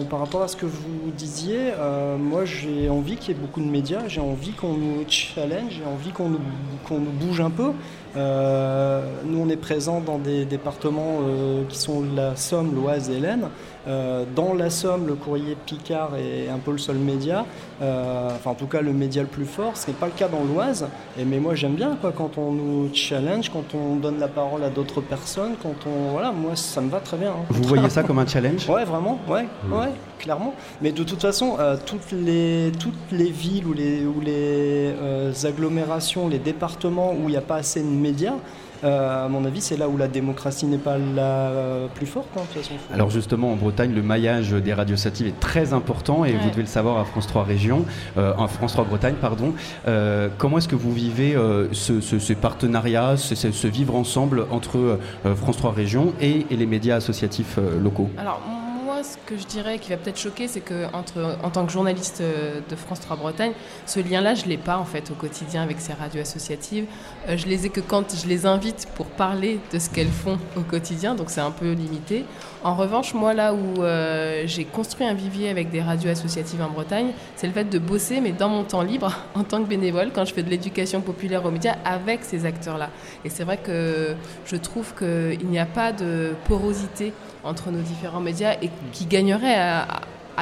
par 0.09 0.19
rapport 0.19 0.43
à 0.43 0.47
ce 0.47 0.55
que 0.55 0.65
vous 0.65 1.11
disiez, 1.17 1.73
moi, 2.19 2.45
j'ai 2.45 2.89
envie 2.89 3.15
qu'il 3.15 3.35
y 3.35 3.37
ait 3.37 3.41
beaucoup 3.41 3.61
de 3.61 3.69
médias. 3.69 4.07
J'ai 4.07 4.21
envie 4.21 4.51
qu'on 4.51 4.73
nous 4.73 5.03
challenge, 5.07 5.71
j'ai 5.71 5.85
envie 5.85 6.11
qu'on 6.11 6.29
nous, 6.29 6.39
qu'on 6.87 6.99
nous 6.99 7.11
bouge 7.11 7.41
un 7.41 7.49
peu. 7.49 7.71
nous, 8.15 9.39
on 9.39 9.49
est 9.49 9.57
présents 9.57 10.01
dans 10.01 10.17
des 10.17 10.45
départements 10.45 11.19
qui 11.67 11.77
sont 11.77 12.03
la 12.15 12.35
Somme, 12.35 12.75
l'Oise 12.75 13.09
et 13.09 13.19
l'Aisne. 13.19 13.49
Euh, 13.87 14.25
dans 14.35 14.53
la 14.53 14.69
Somme, 14.69 15.07
le 15.07 15.15
courrier 15.15 15.55
Picard 15.65 16.11
est 16.17 16.49
un 16.49 16.57
peu 16.57 16.71
le 16.71 16.77
seul 16.77 16.97
média, 16.97 17.45
euh, 17.81 18.29
enfin 18.35 18.51
en 18.51 18.55
tout 18.55 18.67
cas 18.67 18.81
le 18.81 18.91
média 18.91 19.21
le 19.21 19.27
plus 19.27 19.45
fort. 19.45 19.77
Ce 19.77 19.87
n'est 19.87 19.93
pas 19.93 20.07
le 20.07 20.11
cas 20.11 20.27
dans 20.27 20.43
l'Oise. 20.43 20.87
Et 21.17 21.23
mais 21.23 21.39
moi 21.39 21.55
j'aime 21.55 21.75
bien 21.75 21.97
quoi, 21.99 22.11
quand 22.11 22.37
on 22.37 22.51
nous 22.51 22.89
challenge, 22.93 23.49
quand 23.49 23.75
on 23.75 23.95
donne 23.95 24.19
la 24.19 24.27
parole 24.27 24.63
à 24.63 24.69
d'autres 24.69 25.01
personnes, 25.01 25.53
quand 25.61 25.75
on 25.87 26.11
voilà, 26.11 26.31
moi 26.31 26.55
ça 26.55 26.81
me 26.81 26.89
va 26.89 26.99
très 26.99 27.17
bien. 27.17 27.31
Hein. 27.31 27.45
Vous 27.49 27.63
voyez 27.63 27.89
ça 27.89 28.03
comme 28.03 28.19
un 28.19 28.27
challenge? 28.27 28.69
Ouais, 28.69 28.83
vraiment, 28.83 29.19
ouais, 29.29 29.47
mmh. 29.63 29.73
ouais, 29.73 29.91
clairement. 30.19 30.53
Mais 30.81 30.91
de 30.91 31.03
toute 31.03 31.21
façon, 31.21 31.55
euh, 31.59 31.77
toutes 31.85 32.11
les 32.11 32.71
toutes 32.79 33.11
les 33.11 33.31
villes 33.31 33.65
ou 33.65 33.73
les 33.73 34.05
ou 34.05 34.19
les 34.19 34.93
agglomérations, 35.45 36.27
les 36.27 36.39
départements 36.39 37.13
où 37.13 37.23
il 37.29 37.31
n'y 37.31 37.37
a 37.37 37.41
pas 37.41 37.55
assez 37.55 37.81
de 37.81 37.87
médias. 37.87 38.35
Euh, 38.83 39.25
à 39.25 39.27
mon 39.27 39.45
avis, 39.45 39.61
c'est 39.61 39.77
là 39.77 39.87
où 39.87 39.97
la 39.97 40.07
démocratie 40.07 40.65
n'est 40.65 40.77
pas 40.77 40.97
la 40.97 41.51
plus 41.93 42.05
forte. 42.05 42.27
Hein, 42.37 42.41
Alors 42.93 43.09
justement, 43.09 43.51
en 43.51 43.55
Bretagne, 43.55 43.93
le 43.93 44.01
maillage 44.01 44.51
des 44.51 44.73
radios 44.73 44.97
satives 44.97 45.27
est 45.27 45.39
très 45.39 45.73
important 45.73 46.25
et 46.25 46.33
vous 46.33 46.49
devez 46.49 46.61
le 46.61 46.67
savoir 46.67 46.97
à 46.97 47.05
France 47.05 47.27
3 47.27 47.43
Région, 47.43 47.85
euh, 48.17 48.33
en 48.37 48.47
France 48.47 48.73
3 48.73 48.85
Bretagne, 48.85 49.15
pardon. 49.19 49.53
Euh, 49.87 50.29
comment 50.37 50.57
est-ce 50.57 50.67
que 50.67 50.75
vous 50.75 50.93
vivez 50.93 51.35
ce, 51.71 52.01
ce, 52.01 52.33
partenariat, 52.33 53.17
ce, 53.17 53.67
vivre 53.67 53.95
ensemble 53.95 54.45
entre 54.51 54.99
France 55.35 55.57
3 55.57 55.71
Région 55.71 56.13
et, 56.21 56.45
et 56.49 56.55
les 56.55 56.65
médias 56.65 56.95
associatifs 56.95 57.57
locaux? 57.81 58.09
Alors, 58.17 58.41
ce 59.03 59.17
que 59.25 59.37
je 59.37 59.45
dirais 59.45 59.79
qui 59.79 59.89
va 59.89 59.97
peut-être 59.97 60.19
choquer, 60.19 60.47
c'est 60.47 60.61
que 60.61 60.85
en 60.93 61.49
tant 61.49 61.65
que 61.65 61.71
journaliste 61.71 62.21
euh, 62.21 62.59
de 62.69 62.75
France 62.75 62.99
3 62.99 63.17
Bretagne, 63.17 63.53
ce 63.85 63.99
lien-là, 63.99 64.35
je 64.35 64.45
ne 64.45 64.49
l'ai 64.49 64.57
pas 64.57 64.77
en 64.77 64.85
fait 64.85 65.11
au 65.11 65.13
quotidien 65.13 65.61
avec 65.63 65.79
ces 65.79 65.93
radios 65.93 66.21
associatives. 66.21 66.85
Euh, 67.27 67.37
je 67.37 67.47
les 67.47 67.65
ai 67.65 67.69
que 67.69 67.81
quand 67.81 68.15
je 68.15 68.27
les 68.27 68.45
invite 68.45 68.87
pour 68.95 69.05
parler 69.07 69.59
de 69.71 69.79
ce 69.79 69.89
qu'elles 69.89 70.07
font 70.07 70.37
au 70.57 70.61
quotidien, 70.61 71.15
donc 71.15 71.29
c'est 71.29 71.41
un 71.41 71.51
peu 71.51 71.71
limité. 71.71 72.25
En 72.61 72.75
revanche, 72.75 73.13
moi, 73.13 73.33
là 73.33 73.53
où 73.53 73.83
euh, 73.83 74.43
j'ai 74.45 74.65
construit 74.65 75.07
un 75.07 75.13
vivier 75.13 75.49
avec 75.49 75.69
des 75.69 75.81
radios 75.81 76.09
associatives 76.09 76.61
en 76.61 76.69
Bretagne, 76.69 77.11
c'est 77.37 77.47
le 77.47 77.53
fait 77.53 77.63
de 77.63 77.79
bosser, 77.79 78.19
mais 78.19 78.33
dans 78.33 78.49
mon 78.49 78.63
temps 78.63 78.81
libre, 78.81 79.15
en 79.35 79.43
tant 79.43 79.63
que 79.63 79.69
bénévole, 79.69 80.11
quand 80.13 80.25
je 80.25 80.33
fais 80.33 80.43
de 80.43 80.49
l'éducation 80.49 80.99
populaire 80.99 81.45
aux 81.45 81.51
médias, 81.51 81.77
avec 81.85 82.23
ces 82.23 82.45
acteurs-là. 82.45 82.89
Et 83.23 83.29
c'est 83.29 83.45
vrai 83.45 83.57
que 83.57 84.13
je 84.45 84.55
trouve 84.57 84.93
qu'il 84.93 85.47
n'y 85.47 85.59
a 85.59 85.65
pas 85.65 85.93
de 85.93 86.33
porosité 86.45 87.13
entre 87.45 87.71
nos 87.71 87.81
différents 87.81 88.19
médias 88.19 88.55
et 88.61 88.69
qui 88.91 89.05
gagneraient 89.05 89.55
à, 89.55 89.85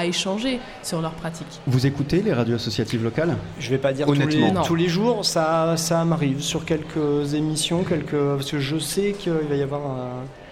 échanger 0.06 0.60
sur 0.84 1.02
leurs 1.02 1.14
pratiques. 1.14 1.62
Vous 1.68 1.86
écoutez 1.86 2.22
les 2.22 2.34
radios 2.34 2.56
associatives 2.56 3.04
locales 3.04 3.36
Je 3.60 3.68
ne 3.68 3.72
vais 3.72 3.78
pas 3.78 3.94
dire 3.94 4.08
Honnêtement. 4.08 4.50
Tous, 4.50 4.62
les, 4.62 4.68
tous 4.68 4.76
les 4.76 4.88
jours, 4.88 5.26
ça, 5.26 5.76
ça 5.78 6.06
m'arrive 6.06 6.42
sur 6.42 6.66
quelques 6.66 7.34
émissions, 7.34 7.84
quelques, 7.84 8.16
parce 8.16 8.52
que 8.52 8.60
je 8.60 8.78
sais 8.78 9.14
qu'il 9.14 9.32
va 9.32 9.56
y 9.56 9.62
avoir 9.62 9.82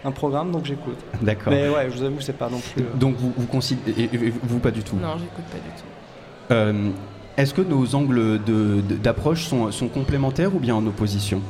un, 0.04 0.12
programme, 0.12 0.52
donc 0.52 0.66
j'écoute. 0.66 0.98
D'accord. 1.22 1.52
Mais 1.52 1.68
ouais, 1.68 1.90
je 1.90 1.98
vous 1.98 2.04
avoue, 2.04 2.22
c'est 2.22 2.38
pas 2.38 2.50
non 2.50 2.60
plus. 2.60 2.84
Euh, 2.84 2.96
donc 2.96 3.16
vous, 3.18 3.34
vous 3.36 3.48
considérez, 3.48 4.10
vous 4.44 4.60
pas 4.60 4.70
du 4.70 4.84
tout 4.84 4.96
Non, 4.96 5.14
j'écoute 5.18 5.46
pas 5.52 5.58
du 5.58 5.70
tout. 5.76 5.86
Euh, 6.52 6.92
est-ce 7.38 7.54
que 7.54 7.62
nos 7.62 7.96
angles 7.96 8.40
d'approche 9.02 9.46
sont, 9.46 9.72
sont 9.72 9.88
complémentaires 9.88 10.56
ou 10.56 10.60
bien 10.60 10.76
en 10.76 10.86
opposition? 10.86 11.42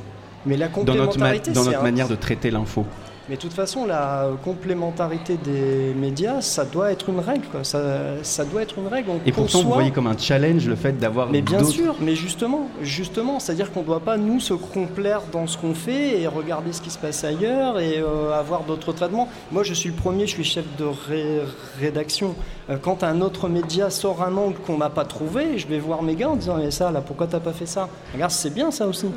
Mais 0.45 0.57
la 0.57 0.67
complémentarité, 0.67 1.51
dans 1.51 1.61
notre, 1.61 1.71
dans 1.71 1.71
notre 1.71 1.83
manière 1.83 2.07
de 2.07 2.15
traiter 2.15 2.51
l'info 2.51 2.85
mais 3.29 3.35
de 3.35 3.41
toute 3.41 3.53
façon, 3.53 3.85
la 3.85 4.29
complémentarité 4.43 5.37
des 5.37 5.93
médias, 5.95 6.41
ça 6.41 6.63
doit 6.63 6.91
être 6.91 7.09
une 7.09 7.19
règle. 7.19 7.47
Ça, 7.63 8.23
ça, 8.23 8.45
doit 8.45 8.61
être 8.61 8.77
une 8.77 8.87
règle. 8.87 9.11
et 9.25 9.31
pourtant, 9.31 9.63
vous 9.63 9.71
voyez 9.71 9.91
comme 9.91 10.07
un 10.07 10.17
challenge 10.17 10.67
le 10.67 10.75
fait 10.75 10.93
d'avoir. 10.93 11.29
Mais 11.29 11.41
bien 11.41 11.63
sûr, 11.63 11.95
mais 11.99 12.15
justement, 12.15 12.69
justement, 12.81 13.39
c'est-à-dire 13.39 13.71
qu'on 13.71 13.81
ne 13.81 13.85
doit 13.85 13.99
pas 13.99 14.17
nous 14.17 14.39
se 14.39 14.53
complaire 14.53 15.21
dans 15.31 15.47
ce 15.47 15.57
qu'on 15.57 15.73
fait 15.73 16.21
et 16.21 16.27
regarder 16.27 16.71
ce 16.71 16.81
qui 16.81 16.89
se 16.89 16.99
passe 16.99 17.23
ailleurs 17.23 17.79
et 17.79 17.97
euh, 17.97 18.31
avoir 18.37 18.63
d'autres 18.63 18.93
traitements. 18.93 19.27
Moi, 19.51 19.63
je 19.63 19.73
suis 19.73 19.89
le 19.89 19.95
premier, 19.95 20.27
je 20.27 20.33
suis 20.33 20.43
chef 20.43 20.65
de 20.77 20.85
rédaction. 21.79 22.35
Euh, 22.69 22.77
quand 22.81 23.03
un 23.03 23.21
autre 23.21 23.47
média 23.47 23.89
sort 23.89 24.23
un 24.23 24.35
angle 24.35 24.57
qu'on 24.65 24.77
n'a 24.77 24.89
pas 24.89 25.05
trouvé, 25.05 25.57
je 25.57 25.67
vais 25.67 25.79
voir 25.79 26.01
mes 26.01 26.15
gars 26.15 26.29
en 26.29 26.35
disant 26.35 26.57
mais 26.57 26.71
ça, 26.71 26.91
là, 26.91 27.01
pourquoi 27.01 27.27
t'as 27.27 27.39
pas 27.39 27.53
fait 27.53 27.65
ça? 27.67 27.87
Regarde, 28.13 28.31
c'est 28.31 28.53
bien 28.53 28.71
ça 28.71 28.87
aussi. 28.87 29.07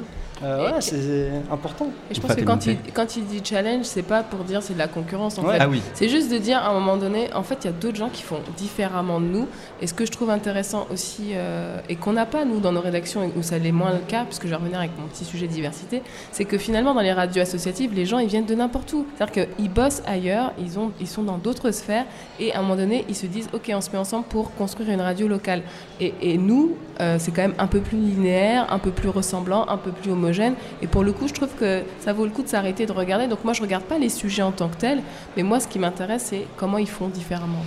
Euh, 0.43 0.73
ouais, 0.73 0.81
c'est 0.81 1.31
important. 1.51 1.89
Et 2.11 2.15
je 2.15 2.21
pense 2.21 2.35
que 2.35 2.43
quand 2.43 2.67
il, 2.67 2.79
quand 2.95 3.17
il 3.17 3.25
dit 3.27 3.43
challenge, 3.45 3.85
c'est 3.85 4.03
pas 4.03 4.23
pour 4.23 4.45
dire 4.45 4.63
c'est 4.63 4.75
de 4.75 4.79
la 4.79 4.87
concurrence 4.87 5.39
en 5.39 5.43
fait. 5.43 5.59
Ah 5.61 5.67
c'est 5.95 6.09
juste 6.09 6.31
de 6.31 6.39
dire 6.39 6.59
à 6.59 6.69
un 6.69 6.75
moment 6.75 6.97
donné, 6.97 7.33
en 7.35 7.43
fait, 7.43 7.59
il 7.63 7.67
y 7.67 7.71
a 7.71 7.73
d'autres 7.73 7.97
gens 7.97 8.09
qui 8.09 8.23
font 8.23 8.41
différemment 8.57 9.21
de 9.21 9.27
nous. 9.27 9.49
Et 9.81 9.87
ce 9.87 9.95
que 9.95 10.07
je 10.07 10.13
trouve 10.13 10.31
intéressant 10.31 10.87
aussi, 10.93 11.31
euh, 11.33 11.79
et 11.89 11.97
qu'on 11.97 12.13
n'a 12.13 12.27
pas 12.27 12.45
nous 12.45 12.61
dans 12.61 12.73
nos 12.73 12.81
rédactions, 12.81 13.31
où 13.37 13.43
ça 13.43 13.59
l'est 13.59 13.73
moins 13.73 13.93
le 13.93 13.99
cas, 13.99 14.25
puisque 14.25 14.45
je 14.45 14.51
vais 14.51 14.57
revenir 14.57 14.79
avec 14.79 14.93
mon 14.99 15.07
petit 15.07 15.25
sujet 15.25 15.47
diversité, 15.47 16.03
c'est 16.33 16.45
que 16.45 16.59
finalement 16.59 16.95
dans 16.95 17.01
les 17.01 17.13
radios 17.13 17.43
associatives, 17.43 17.93
les 17.95 18.07
gens 18.07 18.19
ils 18.19 18.29
viennent 18.29 18.47
de 18.47 18.55
n'importe 18.55 18.93
où. 18.93 19.07
C'est-à-dire 19.17 19.47
qu'ils 19.47 19.71
bossent 19.71 20.03
ailleurs, 20.07 20.53
ils, 20.59 20.79
ont, 20.79 20.93
ils 21.01 21.09
sont 21.09 21.23
dans 21.23 21.39
d'autres 21.39 21.71
sphères, 21.71 22.07
et 22.39 22.53
à 22.53 22.59
un 22.59 22.63
moment 22.63 22.77
donné, 22.77 23.05
ils 23.09 23.17
se 23.17 23.27
disent 23.27 23.38
ok, 23.53 23.71
on 23.75 23.81
se 23.81 23.91
met 23.91 23.99
ensemble 23.99 24.25
pour 24.29 24.55
construire 24.55 24.91
une 24.91 25.01
radio 25.01 25.29
locale. 25.29 25.63
Et, 26.01 26.39
nous, 26.39 26.77
euh, 27.01 27.17
c'est 27.19 27.33
quand 27.33 27.43
même 27.43 27.55
un 27.59 27.67
peu 27.67 27.81
plus 27.81 27.99
linéaire, 27.99 28.73
un 28.73 28.79
peu 28.79 28.91
plus 28.91 29.09
ressemblant, 29.09 29.67
un 29.69 29.77
peu 29.77 29.91
plus 29.91 30.11
homogène. 30.11 30.55
Et 30.83 30.87
pour 30.87 31.05
le 31.05 31.13
coup, 31.13 31.29
je 31.29 31.35
trouve 31.35 31.55
que 31.59 31.83
ça 32.01 32.13
vaut 32.13 32.25
le 32.25 32.31
coup 32.31 32.43
de 32.43 32.49
s'arrêter 32.49 32.87
de 32.87 32.93
regarder. 32.93 33.27
Donc 33.27 33.45
moi, 33.45 33.53
je 33.53 33.63
regarde 33.63 33.85
pas 33.85 33.99
les 33.99 34.09
sujets 34.09 34.43
en 34.43 34.53
tant 34.53 34.69
que 34.69 34.77
tels, 34.77 35.03
mais 35.37 35.43
moi, 35.43 35.61
ce 35.61 35.69
qui 35.69 35.79
m'intéresse, 35.79 36.27
c'est 36.27 36.47
comment 36.57 36.79
ils 36.79 36.89
font 36.89 37.09
différemment. 37.09 37.63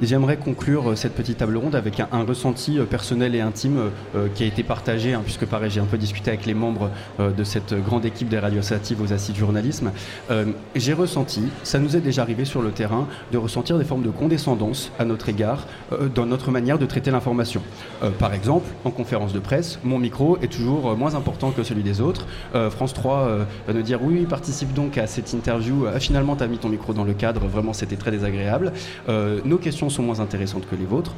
J'aimerais 0.00 0.36
conclure 0.36 0.90
euh, 0.90 0.96
cette 0.96 1.14
petite 1.14 1.38
table 1.38 1.56
ronde 1.56 1.74
avec 1.74 2.00
un, 2.00 2.24
ressenti 2.24 2.78
euh, 2.78 2.84
personnel 2.84 3.34
et 3.34 3.40
intime 3.40 3.90
euh, 4.16 4.28
qui 4.34 4.42
a 4.42 4.46
été 4.46 4.62
partagé, 4.62 5.12
hein, 5.12 5.20
puisque 5.22 5.44
pareil, 5.44 5.70
j'ai 5.70 5.80
un 5.80 5.86
peu 5.86 5.98
discuté 5.98 6.30
avec 6.30 6.46
les 6.46 6.54
membres 6.54 6.90
de 7.18 7.44
cette 7.44 7.74
grande 7.74 8.04
équipe 8.04 8.28
des 8.28 8.38
radios 8.38 8.60
associatives 8.60 9.00
aux 9.02 9.12
assises 9.12 9.34
du 9.34 9.40
journalisme. 9.40 9.92
j'ai 10.74 10.92
ressenti, 10.92 11.42
ça 11.62 11.78
nous 11.78 11.96
est 11.96 12.00
déjà 12.00 12.22
arrivé 12.22 12.44
sur 12.44 12.62
le 12.62 12.70
terrain, 12.70 13.06
de 13.32 13.38
ressentir 13.38 13.78
des 13.78 13.84
formes 13.84 14.02
de 14.02 14.10
condescendance 14.10 14.90
à 14.98 15.04
notre 15.04 15.28
égard 15.28 15.66
dans 16.14 16.26
notre 16.26 16.50
manière 16.50 16.78
de 16.78 16.86
traiter 16.86 17.10
l'information. 17.10 17.62
par 18.18 18.34
exemple, 18.34 18.68
en 18.84 18.90
conférence 18.90 19.32
de 19.32 19.38
presse, 19.38 19.78
mon 19.84 19.98
micro 19.98 20.38
est 20.42 20.52
toujours 20.52 20.96
moins 20.96 21.14
important 21.14 21.50
que 21.50 21.62
celui 21.62 21.82
des 21.82 22.00
autres. 22.00 22.26
France 22.70 22.94
3 22.94 23.38
va 23.66 23.72
nous 23.72 23.82
dire 23.82 24.02
oui, 24.02 24.24
participe 24.26 24.72
donc 24.72 24.98
à 24.98 25.06
cette 25.06 25.32
interview. 25.32 25.86
Finalement, 25.98 26.36
tu 26.36 26.44
as 26.44 26.48
mis 26.48 26.58
ton 26.58 26.68
micro 26.68 26.92
dans 26.92 27.04
le 27.04 27.14
cadre, 27.14 27.46
vraiment, 27.46 27.72
c'était 27.72 27.96
très 27.96 28.10
désagréable. 28.10 28.72
nos 29.08 29.58
questions 29.58 29.81
sont 29.90 30.02
moins 30.02 30.20
intéressantes 30.20 30.68
que 30.68 30.76
les 30.76 30.84
vôtres. 30.84 31.14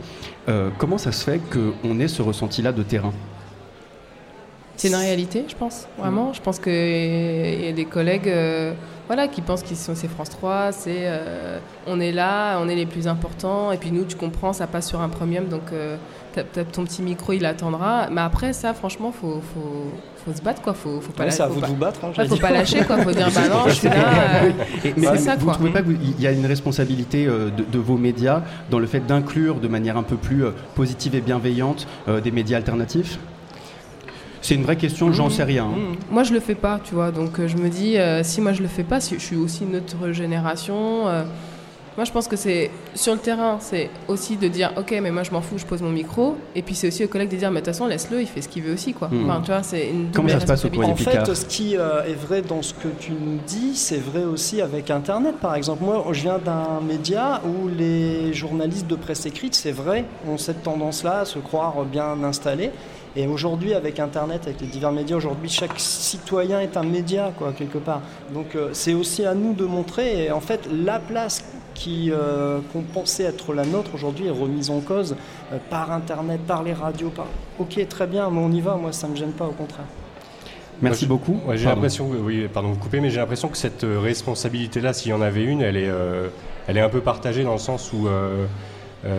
Euh, 0.48 0.70
comment 0.78 0.98
ça 0.98 1.12
se 1.12 1.24
fait 1.24 1.40
qu'on 1.50 2.00
ait 2.00 2.08
ce 2.08 2.22
ressenti-là 2.22 2.72
de 2.72 2.82
terrain? 2.82 3.12
C'est 4.76 4.88
une 4.88 4.94
réalité, 4.96 5.44
je 5.48 5.54
pense, 5.54 5.86
vraiment. 5.98 6.32
Je 6.32 6.40
pense 6.40 6.58
qu'il 6.58 6.72
y 6.72 7.68
a 7.68 7.72
des 7.72 7.84
collègues 7.84 8.28
euh, 8.28 8.72
voilà, 9.06 9.28
qui 9.28 9.40
pensent 9.40 9.62
qu'ils 9.62 9.76
sont 9.76 9.94
c'est 9.94 10.08
France 10.08 10.30
3, 10.30 10.72
c'est 10.72 11.02
euh, 11.04 11.58
on 11.86 12.00
est 12.00 12.10
là, 12.10 12.58
on 12.60 12.68
est 12.68 12.74
les 12.74 12.86
plus 12.86 13.06
importants, 13.06 13.70
et 13.70 13.76
puis 13.76 13.92
nous, 13.92 14.04
tu 14.04 14.16
comprends, 14.16 14.52
ça 14.52 14.66
passe 14.66 14.88
sur 14.88 15.00
un 15.00 15.08
premium, 15.08 15.46
donc 15.46 15.62
euh, 15.72 15.96
ton 16.72 16.84
petit 16.84 17.02
micro, 17.02 17.32
il 17.32 17.46
attendra. 17.46 18.08
Mais 18.10 18.20
après, 18.22 18.52
ça, 18.52 18.74
franchement, 18.74 19.12
faut, 19.12 19.40
faut, 19.54 19.92
faut 20.24 20.36
se 20.36 20.42
battre, 20.42 20.60
quoi. 20.60 20.74
Faut, 20.74 21.00
faut 21.00 21.12
pas 21.12 21.24
Ouais, 21.26 21.40
à 21.40 21.46
faut 21.46 21.52
vous 21.54 21.60
pas- 21.60 21.66
vous 21.68 21.74
battre. 21.76 22.00
hein, 22.04 22.10
Ouais, 22.18 22.26
faut 22.26 22.36
pas 22.36 22.50
lâcher, 22.50 22.82
quoi. 22.84 22.96
Faut 22.98 23.12
dire, 23.12 23.28
bah 23.34 23.48
non, 23.48 23.68
je 23.68 23.74
suis 23.74 23.88
là. 23.88 23.94
euh, 24.42 24.50
Et- 24.84 24.94
mais 24.96 25.06
c'est 25.06 25.18
ça, 25.18 25.36
vous 25.36 25.44
quoi. 25.44 25.52
ne 25.52 25.58
trouvez 25.58 25.70
pas 25.70 25.82
qu'il 25.82 26.20
y 26.20 26.26
a 26.26 26.32
une 26.32 26.46
responsabilité 26.46 27.26
euh, 27.26 27.50
de, 27.50 27.62
de 27.62 27.78
vos 27.78 27.96
médias 27.96 28.42
dans 28.70 28.80
le 28.80 28.86
fait 28.86 29.00
d'inclure 29.06 29.60
de 29.60 29.68
manière 29.68 29.96
un 29.96 30.02
peu 30.02 30.16
plus 30.16 30.44
euh, 30.44 30.50
positive 30.74 31.14
et 31.14 31.20
bienveillante 31.20 31.86
euh, 32.08 32.20
des 32.20 32.32
médias 32.32 32.56
alternatifs? 32.56 33.18
C'est 34.44 34.56
une 34.56 34.62
vraie 34.62 34.76
question, 34.76 35.10
j'en 35.10 35.30
sais 35.30 35.42
rien. 35.42 35.64
hein. 35.64 35.68
Mmh. 35.74 36.12
Moi, 36.14 36.22
je 36.22 36.34
le 36.34 36.40
fais 36.40 36.54
pas, 36.54 36.78
tu 36.84 36.94
vois. 36.94 37.10
Donc, 37.10 37.40
euh, 37.40 37.48
je 37.48 37.56
me 37.56 37.70
dis, 37.70 37.96
euh, 37.96 38.22
si 38.22 38.42
moi 38.42 38.52
je 38.52 38.60
le 38.60 38.68
fais 38.68 38.82
pas, 38.84 39.00
si 39.00 39.14
je 39.14 39.20
suis 39.20 39.36
aussi 39.36 39.64
une 39.64 39.76
autre 39.76 40.12
génération. 40.12 41.08
euh, 41.08 41.24
moi, 41.96 42.04
je 42.04 42.10
pense 42.12 42.26
que 42.26 42.34
c'est 42.36 42.70
sur 42.94 43.14
le 43.14 43.20
terrain, 43.20 43.58
c'est 43.60 43.88
aussi 44.08 44.36
de 44.36 44.48
dire, 44.48 44.72
ok, 44.76 44.98
mais 45.00 45.12
moi 45.12 45.22
je 45.22 45.30
m'en 45.30 45.40
fous, 45.40 45.58
je 45.58 45.64
pose 45.64 45.80
mon 45.80 45.90
micro. 45.90 46.36
Et 46.56 46.60
puis 46.60 46.74
c'est 46.74 46.88
aussi 46.88 47.04
aux 47.04 47.08
collègues 47.08 47.30
de 47.30 47.36
dire, 47.36 47.50
mais 47.52 47.60
de 47.60 47.64
toute 47.64 47.72
façon, 47.72 47.86
laisse-le, 47.86 48.20
il 48.20 48.26
fait 48.26 48.42
ce 48.42 48.48
qu'il 48.48 48.64
veut 48.64 48.74
aussi, 48.74 48.92
quoi. 48.92 49.08
Mhm. 49.10 49.30
Enfin, 49.30 49.40
tu 49.42 49.50
vois, 49.52 49.62
c'est 49.62 49.88
une 49.88 50.10
Comment 50.12 50.28
ça 50.28 50.40
se 50.40 50.46
passe 50.46 50.64
au 50.66 50.82
En 50.82 50.96
fait, 50.96 51.34
ce 51.34 51.44
qui 51.46 51.76
euh, 51.78 52.02
est 52.04 52.14
vrai 52.14 52.42
dans 52.42 52.60
ce 52.62 52.74
que 52.74 52.88
tu 52.98 53.12
nous 53.12 53.38
dis, 53.46 53.76
c'est 53.76 54.02
vrai 54.02 54.24
aussi 54.24 54.60
avec 54.60 54.90
Internet, 54.90 55.36
par 55.40 55.54
exemple. 55.54 55.84
Moi, 55.84 56.04
je 56.12 56.20
viens 56.20 56.38
d'un 56.38 56.80
média 56.86 57.40
où 57.46 57.68
les 57.68 58.34
journalistes 58.34 58.88
de 58.88 58.96
presse 58.96 59.24
écrite, 59.24 59.54
c'est 59.54 59.72
vrai, 59.72 60.04
ont 60.28 60.36
cette 60.36 60.64
tendance-là 60.64 61.20
à 61.20 61.24
se 61.24 61.38
croire 61.38 61.84
bien 61.84 62.22
installés. 62.24 62.72
Et 63.16 63.28
aujourd'hui, 63.28 63.74
avec 63.74 64.00
Internet, 64.00 64.42
avec 64.46 64.60
les 64.60 64.66
divers 64.66 64.90
médias, 64.90 65.16
aujourd'hui, 65.16 65.48
chaque 65.48 65.74
citoyen 65.76 66.60
est 66.60 66.76
un 66.76 66.82
média, 66.82 67.32
quoi, 67.36 67.52
quelque 67.52 67.78
part. 67.78 68.00
Donc, 68.32 68.56
euh, 68.56 68.70
c'est 68.72 68.92
aussi 68.94 69.24
à 69.24 69.34
nous 69.34 69.52
de 69.52 69.64
montrer. 69.64 70.24
Et 70.24 70.32
en 70.32 70.40
fait, 70.40 70.68
la 70.72 70.98
place 70.98 71.44
qui 71.74 72.10
euh, 72.10 72.58
qu'on 72.72 72.82
pensait 72.82 73.24
être 73.24 73.54
la 73.54 73.64
nôtre 73.64 73.90
aujourd'hui 73.94 74.26
est 74.26 74.30
remise 74.30 74.70
en 74.70 74.80
cause 74.80 75.14
euh, 75.52 75.58
par 75.70 75.92
Internet, 75.92 76.40
par 76.46 76.64
les 76.64 76.72
radios. 76.72 77.10
Par... 77.10 77.26
Ok, 77.60 77.86
très 77.88 78.08
bien, 78.08 78.28
mais 78.30 78.40
on 78.40 78.50
y 78.50 78.60
va. 78.60 78.74
Moi, 78.74 78.92
ça 78.92 79.06
me 79.06 79.14
gêne 79.14 79.32
pas, 79.32 79.44
au 79.46 79.52
contraire. 79.52 79.86
Merci 80.82 81.06
Moi, 81.06 81.16
beaucoup. 81.16 81.38
Ouais, 81.46 81.56
j'ai 81.56 81.66
l'impression, 81.66 82.08
que- 82.08 82.16
oui, 82.16 82.48
pardon, 82.52 82.70
vous 82.70 82.80
coupez, 82.80 82.98
mais 82.98 83.10
j'ai 83.10 83.20
l'impression 83.20 83.46
que 83.46 83.56
cette 83.56 83.86
responsabilité-là, 83.88 84.92
s'il 84.92 85.12
y 85.12 85.14
en 85.14 85.20
avait 85.20 85.44
une, 85.44 85.60
elle 85.60 85.76
est, 85.76 85.88
euh, 85.88 86.28
elle 86.66 86.76
est 86.76 86.80
un 86.80 86.88
peu 86.88 87.00
partagée 87.00 87.44
dans 87.44 87.52
le 87.52 87.58
sens 87.58 87.92
où 87.92 88.08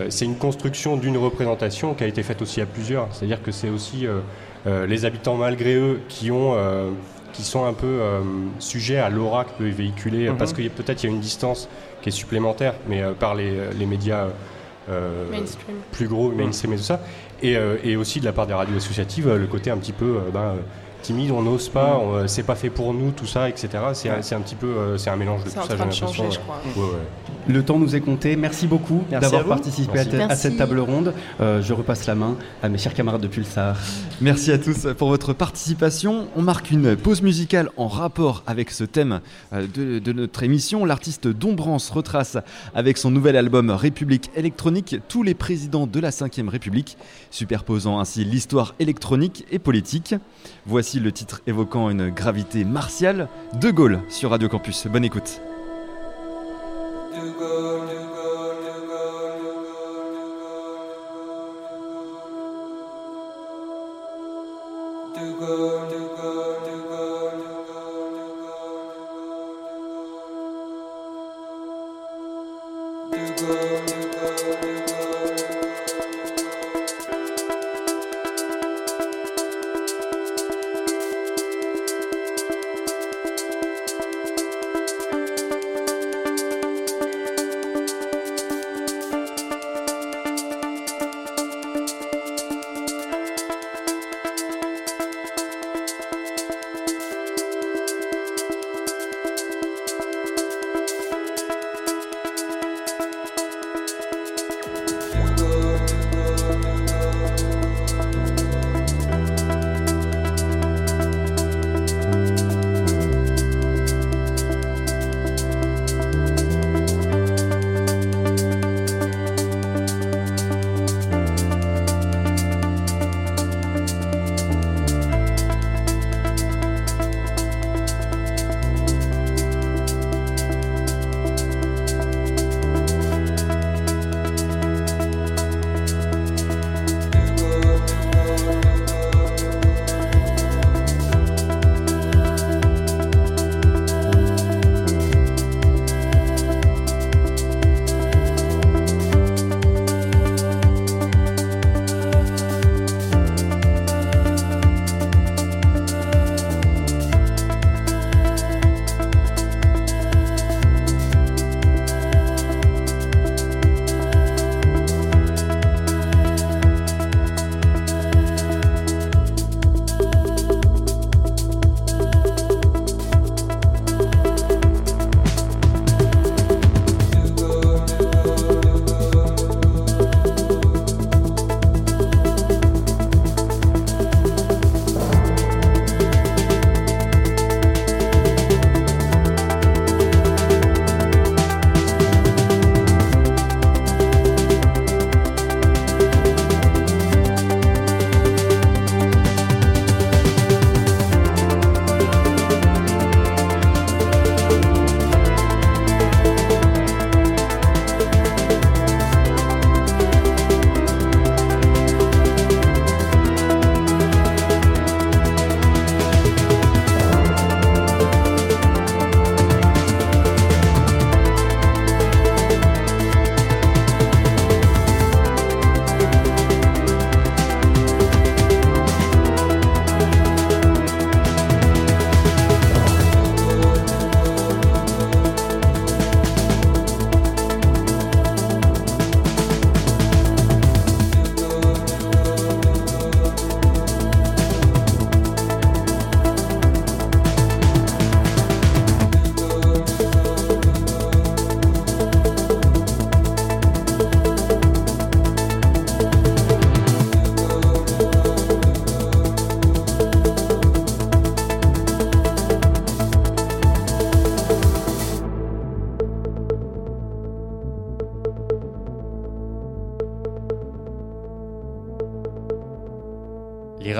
c'est 0.08 0.24
une 0.24 0.36
construction 0.36 0.96
d'une 0.96 1.16
représentation 1.16 1.94
qui 1.94 2.04
a 2.04 2.06
été 2.06 2.22
faite 2.22 2.42
aussi 2.42 2.60
à 2.60 2.66
plusieurs. 2.66 3.08
C'est-à-dire 3.12 3.42
que 3.42 3.52
c'est 3.52 3.68
aussi 3.70 4.06
euh, 4.06 4.20
euh, 4.66 4.86
les 4.86 5.04
habitants 5.04 5.36
malgré 5.36 5.74
eux 5.74 6.00
qui 6.08 6.30
ont, 6.30 6.54
euh, 6.56 6.90
qui 7.32 7.42
sont 7.42 7.64
un 7.64 7.72
peu 7.74 7.86
euh, 7.86 8.20
sujets 8.58 8.98
à 8.98 9.10
l'aura 9.10 9.44
que 9.44 9.50
peut 9.58 9.68
véhiculer, 9.68 10.28
Mhm. 10.30 10.36
parce 10.36 10.52
que 10.52 10.62
y 10.62 10.66
a- 10.66 10.70
peut-être 10.70 11.02
il 11.04 11.06
y 11.06 11.12
a 11.12 11.14
une 11.14 11.20
distance 11.20 11.68
qui 12.02 12.08
est 12.08 12.12
supplémentaire, 12.12 12.74
mais 12.88 13.02
euh, 13.02 13.12
par 13.12 13.34
les, 13.34 13.52
les 13.78 13.86
médias. 13.86 14.26
euh, 14.88 15.24
plus 15.90 16.06
gros, 16.06 16.30
mainstream 16.30 16.72
et 16.72 16.76
tout 16.76 16.82
ça. 16.84 17.00
Et, 17.42 17.56
euh, 17.56 17.76
et 17.82 17.96
aussi 17.96 18.20
de 18.20 18.24
la 18.24 18.32
part 18.32 18.46
des 18.46 18.54
radios 18.54 18.76
associatives, 18.76 19.26
euh, 19.28 19.36
le 19.36 19.48
côté 19.48 19.68
un 19.72 19.78
petit 19.78 19.90
peu 19.92 20.04
euh, 20.04 20.30
ben, 20.32 20.40
euh, 20.40 20.54
timide, 21.02 21.30
on 21.30 21.42
n'ose 21.42 21.68
pas, 21.68 21.98
on, 22.02 22.14
euh, 22.14 22.26
c'est 22.26 22.42
pas 22.42 22.54
fait 22.54 22.70
pour 22.70 22.92
nous, 22.94 23.10
tout 23.10 23.26
ça, 23.26 23.48
etc. 23.48 23.68
C'est 23.92 24.08
un- 24.10 24.22
c'est 24.22 24.34
un 24.34 24.40
petit 24.40 24.54
peu, 24.54 24.66
euh, 24.66 24.98
c'est 24.98 25.10
un 25.10 25.16
mélange 25.16 25.44
de 25.44 25.48
C'est 25.50 25.54
tout 25.56 25.60
ça, 25.62 25.68
j'ai 25.70 25.76
train 25.76 25.86
de 25.86 25.90
l'impression. 25.90 26.06
changer, 26.08 26.30
je 26.30 26.36
ouais. 26.38 26.42
crois. 26.44 26.60
Ouais, 26.84 26.90
ouais. 26.90 26.98
Le 27.48 27.62
temps 27.64 27.78
nous 27.78 27.94
est 27.94 28.00
compté. 28.00 28.34
Merci 28.34 28.66
beaucoup 28.66 29.02
Merci 29.10 29.30
d'avoir 29.30 29.44
participé 29.58 30.00
à, 30.00 30.34
cette 30.34 30.56
table 30.56 30.80
ronde. 30.80 31.14
Euh, 31.40 31.62
je 31.62 31.72
repasse 31.72 32.06
la 32.06 32.16
main 32.16 32.36
à 32.62 32.68
mes 32.68 32.78
chers 32.78 32.92
camarades 32.92 33.20
de 33.20 33.28
Pulsar. 33.28 33.76
Merci 34.20 34.50
à 34.50 34.58
tous 34.58 34.88
pour 34.98 35.08
votre 35.08 35.32
participation. 35.32 36.26
On 36.34 36.42
marque 36.42 36.72
une 36.72 36.96
pause 36.96 37.22
musicale 37.22 37.70
en 37.76 37.86
rapport 37.86 38.42
avec 38.48 38.70
ce 38.70 38.82
thème 38.82 39.20
de, 39.52 40.00
de 40.00 40.12
notre 40.12 40.42
émission. 40.42 40.84
L'artiste 40.84 41.28
Dombrance 41.28 41.90
retrace 41.90 42.36
avec 42.74 42.98
son 42.98 43.12
nouvel 43.12 43.36
album 43.36 43.70
République 43.70 44.30
électronique 44.34 44.96
tous 45.08 45.22
les 45.22 45.34
présidents 45.34 45.86
de 45.86 46.00
la 46.00 46.10
Ve 46.10 46.48
République, 46.48 46.96
superposant 47.30 48.00
ainsi 48.00 48.24
l'histoire 48.24 48.74
électronique 48.80 49.44
et 49.50 49.58
politique. 49.58 50.14
Voici 50.66 50.85
le 50.94 51.10
titre 51.10 51.42
évoquant 51.46 51.90
une 51.90 52.10
gravité 52.10 52.64
martiale, 52.64 53.28
De 53.60 53.70
Gaulle 53.70 54.00
sur 54.08 54.30
Radio 54.30 54.48
Campus. 54.48 54.86
Bonne 54.86 55.04
écoute. 55.04 55.40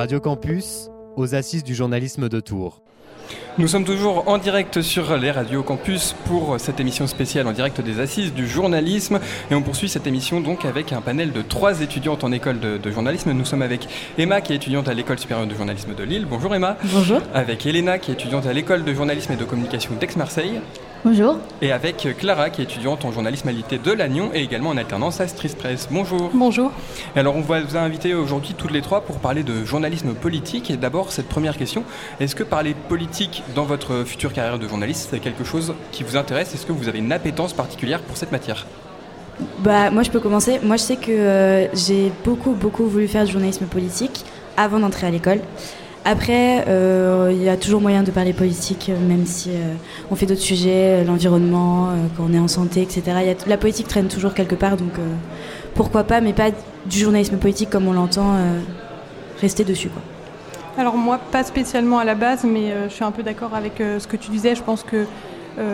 Radio 0.06 0.20
Campus, 0.20 0.88
aux 1.16 1.34
assises 1.34 1.64
du 1.64 1.74
journalisme 1.74 2.28
de 2.28 2.38
Tours. 2.38 2.80
Nous 3.58 3.66
sommes 3.66 3.82
toujours 3.84 4.28
en 4.28 4.38
direct 4.38 4.80
sur 4.80 5.16
les 5.16 5.32
radios 5.32 5.64
campus 5.64 6.14
pour 6.26 6.60
cette 6.60 6.78
émission 6.78 7.08
spéciale 7.08 7.48
en 7.48 7.52
direct 7.52 7.80
des 7.80 7.98
assises 7.98 8.32
du 8.32 8.46
journalisme 8.46 9.18
et 9.50 9.56
on 9.56 9.62
poursuit 9.62 9.88
cette 9.88 10.06
émission 10.06 10.40
donc 10.40 10.64
avec 10.64 10.92
un 10.92 11.00
panel 11.00 11.32
de 11.32 11.42
trois 11.42 11.80
étudiantes 11.80 12.22
en 12.22 12.30
école 12.30 12.60
de, 12.60 12.78
de 12.78 12.90
journalisme. 12.92 13.32
Nous 13.32 13.44
sommes 13.44 13.62
avec 13.62 13.88
Emma 14.16 14.40
qui 14.40 14.52
est 14.52 14.56
étudiante 14.56 14.86
à 14.86 14.94
l'école 14.94 15.18
supérieure 15.18 15.48
de 15.48 15.54
journalisme 15.56 15.92
de 15.96 16.04
Lille. 16.04 16.24
Bonjour 16.30 16.54
Emma. 16.54 16.76
Bonjour. 16.84 17.20
Avec 17.34 17.66
Elena 17.66 17.98
qui 17.98 18.12
est 18.12 18.14
étudiante 18.14 18.46
à 18.46 18.52
l'école 18.52 18.84
de 18.84 18.94
journalisme 18.94 19.32
et 19.32 19.36
de 19.36 19.44
communication 19.44 19.90
d'Aix-Marseille. 19.98 20.60
Bonjour. 21.06 21.38
Et 21.62 21.70
avec 21.70 22.08
Clara 22.18 22.50
qui 22.50 22.62
est 22.62 22.64
étudiante 22.64 23.04
en 23.04 23.12
journalisme 23.12 23.46
alité 23.46 23.78
de 23.78 23.92
Lannion 23.92 24.30
et 24.34 24.42
également 24.42 24.70
en 24.70 24.76
alternance 24.76 25.20
à 25.20 25.28
Stris 25.28 25.54
Press. 25.56 25.86
Bonjour. 25.88 26.32
Bonjour. 26.34 26.72
Alors 27.14 27.36
on 27.36 27.42
va 27.42 27.60
vous 27.60 27.76
inviter 27.76 28.12
aujourd'hui 28.16 28.54
toutes 28.58 28.72
les 28.72 28.82
trois 28.82 29.02
pour 29.02 29.20
parler 29.20 29.44
de 29.44 29.64
journalisme 29.64 30.14
politique. 30.14 30.68
Et 30.68 30.76
d'abord 30.76 31.12
cette 31.12 31.28
première 31.28 31.56
question, 31.56 31.84
est-ce 32.18 32.34
que 32.34 32.42
parler 32.42 32.74
politique 32.88 33.44
dans 33.54 33.62
votre 33.62 34.02
future 34.02 34.32
carrière 34.32 34.58
de 34.58 34.66
journaliste, 34.66 35.10
c'est 35.12 35.20
quelque 35.20 35.44
chose 35.44 35.74
qui 35.92 36.02
vous 36.02 36.16
intéresse? 36.16 36.52
Est-ce 36.54 36.66
que 36.66 36.72
vous 36.72 36.88
avez 36.88 36.98
une 36.98 37.12
appétence 37.12 37.52
particulière 37.52 38.00
pour 38.00 38.16
cette 38.16 38.32
matière? 38.32 38.66
Bah, 39.60 39.92
Moi 39.92 40.02
je 40.02 40.10
peux 40.10 40.18
commencer. 40.18 40.58
Moi 40.64 40.74
je 40.74 40.82
sais 40.82 40.96
que 40.96 41.12
euh, 41.12 41.72
j'ai 41.72 42.10
beaucoup 42.24 42.54
beaucoup 42.54 42.86
voulu 42.86 43.06
faire 43.06 43.24
du 43.24 43.30
journalisme 43.30 43.66
politique 43.66 44.24
avant 44.56 44.80
d'entrer 44.80 45.06
à 45.06 45.10
l'école. 45.12 45.38
Après, 46.08 46.64
euh, 46.68 47.32
il 47.32 47.42
y 47.42 47.48
a 47.48 47.56
toujours 47.56 47.80
moyen 47.80 48.04
de 48.04 48.12
parler 48.12 48.32
politique, 48.32 48.92
même 49.08 49.26
si 49.26 49.50
euh, 49.50 49.74
on 50.08 50.14
fait 50.14 50.26
d'autres 50.26 50.40
sujets, 50.40 51.02
l'environnement, 51.02 51.88
euh, 51.88 51.94
quand 52.16 52.22
on 52.30 52.32
est 52.32 52.38
en 52.38 52.46
santé, 52.46 52.80
etc. 52.80 53.02
La 53.48 53.56
politique 53.56 53.88
traîne 53.88 54.06
toujours 54.06 54.32
quelque 54.32 54.54
part, 54.54 54.76
donc 54.76 55.00
euh, 55.00 55.14
pourquoi 55.74 56.04
pas, 56.04 56.20
mais 56.20 56.32
pas 56.32 56.50
du 56.86 56.98
journalisme 57.00 57.38
politique 57.38 57.70
comme 57.70 57.88
on 57.88 57.92
l'entend, 57.92 58.34
euh, 58.34 58.60
rester 59.40 59.64
dessus. 59.64 59.88
Quoi. 59.88 60.00
Alors 60.78 60.96
moi, 60.96 61.18
pas 61.32 61.42
spécialement 61.42 61.98
à 61.98 62.04
la 62.04 62.14
base, 62.14 62.44
mais 62.44 62.70
euh, 62.70 62.88
je 62.88 62.94
suis 62.94 63.04
un 63.04 63.10
peu 63.10 63.24
d'accord 63.24 63.56
avec 63.56 63.80
euh, 63.80 63.98
ce 63.98 64.06
que 64.06 64.16
tu 64.16 64.30
disais. 64.30 64.54
Je 64.54 64.62
pense 64.62 64.84
que, 64.84 65.06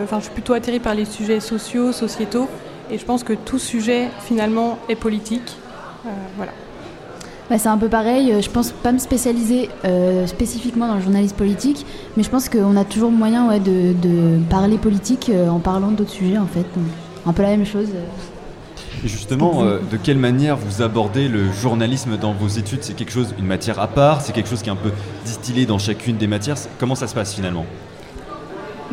enfin, 0.03 0.17
je 0.17 0.23
suis 0.23 0.33
plutôt 0.33 0.53
atterrée 0.53 0.79
par 0.79 0.95
les 0.95 1.05
sujets 1.05 1.41
sociaux, 1.41 1.91
sociétaux, 1.91 2.49
et 2.89 2.97
je 2.97 3.05
pense 3.05 3.23
que 3.23 3.33
tout 3.33 3.59
sujet 3.59 4.09
finalement 4.19 4.79
est 4.89 4.95
politique. 4.95 5.57
Euh, 6.07 6.09
voilà. 6.37 6.53
Bah, 7.49 7.57
c'est 7.57 7.69
un 7.69 7.77
peu 7.77 7.89
pareil, 7.89 8.33
je 8.41 8.49
pense 8.49 8.71
pas 8.71 8.93
me 8.93 8.99
spécialiser 8.99 9.69
euh, 9.83 10.25
spécifiquement 10.27 10.87
dans 10.87 10.95
le 10.95 11.01
journalisme 11.01 11.35
politique, 11.35 11.85
mais 12.15 12.23
je 12.23 12.29
pense 12.29 12.47
qu'on 12.47 12.77
a 12.77 12.85
toujours 12.85 13.11
moyen 13.11 13.49
ouais, 13.49 13.59
de, 13.59 13.93
de 14.01 14.39
parler 14.49 14.77
politique 14.77 15.29
euh, 15.29 15.49
en 15.49 15.59
parlant 15.59 15.91
d'autres 15.91 16.11
sujets 16.11 16.37
en 16.37 16.47
fait. 16.47 16.61
Donc, 16.61 16.85
un 17.25 17.33
peu 17.33 17.41
la 17.43 17.49
même 17.49 17.65
chose. 17.65 17.89
Et 19.03 19.07
justement, 19.07 19.63
euh, 19.63 19.79
de 19.91 19.97
quelle 19.97 20.17
manière 20.17 20.55
vous 20.55 20.81
abordez 20.81 21.27
le 21.27 21.51
journalisme 21.51 22.17
dans 22.17 22.31
vos 22.33 22.47
études? 22.47 22.79
C'est 22.81 22.95
quelque 22.95 23.11
chose, 23.11 23.35
une 23.37 23.45
matière 23.45 23.79
à 23.79 23.87
part? 23.87 24.21
C'est 24.21 24.31
quelque 24.31 24.49
chose 24.49 24.61
qui 24.61 24.69
est 24.69 24.73
un 24.73 24.77
peu 24.77 24.91
distillé 25.25 25.65
dans 25.65 25.77
chacune 25.77 26.15
des 26.15 26.27
matières? 26.27 26.55
Comment 26.79 26.95
ça 26.95 27.07
se 27.07 27.13
passe 27.13 27.33
finalement? 27.33 27.65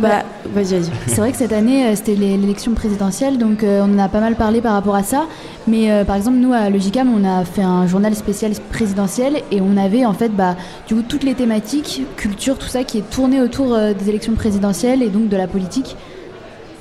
Bah, 0.00 0.22
vas-y, 0.54 0.80
vas-y. 0.80 0.90
C'est 1.06 1.16
vrai 1.20 1.30
que 1.32 1.36
cette 1.38 1.52
année, 1.52 1.86
euh, 1.86 1.94
c'était 1.94 2.14
l'é- 2.14 2.36
l'élection 2.36 2.72
présidentielle, 2.74 3.38
donc 3.38 3.62
euh, 3.62 3.82
on 3.84 3.94
en 3.94 3.98
a 3.98 4.08
pas 4.08 4.20
mal 4.20 4.34
parlé 4.34 4.60
par 4.60 4.72
rapport 4.72 4.94
à 4.94 5.02
ça. 5.02 5.26
Mais 5.66 5.90
euh, 5.90 6.04
par 6.04 6.16
exemple, 6.16 6.38
nous, 6.38 6.52
à 6.52 6.70
Logicam, 6.70 7.08
on 7.14 7.24
a 7.24 7.44
fait 7.44 7.62
un 7.62 7.86
journal 7.86 8.14
spécial 8.14 8.52
présidentiel 8.70 9.42
et 9.50 9.60
on 9.60 9.76
avait 9.76 10.04
en 10.04 10.12
fait, 10.14 10.30
bah, 10.30 10.56
du 10.88 10.94
coup, 10.94 11.02
toutes 11.02 11.22
les 11.24 11.34
thématiques, 11.34 12.02
culture, 12.16 12.58
tout 12.58 12.68
ça 12.68 12.82
qui 12.84 12.98
est 12.98 13.10
tourné 13.10 13.40
autour 13.40 13.74
euh, 13.74 13.92
des 13.94 14.08
élections 14.08 14.34
présidentielles 14.34 15.02
et 15.02 15.08
donc 15.08 15.28
de 15.28 15.36
la 15.36 15.46
politique. 15.46 15.96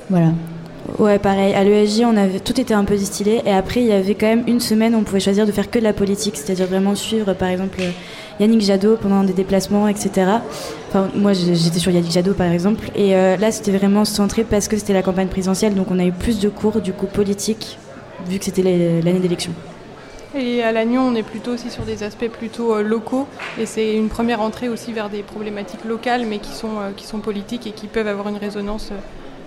Voilà. 0.08 0.28
Ouais, 0.98 1.18
pareil. 1.18 1.54
À 1.54 1.62
l'ESJ, 1.62 2.02
on 2.04 2.16
avait 2.16 2.40
tout 2.40 2.60
était 2.60 2.74
un 2.74 2.84
peu 2.84 2.96
distillé, 2.96 3.42
et 3.46 3.52
après, 3.52 3.80
il 3.80 3.86
y 3.86 3.92
avait 3.92 4.14
quand 4.14 4.26
même 4.26 4.42
une 4.48 4.58
semaine 4.60 4.94
où 4.94 4.98
on 4.98 5.02
pouvait 5.04 5.20
choisir 5.20 5.46
de 5.46 5.52
faire 5.52 5.70
que 5.70 5.78
de 5.78 5.84
la 5.84 5.92
politique, 5.92 6.36
c'est-à-dire 6.36 6.66
vraiment 6.66 6.94
suivre, 6.96 7.32
par 7.34 7.48
exemple, 7.48 7.78
Yannick 8.40 8.62
Jadot 8.62 8.96
pendant 8.96 9.22
des 9.22 9.34
déplacements, 9.34 9.86
etc. 9.86 10.10
Enfin, 10.88 11.08
moi, 11.14 11.34
j'étais 11.34 11.78
sur 11.78 11.92
Yannick 11.92 12.10
Jadot, 12.10 12.32
par 12.32 12.50
exemple, 12.50 12.90
et 12.96 13.14
euh, 13.14 13.36
là, 13.36 13.52
c'était 13.52 13.70
vraiment 13.70 14.04
centré 14.04 14.44
parce 14.44 14.66
que 14.66 14.76
c'était 14.76 14.94
la 14.94 15.02
campagne 15.02 15.28
présidentielle, 15.28 15.74
donc 15.74 15.90
on 15.90 15.98
a 15.98 16.04
eu 16.04 16.12
plus 16.12 16.40
de 16.40 16.48
cours, 16.48 16.80
du 16.80 16.92
coup, 16.92 17.06
politique, 17.06 17.78
vu 18.26 18.38
que 18.38 18.46
c'était 18.46 18.62
l'année 18.62 19.20
d'élection. 19.20 19.52
Et 20.34 20.62
à 20.62 20.72
Lannion, 20.72 21.02
on 21.02 21.14
est 21.16 21.22
plutôt 21.22 21.52
aussi 21.52 21.70
sur 21.70 21.82
des 21.82 22.02
aspects 22.02 22.28
plutôt 22.28 22.74
euh, 22.74 22.82
locaux, 22.82 23.26
et 23.58 23.66
c'est 23.66 23.94
une 23.94 24.08
première 24.08 24.40
entrée 24.40 24.68
aussi 24.68 24.92
vers 24.92 25.10
des 25.10 25.22
problématiques 25.22 25.84
locales, 25.84 26.24
mais 26.24 26.38
qui 26.38 26.52
sont, 26.52 26.78
euh, 26.80 26.90
qui 26.96 27.06
sont 27.06 27.18
politiques 27.18 27.66
et 27.66 27.72
qui 27.72 27.88
peuvent 27.88 28.08
avoir 28.08 28.28
une 28.28 28.38
résonance 28.38 28.90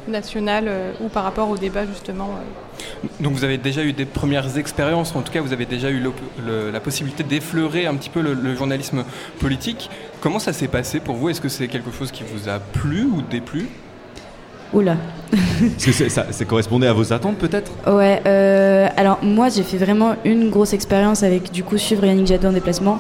nationale 0.07 0.65
euh, 0.67 0.91
ou 1.01 1.07
par 1.09 1.23
rapport 1.23 1.49
au 1.49 1.57
débat 1.57 1.85
justement. 1.85 2.29
euh. 2.31 3.07
Donc 3.19 3.33
vous 3.33 3.43
avez 3.43 3.57
déjà 3.57 3.83
eu 3.83 3.93
des 3.93 4.05
premières 4.05 4.57
expériences, 4.57 5.15
en 5.15 5.21
tout 5.21 5.31
cas 5.31 5.41
vous 5.41 5.53
avez 5.53 5.65
déjà 5.65 5.89
eu 5.89 5.99
le- 5.99 6.71
la 6.71 6.79
possibilité 6.79 7.23
d'effleurer 7.23 7.85
un 7.85 7.95
petit 7.95 8.09
peu 8.09 8.21
le, 8.21 8.33
le 8.33 8.55
journalisme 8.55 9.03
politique. 9.39 9.89
Comment 10.21 10.39
ça 10.39 10.53
s'est 10.53 10.67
passé 10.67 10.99
pour 10.99 11.15
vous? 11.15 11.29
Est-ce 11.29 11.41
que 11.41 11.49
c'est 11.49 11.67
quelque 11.67 11.91
chose 11.91 12.11
qui 12.11 12.23
vous 12.23 12.49
a 12.49 12.59
plu 12.59 13.03
ou 13.03 13.21
déplu? 13.21 13.67
Oula. 14.73 14.95
Est-ce 15.31 15.85
que 15.85 15.91
c'est- 15.91 16.09
ça, 16.09 16.31
ça 16.31 16.45
correspondait 16.45 16.87
à 16.87 16.93
vos 16.93 17.13
attentes 17.13 17.37
peut-être? 17.37 17.71
Ouais, 17.87 18.21
euh, 18.25 18.87
alors 18.97 19.19
moi 19.23 19.49
j'ai 19.49 19.63
fait 19.63 19.77
vraiment 19.77 20.15
une 20.25 20.49
grosse 20.49 20.73
expérience 20.73 21.21
avec 21.23 21.51
du 21.51 21.63
coup 21.63 21.77
suivre 21.77 22.05
Yannick 22.05 22.27
Jadot 22.27 22.47
en 22.47 22.53
déplacement. 22.53 22.99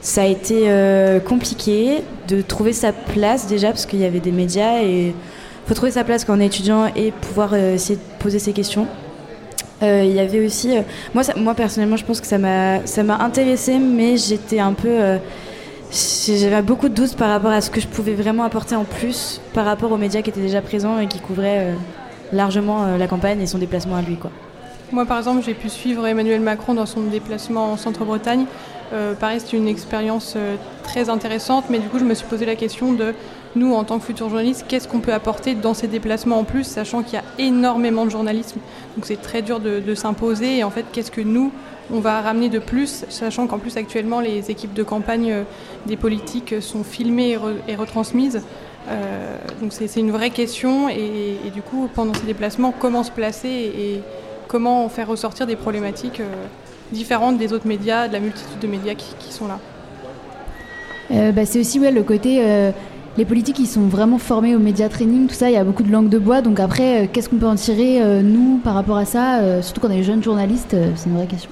Ça 0.00 0.22
a 0.22 0.26
été 0.26 0.64
euh, 0.68 1.18
compliqué 1.20 2.02
de 2.28 2.42
trouver 2.42 2.72
sa 2.72 2.92
place 2.92 3.46
déjà 3.46 3.68
parce 3.68 3.86
qu'il 3.86 4.00
y 4.00 4.04
avait 4.04 4.20
des 4.20 4.32
médias 4.32 4.82
et 4.82 5.14
faut 5.66 5.74
trouver 5.74 5.92
sa 5.92 6.04
place 6.04 6.24
quand 6.24 6.36
on 6.36 6.40
est 6.40 6.46
étudiant 6.46 6.86
et 6.94 7.10
pouvoir 7.10 7.50
euh, 7.52 7.74
essayer 7.74 7.96
de 7.96 8.22
poser 8.22 8.38
ses 8.38 8.52
questions. 8.52 8.86
Euh, 9.82 10.04
Il 10.04 10.12
y 10.12 10.20
avait 10.20 10.44
aussi, 10.44 10.76
euh, 10.76 10.82
moi, 11.14 11.22
moi 11.36 11.54
personnellement 11.54 11.96
je 11.96 12.04
pense 12.04 12.20
que 12.20 12.26
ça 12.26 12.38
m'a 12.38 12.86
ça 12.86 13.02
intéressé 13.20 13.78
mais 13.78 14.16
j'étais 14.16 14.60
un 14.60 14.72
peu 14.72 15.18
j'avais 15.90 16.62
beaucoup 16.62 16.88
de 16.88 16.94
doutes 16.94 17.16
par 17.16 17.28
rapport 17.28 17.52
à 17.52 17.60
ce 17.60 17.70
que 17.70 17.80
je 17.80 17.86
pouvais 17.86 18.14
vraiment 18.14 18.44
apporter 18.44 18.74
en 18.74 18.84
plus 18.84 19.40
par 19.52 19.64
rapport 19.64 19.92
aux 19.92 19.96
médias 19.96 20.22
qui 20.22 20.30
étaient 20.30 20.40
déjà 20.40 20.60
présents 20.60 20.98
et 20.98 21.06
qui 21.06 21.20
couvraient 21.20 21.74
largement 22.32 22.96
la 22.96 23.06
campagne 23.06 23.40
et 23.40 23.46
son 23.46 23.58
déplacement 23.58 23.96
à 23.96 24.02
lui 24.02 24.16
quoi. 24.16 24.30
Moi, 24.92 25.06
par 25.06 25.18
exemple, 25.18 25.42
j'ai 25.44 25.54
pu 25.54 25.68
suivre 25.68 26.06
Emmanuel 26.06 26.40
Macron 26.40 26.74
dans 26.74 26.86
son 26.86 27.00
déplacement 27.02 27.72
en 27.72 27.76
Centre-Bretagne. 27.76 28.44
Euh, 28.92 29.14
pareil, 29.14 29.40
c'était 29.40 29.56
une 29.56 29.66
expérience 29.66 30.36
très 30.82 31.08
intéressante, 31.08 31.64
mais 31.70 31.78
du 31.78 31.88
coup, 31.88 31.98
je 31.98 32.04
me 32.04 32.14
suis 32.14 32.26
posé 32.26 32.44
la 32.44 32.54
question 32.54 32.92
de 32.92 33.14
nous, 33.56 33.74
en 33.74 33.84
tant 33.84 33.98
que 33.98 34.04
futurs 34.04 34.28
journalistes, 34.28 34.64
qu'est-ce 34.68 34.88
qu'on 34.88 35.00
peut 35.00 35.12
apporter 35.12 35.54
dans 35.54 35.74
ces 35.74 35.86
déplacements 35.86 36.38
en 36.38 36.44
plus, 36.44 36.64
sachant 36.64 37.02
qu'il 37.02 37.14
y 37.14 37.18
a 37.18 37.24
énormément 37.38 38.04
de 38.04 38.10
journalisme. 38.10 38.58
Donc, 38.96 39.06
c'est 39.06 39.20
très 39.20 39.42
dur 39.42 39.60
de, 39.60 39.94
s'imposer. 39.94 40.58
Et 40.58 40.64
en 40.64 40.70
fait, 40.70 40.84
qu'est-ce 40.92 41.10
que 41.10 41.20
nous, 41.20 41.52
on 41.92 42.00
va 42.00 42.20
ramener 42.20 42.48
de 42.48 42.58
plus, 42.58 43.04
sachant 43.08 43.46
qu'en 43.46 43.58
plus, 43.58 43.76
actuellement, 43.76 44.20
les 44.20 44.50
équipes 44.50 44.74
de 44.74 44.82
campagne 44.82 45.30
euh, 45.30 45.42
des 45.86 45.96
politiques 45.96 46.60
sont 46.60 46.82
filmées 46.82 47.30
et, 47.30 47.36
re- 47.36 47.56
et 47.68 47.76
retransmises. 47.76 48.42
Euh, 48.88 49.36
donc, 49.60 49.72
c'est 49.72 50.00
une 50.00 50.10
vraie 50.10 50.30
question. 50.30 50.88
Et, 50.88 51.36
du 51.52 51.62
coup, 51.62 51.88
pendant 51.94 52.14
ces 52.14 52.26
déplacements, 52.26 52.74
comment 52.76 53.02
se 53.02 53.12
placer 53.12 53.48
et 53.48 54.00
comment 54.48 54.88
faire 54.88 55.08
ressortir 55.08 55.46
des 55.46 55.56
problématiques 55.56 56.20
euh, 56.20 56.46
différentes 56.92 57.38
des 57.38 57.52
autres 57.52 57.68
médias, 57.68 58.08
de 58.08 58.14
la 58.14 58.20
multitude 58.20 58.58
de 58.60 58.66
médias 58.66 58.94
qui, 58.94 59.32
sont 59.32 59.46
là? 59.46 59.60
Bah, 61.32 61.44
c'est 61.44 61.60
aussi 61.60 61.78
ouais, 61.78 61.92
le 61.92 62.02
côté. 62.02 62.72
Les 63.16 63.24
politiques, 63.24 63.58
ils 63.58 63.66
sont 63.66 63.82
vraiment 63.86 64.18
formés 64.18 64.54
au 64.56 64.58
média 64.58 64.88
training, 64.88 65.26
tout 65.28 65.34
ça. 65.34 65.48
Il 65.50 65.54
y 65.54 65.56
a 65.56 65.64
beaucoup 65.64 65.82
de 65.82 65.90
langue 65.92 66.08
de 66.08 66.18
bois. 66.18 66.40
Donc 66.40 66.58
après, 66.60 67.04
euh, 67.04 67.06
qu'est-ce 67.12 67.28
qu'on 67.28 67.36
peut 67.38 67.46
en 67.46 67.54
tirer, 67.54 68.02
euh, 68.02 68.22
nous, 68.22 68.58
par 68.62 68.74
rapport 68.74 68.96
à 68.96 69.04
ça 69.04 69.38
euh, 69.40 69.62
Surtout 69.62 69.80
quand 69.80 69.88
on 69.88 69.92
est 69.92 70.02
jeunes 70.02 70.22
journalistes, 70.22 70.74
euh, 70.74 70.90
c'est 70.96 71.08
une 71.08 71.16
vraie 71.16 71.26
question. 71.26 71.50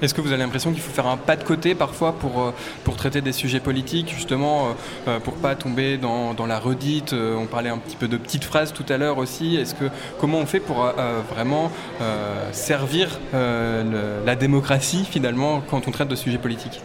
Est-ce 0.00 0.14
que 0.14 0.20
vous 0.20 0.32
avez 0.32 0.42
l'impression 0.42 0.72
qu'il 0.72 0.80
faut 0.80 0.90
faire 0.90 1.06
un 1.06 1.16
pas 1.16 1.36
de 1.36 1.44
côté 1.44 1.74
parfois 1.76 2.12
pour, 2.12 2.52
pour 2.82 2.96
traiter 2.96 3.20
des 3.20 3.30
sujets 3.30 3.60
politiques, 3.60 4.12
justement, 4.12 4.68
euh, 5.06 5.20
pour 5.20 5.34
pas 5.34 5.54
tomber 5.54 5.96
dans, 5.96 6.34
dans 6.34 6.46
la 6.46 6.58
redite 6.58 7.12
euh, 7.12 7.36
On 7.36 7.46
parlait 7.46 7.68
un 7.68 7.78
petit 7.78 7.94
peu 7.96 8.08
de 8.08 8.16
petites 8.16 8.42
phrases 8.42 8.72
tout 8.72 8.86
à 8.88 8.96
l'heure 8.96 9.18
aussi. 9.18 9.54
Est-ce 9.56 9.74
que 9.74 9.84
comment 10.18 10.38
on 10.38 10.46
fait 10.46 10.58
pour 10.60 10.84
euh, 10.84 11.20
vraiment 11.32 11.70
euh, 12.00 12.48
servir 12.52 13.20
euh, 13.34 13.84
le- 14.20 14.26
la 14.26 14.34
démocratie 14.34 15.04
finalement 15.08 15.62
quand 15.70 15.86
on 15.86 15.90
traite 15.92 16.08
de 16.08 16.16
sujets 16.16 16.38
politiques? 16.38 16.80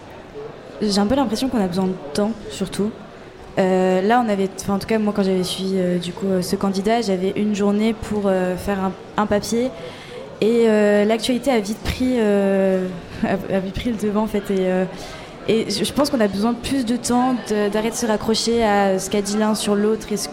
J'ai 0.81 0.99
un 0.99 1.07
peu 1.07 1.15
l'impression 1.15 1.49
qu'on 1.49 1.63
a 1.63 1.67
besoin 1.67 1.85
de 1.87 1.93
temps, 2.13 2.33
surtout. 2.51 2.91
Euh, 3.57 4.01
là, 4.01 4.23
on 4.23 4.29
avait, 4.29 4.49
en 4.69 4.77
tout 4.77 4.87
cas, 4.87 4.99
moi, 4.99 5.13
quand 5.15 5.23
j'avais 5.23 5.43
suivi 5.43 5.73
euh, 5.77 5.97
du 5.97 6.13
coup 6.13 6.27
euh, 6.27 6.41
ce 6.41 6.55
candidat, 6.55 7.01
j'avais 7.01 7.33
une 7.35 7.55
journée 7.55 7.93
pour 7.93 8.29
faire 8.57 8.91
un, 9.17 9.25
papier. 9.25 9.69
Et 10.39 10.67
l'actualité 11.05 11.49
a 11.49 11.59
vite 11.59 11.79
pris, 11.79 12.19
a, 12.21 13.59
vite 13.59 13.73
pris 13.73 13.91
le 13.91 13.97
devant, 13.97 14.23
en 14.23 14.27
fait. 14.27 14.43
Et, 15.49 15.69
je 15.69 15.93
pense 15.93 16.09
qu'on 16.09 16.19
a 16.19 16.27
besoin 16.27 16.51
de 16.51 16.57
plus 16.57 16.85
de 16.85 16.97
temps, 16.97 17.35
d'arrêter 17.49 17.91
de 17.91 17.95
se 17.95 18.05
raccrocher 18.05 18.63
à 18.63 18.99
ce 18.99 19.09
qu'a 19.09 19.21
dit 19.21 19.37
l'un 19.37 19.55
sur 19.55 19.75
l'autre. 19.75 20.11
Est-ce 20.11 20.29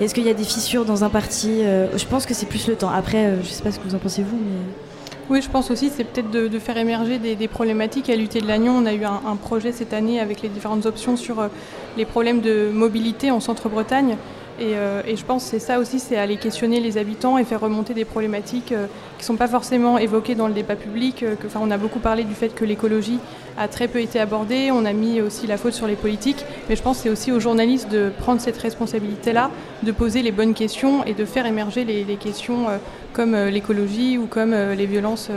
est-ce 0.00 0.14
qu'il 0.14 0.24
y 0.24 0.30
a 0.30 0.34
des 0.34 0.44
fissures 0.44 0.84
dans 0.84 1.04
un 1.04 1.10
parti 1.10 1.62
Je 1.62 2.04
pense 2.06 2.26
que 2.26 2.34
c'est 2.34 2.46
plus 2.46 2.66
le 2.66 2.74
temps. 2.74 2.90
Après, 2.90 3.36
je 3.42 3.48
sais 3.48 3.62
pas 3.62 3.70
ce 3.70 3.78
que 3.78 3.88
vous 3.88 3.94
en 3.94 3.98
pensez 3.98 4.22
vous, 4.22 4.38
mais. 4.38 4.91
Oui, 5.30 5.40
je 5.40 5.48
pense 5.48 5.70
aussi 5.70 5.88
c'est 5.88 6.04
peut-être 6.04 6.30
de, 6.30 6.58
faire 6.58 6.76
émerger 6.76 7.18
des, 7.18 7.48
problématiques. 7.48 8.10
À 8.10 8.16
l'UT 8.16 8.28
de 8.28 8.46
Lannion, 8.46 8.74
on 8.76 8.86
a 8.86 8.92
eu 8.92 9.04
un, 9.04 9.36
projet 9.36 9.72
cette 9.72 9.92
année 9.92 10.20
avec 10.20 10.42
les 10.42 10.48
différentes 10.48 10.84
options 10.84 11.16
sur 11.16 11.40
euh, 11.40 11.48
les 11.96 12.04
problèmes 12.04 12.40
de 12.40 12.70
mobilité 12.72 13.30
en 13.30 13.40
Centre-Bretagne. 13.40 14.16
Et, 14.60 14.72
et, 15.06 15.16
je 15.16 15.24
pense 15.24 15.44
que 15.44 15.50
c'est 15.50 15.58
ça 15.58 15.78
aussi, 15.78 15.98
c'est 15.98 16.16
aller 16.16 16.36
questionner 16.36 16.78
les 16.78 16.98
habitants 16.98 17.38
et 17.38 17.44
faire 17.44 17.60
remonter 17.60 17.94
des 17.94 18.04
problématiques 18.04 18.66
qui 18.66 18.74
ne 18.74 19.24
sont 19.24 19.36
pas 19.36 19.48
forcément 19.48 19.96
évoquées 19.96 20.34
dans 20.34 20.46
le 20.46 20.52
débat 20.52 20.76
public. 20.76 21.24
On 21.58 21.70
a 21.70 21.78
beaucoup 21.78 22.00
parlé 22.00 22.22
du 22.22 22.34
fait 22.34 22.50
que 22.50 22.66
l'écologie 22.66 23.18
a 23.56 23.66
très 23.66 23.88
peu 23.88 23.98
été 23.98 24.20
abordée, 24.20 24.70
on 24.70 24.84
a 24.84 24.92
mis 24.92 25.22
aussi 25.22 25.46
la 25.46 25.56
faute 25.56 25.72
sur 25.72 25.86
les 25.86 25.96
politiques, 25.96 26.44
mais 26.68 26.76
je 26.76 26.82
pense 26.82 26.98
que 26.98 27.04
c'est 27.04 27.10
aussi 27.10 27.32
aux 27.32 27.40
journalistes 27.40 27.90
de 27.90 28.12
prendre 28.20 28.42
cette 28.42 28.58
responsabilité-là, 28.58 29.50
de 29.82 29.90
poser 29.90 30.20
les 30.20 30.32
bonnes 30.32 30.54
questions 30.54 31.02
et 31.06 31.14
de 31.14 31.24
faire 31.24 31.46
émerger 31.46 31.84
les 31.84 32.16
questions 32.16 32.66
comme 33.12 33.36
l'écologie 33.36 34.18
ou 34.18 34.26
comme 34.26 34.54
les 34.54 34.86
violences 34.86 35.30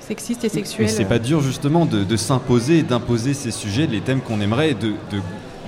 sexistes 0.00 0.44
et 0.44 0.48
sexuelles. 0.48 0.86
Mais 0.86 0.92
c'est 0.92 1.04
pas 1.04 1.18
dur 1.18 1.40
justement 1.40 1.84
de, 1.84 2.04
de 2.04 2.16
s'imposer 2.16 2.78
et 2.78 2.82
d'imposer 2.82 3.34
ces 3.34 3.50
sujets, 3.50 3.86
les 3.86 4.00
thèmes 4.00 4.20
qu'on 4.20 4.40
aimerait, 4.40 4.74
de, 4.74 4.88
de 5.10 5.20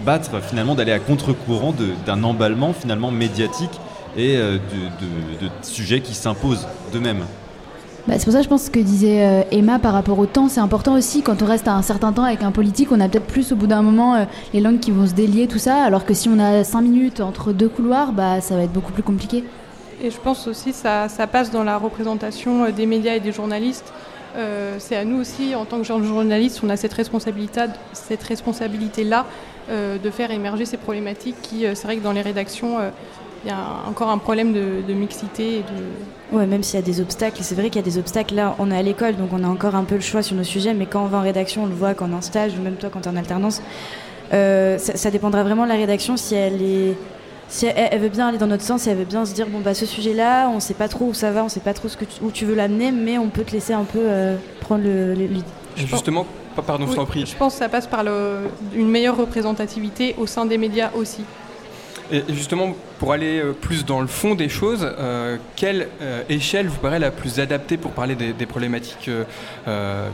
battre 0.04 0.40
finalement, 0.42 0.74
d'aller 0.74 0.92
à 0.92 0.98
contre-courant 0.98 1.74
d'un 2.06 2.24
emballement 2.24 2.72
finalement 2.72 3.10
médiatique 3.10 3.80
et 4.16 4.36
euh, 4.36 4.54
de, 4.54 5.46
de, 5.46 5.50
sujets 5.62 6.00
qui 6.00 6.14
s'imposent 6.14 6.66
d'eux-mêmes. 6.92 7.24
Bah, 8.08 8.14
c'est 8.16 8.24
pour 8.24 8.32
ça 8.32 8.38
que 8.38 8.44
je 8.44 8.48
pense 8.48 8.70
que 8.70 8.80
disait 8.80 9.24
euh, 9.24 9.42
Emma 9.52 9.78
par 9.78 9.92
rapport 9.92 10.18
au 10.18 10.26
temps, 10.26 10.48
c'est 10.48 10.60
important 10.60 10.94
aussi 10.94 11.22
quand 11.22 11.42
on 11.42 11.46
reste 11.46 11.68
un 11.68 11.82
certain 11.82 12.12
temps 12.12 12.24
avec 12.24 12.42
un 12.42 12.50
politique, 12.50 12.90
on 12.92 13.00
a 13.00 13.08
peut-être 13.08 13.26
plus 13.26 13.52
au 13.52 13.56
bout 13.56 13.66
d'un 13.66 13.82
moment 13.82 14.14
euh, 14.14 14.24
les 14.54 14.60
langues 14.60 14.80
qui 14.80 14.90
vont 14.90 15.06
se 15.06 15.12
délier, 15.12 15.46
tout 15.46 15.58
ça, 15.58 15.82
alors 15.82 16.04
que 16.04 16.14
si 16.14 16.28
on 16.28 16.38
a 16.38 16.64
cinq 16.64 16.80
minutes 16.80 17.20
entre 17.20 17.52
deux 17.52 17.68
couloirs, 17.68 18.12
bah, 18.12 18.40
ça 18.40 18.56
va 18.56 18.62
être 18.62 18.72
beaucoup 18.72 18.92
plus 18.92 19.02
compliqué. 19.02 19.44
Et 20.02 20.10
je 20.10 20.18
pense 20.18 20.46
aussi 20.46 20.70
que 20.70 20.76
ça, 20.76 21.08
ça 21.08 21.26
passe 21.26 21.50
dans 21.50 21.64
la 21.64 21.76
représentation 21.76 22.70
des 22.70 22.86
médias 22.86 23.14
et 23.14 23.20
des 23.20 23.32
journalistes. 23.32 23.92
Euh, 24.36 24.76
c'est 24.78 24.96
à 24.96 25.04
nous 25.04 25.20
aussi, 25.20 25.54
en 25.54 25.64
tant 25.64 25.78
que 25.78 25.84
journaliste, 25.84 26.60
on 26.62 26.68
a 26.68 26.76
cette 26.76 26.92
responsabilité, 26.92 27.62
cette 27.92 28.22
responsabilité-là 28.22 29.26
euh, 29.68 29.98
de 29.98 30.10
faire 30.10 30.30
émerger 30.30 30.64
ces 30.64 30.76
problématiques 30.76 31.36
qui, 31.42 31.66
euh, 31.66 31.74
c'est 31.74 31.86
vrai 31.86 31.96
que 31.96 32.02
dans 32.02 32.12
les 32.12 32.22
rédactions, 32.22 32.78
il 33.44 33.48
y 33.48 33.52
a 33.52 33.58
encore 33.88 34.10
un 34.10 34.18
problème 34.18 34.52
de, 34.52 34.94
mixité. 34.94 35.58
Et 35.58 35.60
de... 35.60 36.36
Ouais, 36.36 36.46
même 36.46 36.62
s'il 36.62 36.78
y 36.78 36.82
a 36.82 36.86
des 36.86 37.00
obstacles, 37.00 37.42
c'est 37.42 37.54
vrai 37.54 37.70
qu'il 37.70 37.76
y 37.76 37.84
a 37.84 37.90
des 37.90 37.98
obstacles. 37.98 38.34
Là, 38.34 38.54
on 38.58 38.70
est 38.70 38.76
à 38.76 38.82
l'école, 38.82 39.16
donc 39.16 39.30
on 39.32 39.42
a 39.42 39.48
encore 39.48 39.74
un 39.74 39.84
peu 39.84 39.96
le 39.96 40.00
choix 40.00 40.22
sur 40.22 40.36
nos 40.36 40.44
sujets, 40.44 40.74
mais 40.74 40.86
quand 40.86 41.02
on 41.02 41.08
va 41.08 41.18
en 41.18 41.22
rédaction, 41.22 41.64
on 41.64 41.66
le 41.66 41.74
voit 41.74 41.94
quand 41.94 42.06
on 42.08 42.12
est 42.12 42.16
en 42.16 42.22
stage, 42.22 42.52
ou 42.58 42.62
même 42.62 42.76
toi 42.76 42.90
quand 42.92 43.00
tu 43.00 43.08
es 43.08 43.12
en 43.12 43.16
alternance, 43.16 43.62
ça, 44.30 44.78
ça, 44.78 45.10
dépendra 45.10 45.42
vraiment 45.42 45.64
de 45.64 45.70
la 45.70 45.74
rédaction 45.74 46.16
si 46.16 46.36
elle 46.36 46.62
est 46.62 46.96
si 47.50 47.66
elle, 47.66 48.00
veut 48.00 48.08
bien 48.08 48.28
aller 48.28 48.38
dans 48.38 48.46
notre 48.46 48.62
sens, 48.62 48.82
si 48.82 48.90
elle 48.90 48.96
veut 48.96 49.04
bien 49.04 49.26
se 49.26 49.34
dire 49.34 49.48
bon 49.48 49.60
bah 49.60 49.74
ce 49.74 49.84
sujet-là, 49.84 50.48
on 50.48 50.60
sait 50.60 50.74
pas 50.74 50.88
trop 50.88 51.06
où 51.06 51.14
ça 51.14 51.32
va, 51.32 51.44
on 51.44 51.48
sait 51.48 51.60
pas 51.60 51.74
trop 51.74 51.88
ce 51.88 51.96
que 51.96 52.04
où 52.22 52.30
tu 52.30 52.44
veux 52.44 52.54
l'amener, 52.54 52.92
mais 52.92 53.18
on 53.18 53.28
peut 53.28 53.42
te 53.42 53.50
laisser 53.50 53.72
un 53.72 53.82
peu 53.82 53.98
euh, 54.00 54.36
prendre 54.60 54.84
le, 54.84 55.14
lead. 55.14 55.42
Justement, 55.76 56.26
pardon, 56.64 56.86
je 56.88 56.94
t'en 56.94 57.06
prie. 57.06 57.26
Je 57.26 57.36
pense 57.36 57.54
que 57.54 57.58
ça 57.58 57.68
passe 57.68 57.88
par 57.88 58.04
une 58.74 58.88
meilleure 58.88 59.16
représentativité 59.16 60.14
au 60.16 60.26
sein 60.26 60.46
des 60.46 60.58
médias 60.58 60.90
aussi. 60.94 61.24
Et 62.12 62.24
justement, 62.28 62.74
pour 62.98 63.12
aller 63.12 63.38
euh, 63.38 63.52
plus 63.52 63.84
dans 63.84 64.00
le 64.00 64.08
fond 64.08 64.34
des 64.34 64.48
choses, 64.48 64.84
euh, 64.98 65.36
quelle 65.54 65.88
euh, 66.02 66.22
échelle 66.28 66.66
vous 66.66 66.78
paraît 66.78 66.98
la 66.98 67.12
plus 67.12 67.38
adaptée 67.38 67.76
pour 67.76 67.92
parler 67.92 68.16
des, 68.16 68.46
problématiques 68.46 69.10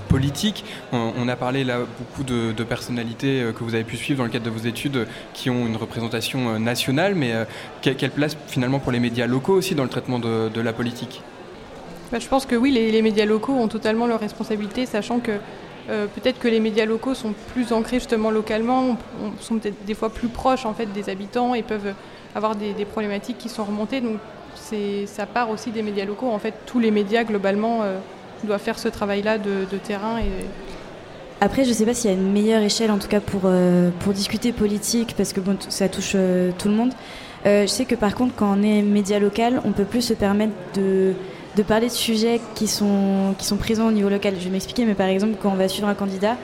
politiques? 0.09 0.65
On, 0.93 1.29
a 1.29 1.37
parlé 1.37 1.65
là 1.65 1.79
beaucoup 1.99 2.23
de, 2.23 2.53
personnalités 2.65 3.47
que 3.57 3.65
vous 3.65 3.75
avez 3.75 3.85
pu 3.85 3.97
suivre 3.97 4.19
dans 4.19 4.25
le 4.25 4.31
cadre 4.31 4.45
de 4.45 4.51
vos 4.51 4.67
études 4.67 5.07
qui 5.33 5.49
ont 5.49 5.67
une 5.67 5.77
représentation 5.77 6.59
nationale, 6.59 7.15
mais 7.15 7.33
quelle, 7.81 8.11
place 8.11 8.37
finalement 8.47 8.79
pour 8.79 8.93
les 8.93 9.01
médias 9.01 9.27
locaux 9.27 9.55
aussi 9.55 9.75
dans 9.75 9.85
le 9.85 9.89
traitement 9.89 10.19
de, 10.19 10.61
la 10.61 10.73
politique? 10.73 11.23
Bah, 12.13 12.19
Je 12.19 12.29
pense 12.29 12.45
que 12.45 12.57
oui, 12.57 12.73
les, 12.73 12.93
les, 12.93 13.03
médias 13.03 13.25
locaux 13.25 13.55
ont 13.55 13.69
totalement 13.69 14.07
leur 14.07 14.21
responsabilité, 14.21 14.85
sachant 14.85 15.19
que 15.21 15.33
euh, 15.89 16.07
peut-être 16.07 16.39
que 16.39 16.49
les 16.49 16.61
médias 16.61 16.85
locaux 16.85 17.15
sont 17.15 17.33
plus 17.53 17.73
ancrés 17.73 17.99
justement 17.99 18.31
localement, 18.31 18.97
sont 19.41 19.59
peut-être 19.59 19.85
des 19.85 19.95
fois 19.95 20.11
plus 20.11 20.29
proches 20.29 20.67
en 20.67 20.75
fait 20.75 20.87
des 20.87 21.09
habitants 21.09 21.55
et 21.55 21.63
peuvent 21.63 21.95
avoir 22.35 22.57
des, 22.57 22.73
problématiques 22.85 23.39
qui 23.39 23.49
sont 23.49 23.65
remontées. 23.65 24.01
Donc 24.01 24.19
ça 25.07 25.27
part 25.27 25.51
aussi 25.51 25.71
des 25.71 25.83
médias 25.83 26.05
locaux. 26.05 26.31
En 26.31 26.39
fait, 26.39 26.55
tous 26.67 26.81
les 26.81 26.91
médias 26.91 27.23
globalement 27.23 27.83
euh, 27.83 27.99
doivent 28.43 28.61
faire 28.61 28.79
ce 28.79 28.89
travail-là 28.89 29.39
de, 29.39 29.65
terrain. 29.85 30.19
Après, 31.41 31.65
je 31.65 31.69
ne 31.69 31.75
sais 31.75 31.85
pas 31.85 31.95
s'il 31.95 32.11
y 32.11 32.15
a 32.15 32.17
une 32.17 32.33
meilleure 32.33 32.63
échelle 32.63 32.91
en 32.91 32.99
tout 32.99 33.09
cas 33.09 33.21
pour, 33.21 33.43
euh, 33.45 33.91
pour 34.01 34.13
discuter 34.13 34.53
politique 34.53 35.15
parce 35.17 35.33
que 35.33 35.41
bon, 35.41 35.57
ça 35.69 35.89
touche 35.89 36.17
tout 36.59 36.69
le 36.69 36.75
monde. 36.75 36.93
je 37.45 37.67
sais 37.67 37.85
que 37.85 37.95
par 37.95 38.17
contre, 38.17 38.35
quand 38.35 38.59
on 38.59 38.63
est 38.65 38.83
média 38.83 39.21
local, 39.21 39.61
on 39.65 39.71
peut 39.71 39.85
plus 39.85 40.03
se 40.03 40.15
permettre 40.15 40.55
de 40.75 41.15
de 41.57 41.63
parler 41.63 41.87
de 41.87 41.93
sujets 41.93 42.41
qui 42.55 42.67
sont, 42.67 43.35
qui 43.39 43.47
sont 43.47 43.57
présents 43.57 43.89
au 43.89 43.93
niveau 43.93 44.11
local. 44.11 44.35
Je 44.39 44.45
vais 44.45 44.51
m'expliquer, 44.51 44.85
mais 44.85 44.95
par 44.95 45.07
exemple, 45.07 45.37
quand 45.41 45.51
on 45.51 45.57
va 45.57 45.69
suivre 45.69 45.89
un 45.89 45.95
candidat, 45.95 46.37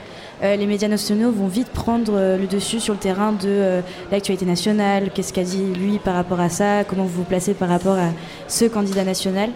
euh, 0.42 0.56
les 0.56 0.66
médias 0.66 0.88
nationaux 0.88 1.30
vont 1.30 1.46
vite 1.46 1.68
prendre 1.68 2.14
euh, 2.16 2.36
le 2.36 2.46
dessus 2.46 2.80
sur 2.80 2.94
le 2.94 2.98
terrain 2.98 3.32
de 3.32 3.46
euh, 3.46 3.80
l'actualité 4.10 4.44
nationale, 4.44 5.10
qu'est-ce 5.14 5.32
qu'a 5.32 5.44
dit 5.44 5.62
lui 5.78 5.98
par 5.98 6.14
rapport 6.14 6.40
à 6.40 6.48
ça, 6.48 6.82
comment 6.82 7.04
vous 7.04 7.18
vous 7.18 7.24
placez 7.24 7.54
par 7.54 7.68
rapport 7.68 7.96
à 7.96 8.08
ce 8.48 8.64
candidat 8.64 9.04
national. 9.04 9.50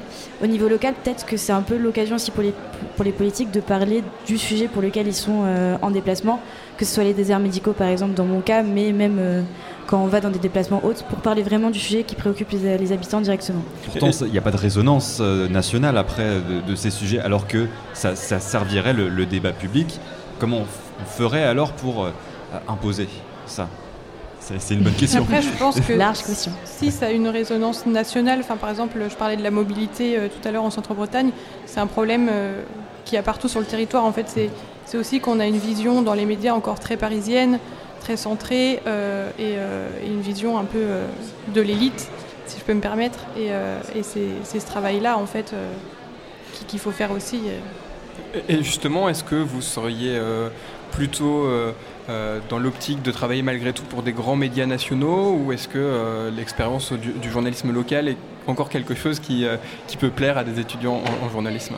Au 0.44 0.46
niveau 0.46 0.68
local, 0.68 0.94
peut-être 1.02 1.24
que 1.24 1.38
c'est 1.38 1.52
un 1.52 1.62
peu 1.62 1.76
l'occasion 1.76 2.16
aussi 2.16 2.30
pour 2.30 2.42
les, 2.42 2.52
pour 2.94 3.04
les 3.04 3.12
politiques 3.12 3.50
de 3.50 3.60
parler 3.60 4.04
du 4.26 4.36
sujet 4.36 4.68
pour 4.68 4.82
lequel 4.82 5.06
ils 5.08 5.14
sont 5.14 5.44
en 5.80 5.90
déplacement, 5.90 6.40
que 6.76 6.84
ce 6.84 6.94
soit 6.94 7.04
les 7.04 7.14
déserts 7.14 7.40
médicaux 7.40 7.72
par 7.72 7.88
exemple 7.88 8.14
dans 8.14 8.26
mon 8.26 8.40
cas, 8.40 8.62
mais 8.62 8.92
même 8.92 9.46
quand 9.86 10.02
on 10.02 10.06
va 10.06 10.20
dans 10.20 10.30
des 10.30 10.38
déplacements 10.38 10.80
hauts 10.84 10.94
pour 11.08 11.18
parler 11.18 11.42
vraiment 11.42 11.70
du 11.70 11.78
sujet 11.78 12.02
qui 12.02 12.14
préoccupe 12.14 12.50
les, 12.50 12.92
habitants 12.92 13.20
directement. 13.20 13.62
Pourtant, 13.84 14.10
il 14.22 14.32
n'y 14.32 14.38
a 14.38 14.42
pas 14.42 14.50
de 14.50 14.56
résonance 14.56 15.18
euh, 15.20 15.48
nationale 15.48 15.96
après 15.96 16.40
de, 16.66 16.74
ces 16.74 16.90
sujets, 16.90 17.20
alors 17.20 17.46
que 17.46 17.66
ça, 17.94 18.14
servirait 18.14 18.92
le, 18.92 19.26
débat 19.26 19.52
public. 19.52 19.98
Comment 20.38 20.58
on 20.58 21.04
ferait 21.04 21.42
alors 21.42 21.72
pour 21.72 22.04
euh, 22.04 22.10
imposer 22.68 23.08
ça? 23.46 23.68
C'est 24.38 24.74
une 24.74 24.82
bonne 24.82 24.94
question. 24.94 25.22
Après, 25.22 25.42
je 25.42 25.48
pense 25.58 25.80
que 25.80 25.92
Large 25.92 26.22
question. 26.22 26.52
si 26.64 26.92
ça 26.92 27.06
a 27.06 27.10
une 27.10 27.26
résonance 27.26 27.84
nationale, 27.84 28.38
enfin, 28.40 28.56
par 28.56 28.70
exemple, 28.70 28.96
je 29.10 29.16
parlais 29.16 29.36
de 29.36 29.42
la 29.42 29.50
mobilité 29.50 30.16
euh, 30.16 30.28
tout 30.28 30.46
à 30.46 30.52
l'heure 30.52 30.62
en 30.62 30.70
Centre-Bretagne, 30.70 31.30
c'est 31.64 31.80
un 31.80 31.88
problème 31.88 32.30
qui 33.04 33.16
a 33.16 33.22
partout 33.22 33.48
sur 33.48 33.58
le 33.58 33.66
territoire. 33.66 34.04
En 34.04 34.12
fait, 34.12 34.26
c'est 34.84 34.96
aussi 34.96 35.18
qu'on 35.18 35.40
a 35.40 35.46
une 35.46 35.58
vision 35.58 36.02
dans 36.02 36.14
les 36.14 36.26
médias 36.26 36.52
encore 36.52 36.78
très 36.78 36.96
parisienne, 36.96 37.58
très 38.06 38.16
centré 38.16 38.80
euh, 38.86 39.30
euh, 39.40 39.88
et, 40.00 40.06
une 40.06 40.20
vision 40.20 40.58
un 40.58 40.64
peu 40.64 40.78
euh, 40.78 41.06
de 41.52 41.60
l'élite, 41.60 42.08
si 42.46 42.60
je 42.60 42.64
peux 42.64 42.72
me 42.72 42.80
permettre. 42.80 43.18
Et, 43.36 43.50
c'est 44.02 44.60
ce 44.60 44.66
travail-là, 44.66 45.18
en 45.18 45.26
fait, 45.26 45.52
qu'il 46.68 46.78
faut 46.78 46.92
faire 46.92 47.10
aussi. 47.10 47.40
Et 48.48 48.62
justement, 48.62 49.08
est-ce 49.08 49.24
que 49.24 49.34
vous 49.34 49.60
seriez 49.60 50.20
plutôt 50.92 51.48
dans 52.48 52.58
l'optique 52.58 53.02
de 53.02 53.10
travailler 53.10 53.42
malgré 53.42 53.72
tout 53.72 53.82
pour 53.82 54.02
des 54.04 54.12
grands 54.12 54.36
médias 54.36 54.66
nationaux 54.66 55.32
ou 55.32 55.52
est-ce 55.52 55.66
que 55.66 56.30
l'expérience 56.34 56.92
du, 56.92 57.30
journalisme 57.30 57.72
local 57.72 58.06
est 58.08 58.16
encore 58.46 58.68
quelque 58.68 58.94
chose 58.94 59.18
qui, 59.18 59.44
qui 59.88 59.96
peut 59.96 60.10
plaire 60.10 60.38
à 60.38 60.44
des 60.44 60.60
étudiants 60.60 61.00
en, 61.24 61.28
journalisme? 61.28 61.74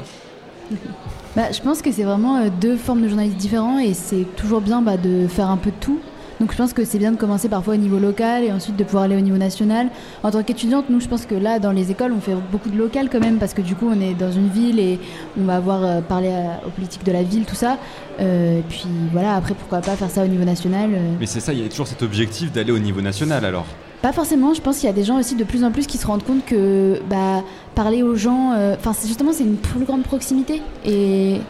Bah, 1.35 1.51
je 1.53 1.63
pense 1.63 1.81
que 1.81 1.91
c'est 1.91 2.05
vraiment 2.05 2.47
deux 2.49 2.77
formes 2.77 3.01
de 3.01 3.09
journalisme 3.09 3.39
différents 3.39 3.79
et 3.79 3.95
c'est 3.95 4.27
toujours 4.37 4.61
bien 4.61 4.83
bah, 4.83 4.99
de 4.99 5.27
faire 5.27 5.49
un 5.49 5.57
peu 5.57 5.71
de 5.71 5.81
tout. 5.81 6.01
Donc 6.41 6.53
je 6.53 6.57
pense 6.57 6.73
que 6.73 6.85
c'est 6.85 6.99
bien 6.99 7.13
de 7.13 7.17
commencer 7.17 7.49
parfois 7.49 7.75
au 7.75 7.77
niveau 7.77 7.99
local 7.99 8.45
et 8.45 8.53
ensuite 8.53 8.77
de 8.77 8.85
pouvoir 8.85 9.05
aller 9.05 9.17
au 9.17 9.21
niveau 9.21 9.39
national. 9.39 9.89
En 10.23 10.31
tant 10.31 10.43
qu'étudiante, 10.43 10.89
nous, 10.89 11.01
je 11.01 11.09
pense 11.09 11.27
que 11.27 11.35
là, 11.35 11.59
dans 11.59 11.73
les 11.73 11.91
écoles, 11.91 12.13
on 12.17 12.21
fait 12.21 12.35
beaucoup 12.53 12.71
de 12.71 12.79
local 12.79 13.09
quand 13.11 13.21
même 13.21 13.39
parce 13.39 13.55
que 13.55 13.63
du 13.63 13.75
coup, 13.75 13.89
on 13.91 14.01
est 14.01 14.15
dans 14.15 14.31
une 14.31 14.49
ville 14.49 14.79
et 14.79 15.01
on 15.39 15.45
va 15.45 15.57
avoir 15.57 15.85
euh, 15.85 16.01
parlé 16.01 16.31
aux 16.67 16.71
politiques 16.71 17.05
de 17.05 17.13
la 17.13 17.23
ville, 17.23 17.45
tout 17.45 17.57
ça. 17.57 17.79
Euh, 18.21 18.61
puis 18.69 18.87
voilà, 19.13 19.35
après, 19.35 19.55
pourquoi 19.55 19.81
pas 19.81 19.97
faire 19.97 20.11
ça 20.11 20.25
au 20.25 20.29
niveau 20.29 20.45
national. 20.45 20.91
Euh. 20.95 21.15
Mais 21.19 21.27
c'est 21.27 21.41
ça, 21.41 21.53
il 21.53 21.63
y 21.63 21.67
a 21.67 21.69
toujours 21.69 21.89
cet 21.89 22.03
objectif 22.03 22.53
d'aller 22.53 22.73
au 22.73 22.79
niveau 22.79 23.01
national 23.01 23.45
alors 23.45 23.67
pas 24.01 24.13
forcément, 24.13 24.55
je 24.55 24.61
pense 24.61 24.77
qu'il 24.77 24.87
y 24.87 24.91
a 24.91 24.93
des 24.93 25.03
gens 25.03 25.19
aussi 25.19 25.35
de 25.35 25.43
plus 25.43 25.65
en 25.65 25.73
plus 25.73 25.89
qui 25.89 25.99
se 25.99 26.07
rendent 26.07 26.23
compte 26.23 26.45
que 26.45 27.01
bah, 27.11 27.43
parler 27.75 28.05
aux 28.05 28.15
gens, 28.15 28.53
enfin 28.79 28.93
justement 29.05 29.33
c'est 29.33 29.43
une 29.43 29.57
plus 29.57 29.85
grande 29.85 30.05
proximité 30.05 30.63
et 30.87 31.41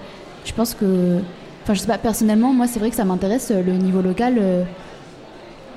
je 0.47 0.53
pense 0.55 0.73
que 0.73 1.19
Je 1.75 1.81
sais 1.81 1.87
pas, 1.87 1.99
personnellement, 1.99 2.53
moi, 2.53 2.67
c'est 2.67 2.79
vrai 2.79 2.91
que 2.91 2.97
ça 2.97 3.05
m'intéresse 3.05 3.51
euh, 3.51 3.63
le 3.63 3.73
niveau 3.73 4.01
local. 4.01 4.37
Euh, 4.39 4.65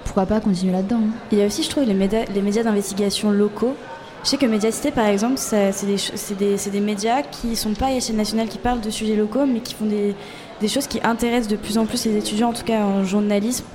pourquoi 0.05 0.25
pas 0.25 0.39
continuer 0.39 0.71
là-dedans 0.71 0.97
hein. 0.97 1.13
Il 1.31 1.37
y 1.37 1.41
a 1.41 1.45
aussi, 1.45 1.63
je 1.63 1.69
trouve, 1.69 1.83
les 1.83 1.93
médias, 1.93 2.23
les 2.33 2.41
médias 2.41 2.63
d'investigation 2.63 3.31
locaux. 3.31 3.75
Je 4.23 4.29
sais 4.29 4.37
que 4.37 4.45
Médiacité, 4.45 4.91
par 4.91 5.07
exemple, 5.07 5.37
c'est 5.37 5.71
des, 5.85 5.97
des, 6.35 6.69
des, 6.69 6.79
médias 6.79 7.23
qui 7.23 7.55
sont 7.55 7.73
pas 7.73 7.87
à 7.87 7.91
échelle 7.91 8.17
nationale, 8.17 8.47
qui 8.47 8.59
parlent 8.59 8.79
de 8.79 8.89
sujets 8.91 9.15
locaux, 9.15 9.47
mais 9.47 9.61
qui 9.61 9.73
font 9.73 9.85
des, 9.85 10.15
des, 10.59 10.67
choses 10.67 10.85
qui 10.85 10.99
intéressent 11.03 11.47
de 11.47 11.55
plus 11.55 11.79
en 11.79 11.85
plus 11.87 12.05
les 12.05 12.17
étudiants, 12.17 12.49
en 12.49 12.53
tout 12.53 12.63
cas 12.63 12.83
en 12.83 13.03
journalisme. 13.03 13.65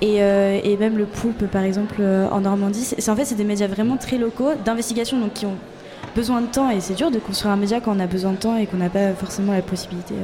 Et, 0.00 0.22
euh, 0.22 0.58
et 0.64 0.76
même 0.78 0.96
le 0.96 1.04
Poulpe, 1.04 1.46
par 1.46 1.62
exemple, 1.62 2.02
en 2.02 2.40
Normandie. 2.40 2.84
C'est 2.84 3.10
en 3.10 3.16
fait, 3.16 3.26
c'est 3.26 3.34
des 3.34 3.44
médias 3.44 3.66
vraiment 3.66 3.98
très 3.98 4.16
locaux, 4.16 4.50
d'investigation, 4.64 5.18
donc 5.20 5.34
qui 5.34 5.46
ont 5.46 5.56
besoin 6.16 6.40
de 6.40 6.46
temps. 6.46 6.70
Et 6.70 6.80
c'est 6.80 6.94
dur 6.94 7.10
de 7.10 7.18
construire 7.18 7.52
un 7.52 7.56
média 7.56 7.80
quand 7.80 7.94
on 7.94 8.00
a 8.00 8.06
besoin 8.06 8.32
de 8.32 8.38
temps 8.38 8.56
et 8.56 8.66
qu'on 8.66 8.78
n'a 8.78 8.88
pas 8.88 9.12
forcément 9.12 9.52
la 9.52 9.62
possibilité 9.62 10.14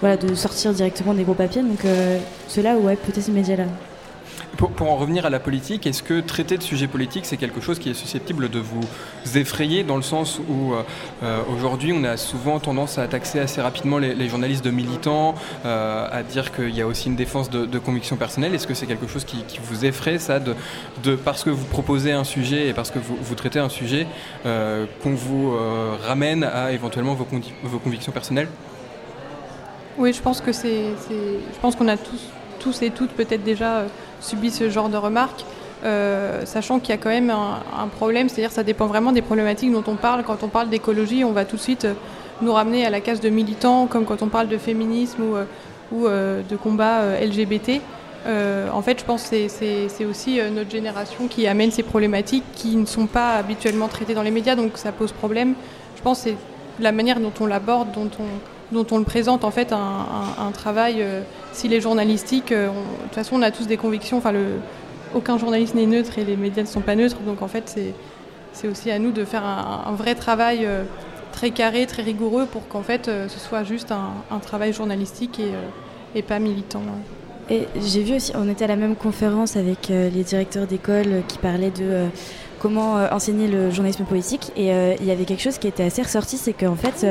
voilà, 0.00 0.16
de 0.16 0.34
sortir 0.34 0.72
directement 0.72 1.14
des 1.14 1.24
gros 1.24 1.34
papiers. 1.34 1.62
Donc 1.62 1.84
euh, 1.84 2.18
cela, 2.48 2.76
ouais, 2.76 2.96
peut-être 2.96 3.20
ces 3.20 3.32
médias-là. 3.32 3.64
pour, 4.56 4.70
en 4.90 4.96
revenir 4.96 5.26
à 5.26 5.30
la 5.30 5.40
politique, 5.40 5.86
est-ce 5.86 6.02
que 6.02 6.20
traiter 6.20 6.56
de 6.56 6.62
sujets 6.62 6.86
politiques, 6.86 7.26
c'est 7.26 7.36
quelque 7.36 7.60
chose 7.60 7.78
qui 7.78 7.90
est 7.90 7.94
susceptible 7.94 8.48
de 8.48 8.58
vous 8.58 8.80
effrayer 9.36 9.84
dans 9.84 9.96
le 9.96 10.02
sens 10.02 10.40
où 10.48 10.72
aujourd'hui 11.52 11.92
on 11.92 12.02
a 12.04 12.16
souvent 12.16 12.58
tendance 12.58 12.98
à 12.98 13.06
taxer 13.06 13.38
assez 13.38 13.60
rapidement 13.60 13.98
les, 13.98 14.28
journalistes 14.28 14.64
de 14.64 14.70
militants, 14.70 15.34
à 15.64 16.22
dire 16.22 16.52
qu'il 16.52 16.74
y 16.74 16.80
a 16.80 16.86
aussi 16.86 17.08
une 17.08 17.16
défense 17.16 17.50
de, 17.50 17.66
de 17.66 17.78
conviction 17.78 18.16
personnelle. 18.16 18.54
Est-ce 18.54 18.66
que 18.66 18.74
c'est 18.74 18.86
quelque 18.86 19.06
chose 19.06 19.24
qui, 19.24 19.44
vous 19.62 19.84
effraie, 19.84 20.18
ça, 20.18 20.40
de, 20.40 21.16
parce 21.16 21.44
que 21.44 21.50
vous 21.50 21.66
proposez 21.66 22.12
un 22.12 22.24
sujet 22.24 22.68
et 22.68 22.72
parce 22.72 22.90
que 22.90 22.98
vous, 22.98 23.34
traitez 23.34 23.58
un 23.58 23.68
sujet, 23.68 24.06
qu'on 24.44 25.14
vous 25.14 25.54
ramène 26.06 26.44
à 26.44 26.72
éventuellement 26.72 27.14
vos 27.14 27.78
convictions 27.78 28.12
personnelles? 28.12 28.48
Oui, 29.98 30.12
je 30.12 30.22
pense 30.22 30.40
que 30.40 30.52
c'est, 30.52 30.84
je 31.08 31.60
pense 31.60 31.76
qu'on 31.76 31.88
a 31.88 31.96
tous, 31.96 32.20
tous 32.58 32.82
et 32.82 32.90
toutes 32.90 33.10
peut-être 33.10 33.42
déjà 33.42 33.78
euh, 33.78 33.86
subi 34.20 34.50
ce 34.50 34.70
genre 34.70 34.88
de 34.88 34.96
remarques, 34.96 35.44
euh, 35.84 36.44
sachant 36.44 36.78
qu'il 36.78 36.90
y 36.90 36.92
a 36.92 36.96
quand 36.98 37.08
même 37.08 37.30
un, 37.30 37.88
problème, 37.88 38.28
c'est-à-dire 38.28 38.52
ça 38.52 38.62
dépend 38.62 38.86
vraiment 38.86 39.12
des 39.12 39.22
problématiques 39.22 39.72
dont 39.72 39.84
on 39.86 39.96
parle. 39.96 40.22
Quand 40.22 40.42
on 40.42 40.48
parle 40.48 40.68
d'écologie, 40.68 41.24
on 41.24 41.32
va 41.32 41.44
tout 41.44 41.56
de 41.56 41.60
suite 41.60 41.86
euh, 41.86 41.94
nous 42.42 42.52
ramener 42.52 42.86
à 42.86 42.90
la 42.90 43.00
case 43.00 43.20
de 43.20 43.28
militants, 43.28 43.86
comme 43.86 44.04
quand 44.04 44.22
on 44.22 44.28
parle 44.28 44.48
de 44.48 44.58
féminisme 44.58 45.22
ou, 45.22 45.94
ou 45.94 46.08
de 46.08 46.56
combat 46.56 47.20
LGBT. 47.20 47.82
en 48.26 48.80
fait, 48.80 48.98
je 48.98 49.04
pense 49.04 49.28
que 49.28 49.48
c'est 49.48 50.04
aussi 50.06 50.40
notre 50.50 50.70
génération 50.70 51.26
qui 51.28 51.46
amène 51.46 51.70
ces 51.70 51.82
problématiques 51.82 52.44
qui 52.54 52.76
ne 52.76 52.86
sont 52.86 53.06
pas 53.06 53.34
habituellement 53.34 53.88
traitées 53.88 54.14
dans 54.14 54.22
les 54.22 54.30
médias, 54.30 54.54
donc 54.54 54.78
ça 54.78 54.90
pose 54.90 55.12
problème. 55.12 55.52
Je 55.96 56.00
pense 56.00 56.22
que 56.22 56.30
c'est 56.30 56.36
la 56.82 56.92
manière 56.92 57.20
dont 57.20 57.32
on 57.40 57.46
l'aborde, 57.46 57.92
dont 57.92 58.08
on, 58.18 58.24
dont 58.72 58.86
on 58.90 58.98
le 58.98 59.04
présente 59.04 59.44
en 59.44 59.50
fait 59.50 59.72
un, 59.72 60.50
travail, 60.52 60.96
euh, 60.98 61.22
s'il 61.52 61.72
est 61.72 61.80
journalistique, 61.80 62.52
euh, 62.52 62.68
de 62.68 63.04
toute 63.04 63.14
façon 63.14 63.36
on 63.36 63.42
a 63.42 63.50
tous 63.50 63.66
des 63.66 63.76
convictions, 63.76 64.18
enfin 64.18 64.32
le, 64.32 64.44
aucun 65.14 65.38
journaliste 65.38 65.74
n'est 65.74 65.86
neutre 65.86 66.18
et 66.18 66.24
les 66.24 66.36
médias 66.36 66.62
ne 66.62 66.68
sont 66.68 66.80
pas 66.80 66.94
neutres, 66.94 67.18
donc 67.20 67.42
en 67.42 67.48
fait 67.48 67.80
c'est 68.52 68.68
aussi 68.68 68.90
à 68.90 68.98
nous 68.98 69.10
de 69.10 69.24
faire 69.24 69.44
un, 69.44 69.92
vrai 69.92 70.14
travail 70.14 70.60
euh, 70.64 70.84
très 71.32 71.50
carré, 71.50 71.86
très 71.86 72.02
rigoureux 72.02 72.46
pour 72.46 72.68
qu'en 72.68 72.82
fait 72.82 73.06
ce 73.06 73.38
soit 73.38 73.64
juste 73.64 73.92
un, 73.92 74.38
travail 74.38 74.72
journalistique 74.72 75.40
et, 75.40 75.52
et 76.18 76.22
pas 76.22 76.38
militant. 76.38 76.82
Et 77.48 77.66
j'ai 77.82 78.02
vu 78.02 78.14
aussi, 78.16 78.30
on 78.36 78.48
était 78.48 78.64
à 78.64 78.68
la 78.68 78.76
même 78.76 78.94
conférence 78.94 79.56
avec 79.56 79.88
les 79.88 80.22
directeurs 80.22 80.68
d'école 80.68 81.22
qui 81.26 81.38
parlaient 81.38 81.72
de 81.72 82.06
comment 82.60 82.94
enseigner 83.10 83.48
le 83.48 83.70
journalisme 83.70 84.04
politique. 84.04 84.52
Et 84.56 84.68
il 84.68 85.04
y 85.04 85.10
avait 85.10 85.24
quelque 85.24 85.42
chose 85.42 85.58
qui 85.58 85.66
était 85.66 85.82
assez 85.82 86.02
ressorti, 86.02 86.36
c'est 86.36 86.52
qu'en 86.52 86.76
fait, 86.76 87.04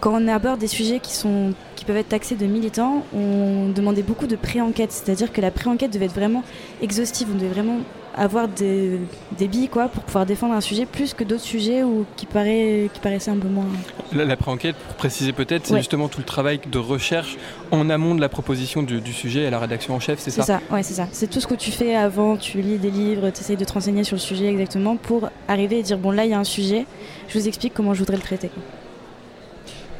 quand 0.00 0.12
on 0.14 0.28
aborde 0.28 0.60
des 0.60 0.66
sujets 0.66 0.98
qui, 0.98 1.14
sont, 1.14 1.52
qui 1.76 1.84
peuvent 1.84 1.96
être 1.96 2.08
taxés 2.08 2.34
de 2.34 2.46
militants, 2.46 3.04
on 3.14 3.68
demandait 3.68 4.02
beaucoup 4.02 4.26
de 4.26 4.36
pré-enquête, 4.36 4.92
c'est-à-dire 4.92 5.32
que 5.32 5.40
la 5.40 5.50
pré-enquête 5.50 5.92
devait 5.92 6.06
être 6.06 6.14
vraiment 6.14 6.42
exhaustive, 6.80 7.28
on 7.32 7.36
devait 7.36 7.48
vraiment 7.48 7.78
avoir 8.16 8.48
des, 8.48 8.98
des, 9.38 9.46
billes 9.46 9.68
quoi, 9.68 9.88
pour 9.88 10.02
pouvoir 10.02 10.26
défendre 10.26 10.54
un 10.54 10.60
sujet 10.60 10.84
plus 10.84 11.14
que 11.14 11.22
d'autres 11.22 11.44
sujets 11.44 11.84
ou 11.84 12.04
qui, 12.16 12.26
paraît, 12.26 12.90
qui 12.92 12.98
paraissaient 13.00 13.30
un 13.30 13.36
peu 13.36 13.48
moins. 13.48 13.66
La, 14.12 14.36
pré-enquête, 14.36 14.74
pour 14.74 14.96
préciser 14.96 15.32
peut-être, 15.32 15.66
c'est 15.66 15.76
justement 15.76 16.08
tout 16.08 16.18
le 16.18 16.24
travail 16.24 16.60
de 16.66 16.78
recherche 16.78 17.36
en 17.70 17.88
amont 17.88 18.14
de 18.14 18.20
la 18.20 18.28
proposition 18.28 18.82
du, 18.82 19.12
sujet 19.12 19.46
à 19.46 19.50
la 19.50 19.58
rédaction 19.58 19.94
en 19.94 20.00
chef, 20.00 20.18
c'est 20.18 20.30
ça 20.30 20.42
C'est 20.42 20.52
ça, 20.52 20.60
ouais, 20.72 20.82
c'est 20.82 20.94
ça. 20.94 21.06
C'est 21.12 21.28
tout 21.28 21.40
ce 21.40 21.46
que 21.46 21.54
tu 21.54 21.70
fais 21.70 21.94
avant, 21.94 22.36
tu 22.36 22.60
lis 22.60 22.78
des 22.78 22.90
livres, 22.90 23.30
tu 23.30 23.40
essayes 23.40 23.56
de 23.56 23.64
te 23.64 23.72
renseigner 23.72 24.02
sur 24.02 24.16
le 24.16 24.20
sujet 24.20 24.46
exactement 24.46 24.96
pour 24.96 25.28
arriver 25.46 25.78
et 25.78 25.82
dire 25.82 25.98
bon 25.98 26.10
là 26.10 26.24
il 26.24 26.30
y 26.30 26.34
a 26.34 26.38
un 26.38 26.44
sujet, 26.44 26.86
je 27.28 27.38
vous 27.38 27.48
explique 27.48 27.74
comment 27.74 27.94
je 27.94 28.00
voudrais 28.00 28.16
le 28.16 28.22
traiter. 28.22 28.50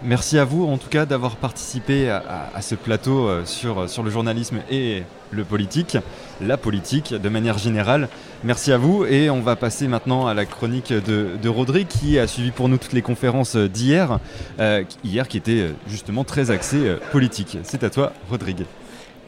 Merci 0.02 0.38
à 0.38 0.44
vous 0.44 0.64
en 0.64 0.78
tout 0.78 0.88
cas 0.88 1.04
d'avoir 1.04 1.36
participé 1.36 2.08
à, 2.08 2.62
ce 2.62 2.74
plateau 2.74 3.28
euh, 3.28 3.44
sur, 3.44 3.88
sur 3.88 4.02
le 4.02 4.10
journalisme 4.10 4.60
et 4.70 5.02
le 5.30 5.44
politique, 5.44 5.98
la 6.40 6.56
politique 6.56 7.12
de 7.12 7.28
manière 7.28 7.58
générale. 7.58 8.08
Merci 8.42 8.72
à 8.72 8.78
vous 8.78 9.04
et 9.04 9.28
on 9.28 9.42
va 9.42 9.56
passer 9.56 9.88
maintenant 9.88 10.26
à 10.26 10.32
la 10.32 10.46
chronique 10.46 10.92
de, 10.92 11.48
Rodrigue 11.48 11.88
qui 11.88 12.18
a 12.18 12.26
suivi 12.26 12.50
pour 12.50 12.70
nous 12.70 12.78
toutes 12.78 12.94
les 12.94 13.02
conférences 13.02 13.56
d'hier, 13.56 14.20
euh, 14.58 14.84
hier 15.04 15.28
qui 15.28 15.36
était 15.36 15.70
justement 15.86 16.24
très 16.24 16.50
axée 16.50 16.88
euh, 16.88 16.96
politique. 17.12 17.58
C'est 17.62 17.84
à 17.84 17.90
toi 17.90 18.14
Rodrigue. 18.30 18.64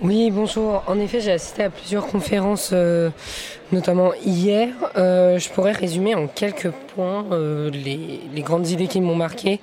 Oui, 0.03 0.33
bonjour. 0.33 0.83
En 0.89 0.99
effet, 0.99 1.21
j'ai 1.21 1.31
assisté 1.31 1.63
à 1.63 1.71
plusieurs 1.71 2.09
conférences, 2.09 2.75
notamment 3.71 4.13
hier. 4.27 4.69
je 4.97 5.49
pourrais 5.51 5.71
résumer 5.71 6.17
en 6.17 6.27
quelques 6.27 6.71
points 6.71 7.25
les, 7.73 8.21
les, 8.35 8.43
grandes 8.43 8.69
idées 8.69 8.89
qui 8.89 9.01
m'ont 9.01 9.15
marqué. 9.15 9.61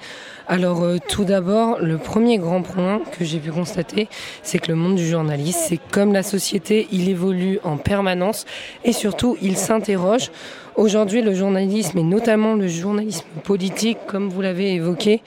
Alors 0.48 0.82
euh, 0.82 0.98
tout 1.08 1.26
d'abord, 1.26 1.78
le 1.80 2.00
premier 2.00 2.40
grand 2.40 2.64
point 2.64 3.02
que 3.12 3.24
j'ai 3.24 3.38
pu 3.38 3.52
constater, 3.52 4.08
c'est 4.42 4.58
que 4.58 4.70
le 4.70 4.76
monde 4.76 4.96
du 4.96 5.06
journalisme, 5.06 5.60
c'est 5.62 5.80
comme 5.92 6.12
la 6.12 6.24
société, 6.24 6.88
il 6.92 7.08
évolue 7.08 7.60
en 7.64 7.78
permanence 7.78 8.46
et 8.84 8.94
surtout 8.94 9.38
il 9.44 9.58
s'interroge. 9.58 10.32
Aujourd'hui, 10.76 11.22
le 11.22 11.36
journalisme 11.36 12.00
et 12.00 12.04
notamment 12.04 12.56
le 12.56 12.68
journalisme 12.68 13.28
politique, 13.44 13.98
comme 14.08 14.30
vous 14.30 14.42
l'avez 14.42 14.74
évoqué, 14.74 15.22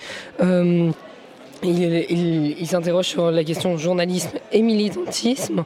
il, 1.64 2.66
s'interroge 2.66 3.06
sur 3.06 3.30
la 3.30 3.44
question 3.44 3.76
journalisme 3.76 4.38
et 4.52 4.62
militantisme. 4.62 5.64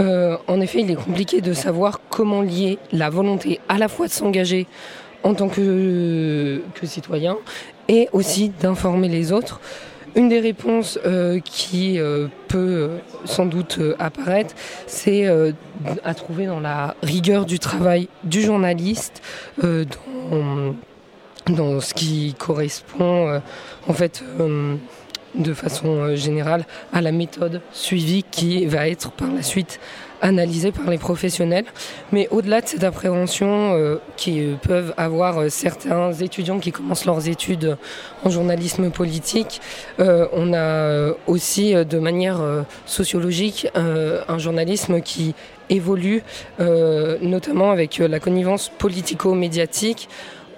Euh, 0.00 0.36
en 0.46 0.60
effet, 0.60 0.80
il 0.80 0.90
est 0.90 0.96
compliqué 0.96 1.40
de 1.40 1.52
savoir 1.52 2.00
comment 2.08 2.42
lier 2.42 2.78
la 2.92 3.10
volonté 3.10 3.60
à 3.68 3.78
la 3.78 3.88
fois 3.88 4.06
de 4.06 4.12
s'engager 4.12 4.66
en 5.22 5.34
tant 5.34 5.48
que, 5.48 6.62
citoyen 6.82 7.36
et 7.88 8.08
aussi 8.12 8.50
d'informer 8.60 9.08
les 9.08 9.32
autres. 9.32 9.60
Une 10.16 10.28
des 10.28 10.38
réponses 10.38 10.98
euh, 11.06 11.40
qui 11.40 11.98
euh, 11.98 12.28
peut 12.46 12.90
sans 13.24 13.46
doute 13.46 13.80
apparaître, 13.98 14.54
c'est 14.86 15.26
à 16.04 16.14
trouver 16.14 16.46
dans 16.46 16.60
la 16.60 16.94
rigueur 17.02 17.46
du 17.46 17.58
travail 17.58 18.08
du 18.22 18.42
journaliste, 18.42 19.22
dans, 19.60 21.80
ce 21.80 21.94
qui 21.94 22.34
correspond 22.38 23.40
en 23.88 23.92
fait 23.92 24.22
de 25.34 25.54
façon 25.54 26.14
générale 26.16 26.64
à 26.92 27.00
la 27.00 27.12
méthode 27.12 27.60
suivie 27.72 28.24
qui 28.30 28.66
va 28.66 28.88
être 28.88 29.10
par 29.12 29.32
la 29.32 29.42
suite 29.42 29.80
analysée 30.24 30.72
par 30.72 30.90
les 30.90 30.98
professionnels. 30.98 31.66
Mais 32.10 32.28
au-delà 32.30 32.62
de 32.62 32.66
cette 32.66 32.82
appréhension 32.82 33.74
euh, 33.74 33.96
qui 34.16 34.40
euh, 34.40 34.54
peuvent 34.60 34.94
avoir 34.96 35.38
euh, 35.38 35.48
certains 35.50 36.12
étudiants 36.12 36.58
qui 36.58 36.72
commencent 36.72 37.04
leurs 37.04 37.28
études 37.28 37.76
en 38.24 38.30
journalisme 38.30 38.90
politique, 38.90 39.60
on 39.98 40.54
a 40.54 41.12
aussi 41.26 41.74
de 41.74 41.98
manière 41.98 42.40
sociologique 42.86 43.68
un 43.74 44.38
journalisme 44.38 45.02
qui 45.02 45.34
évolue, 45.68 46.22
notamment 46.58 47.70
avec 47.70 47.98
la 47.98 48.18
connivence 48.18 48.70
politico-médiatique 48.78 50.08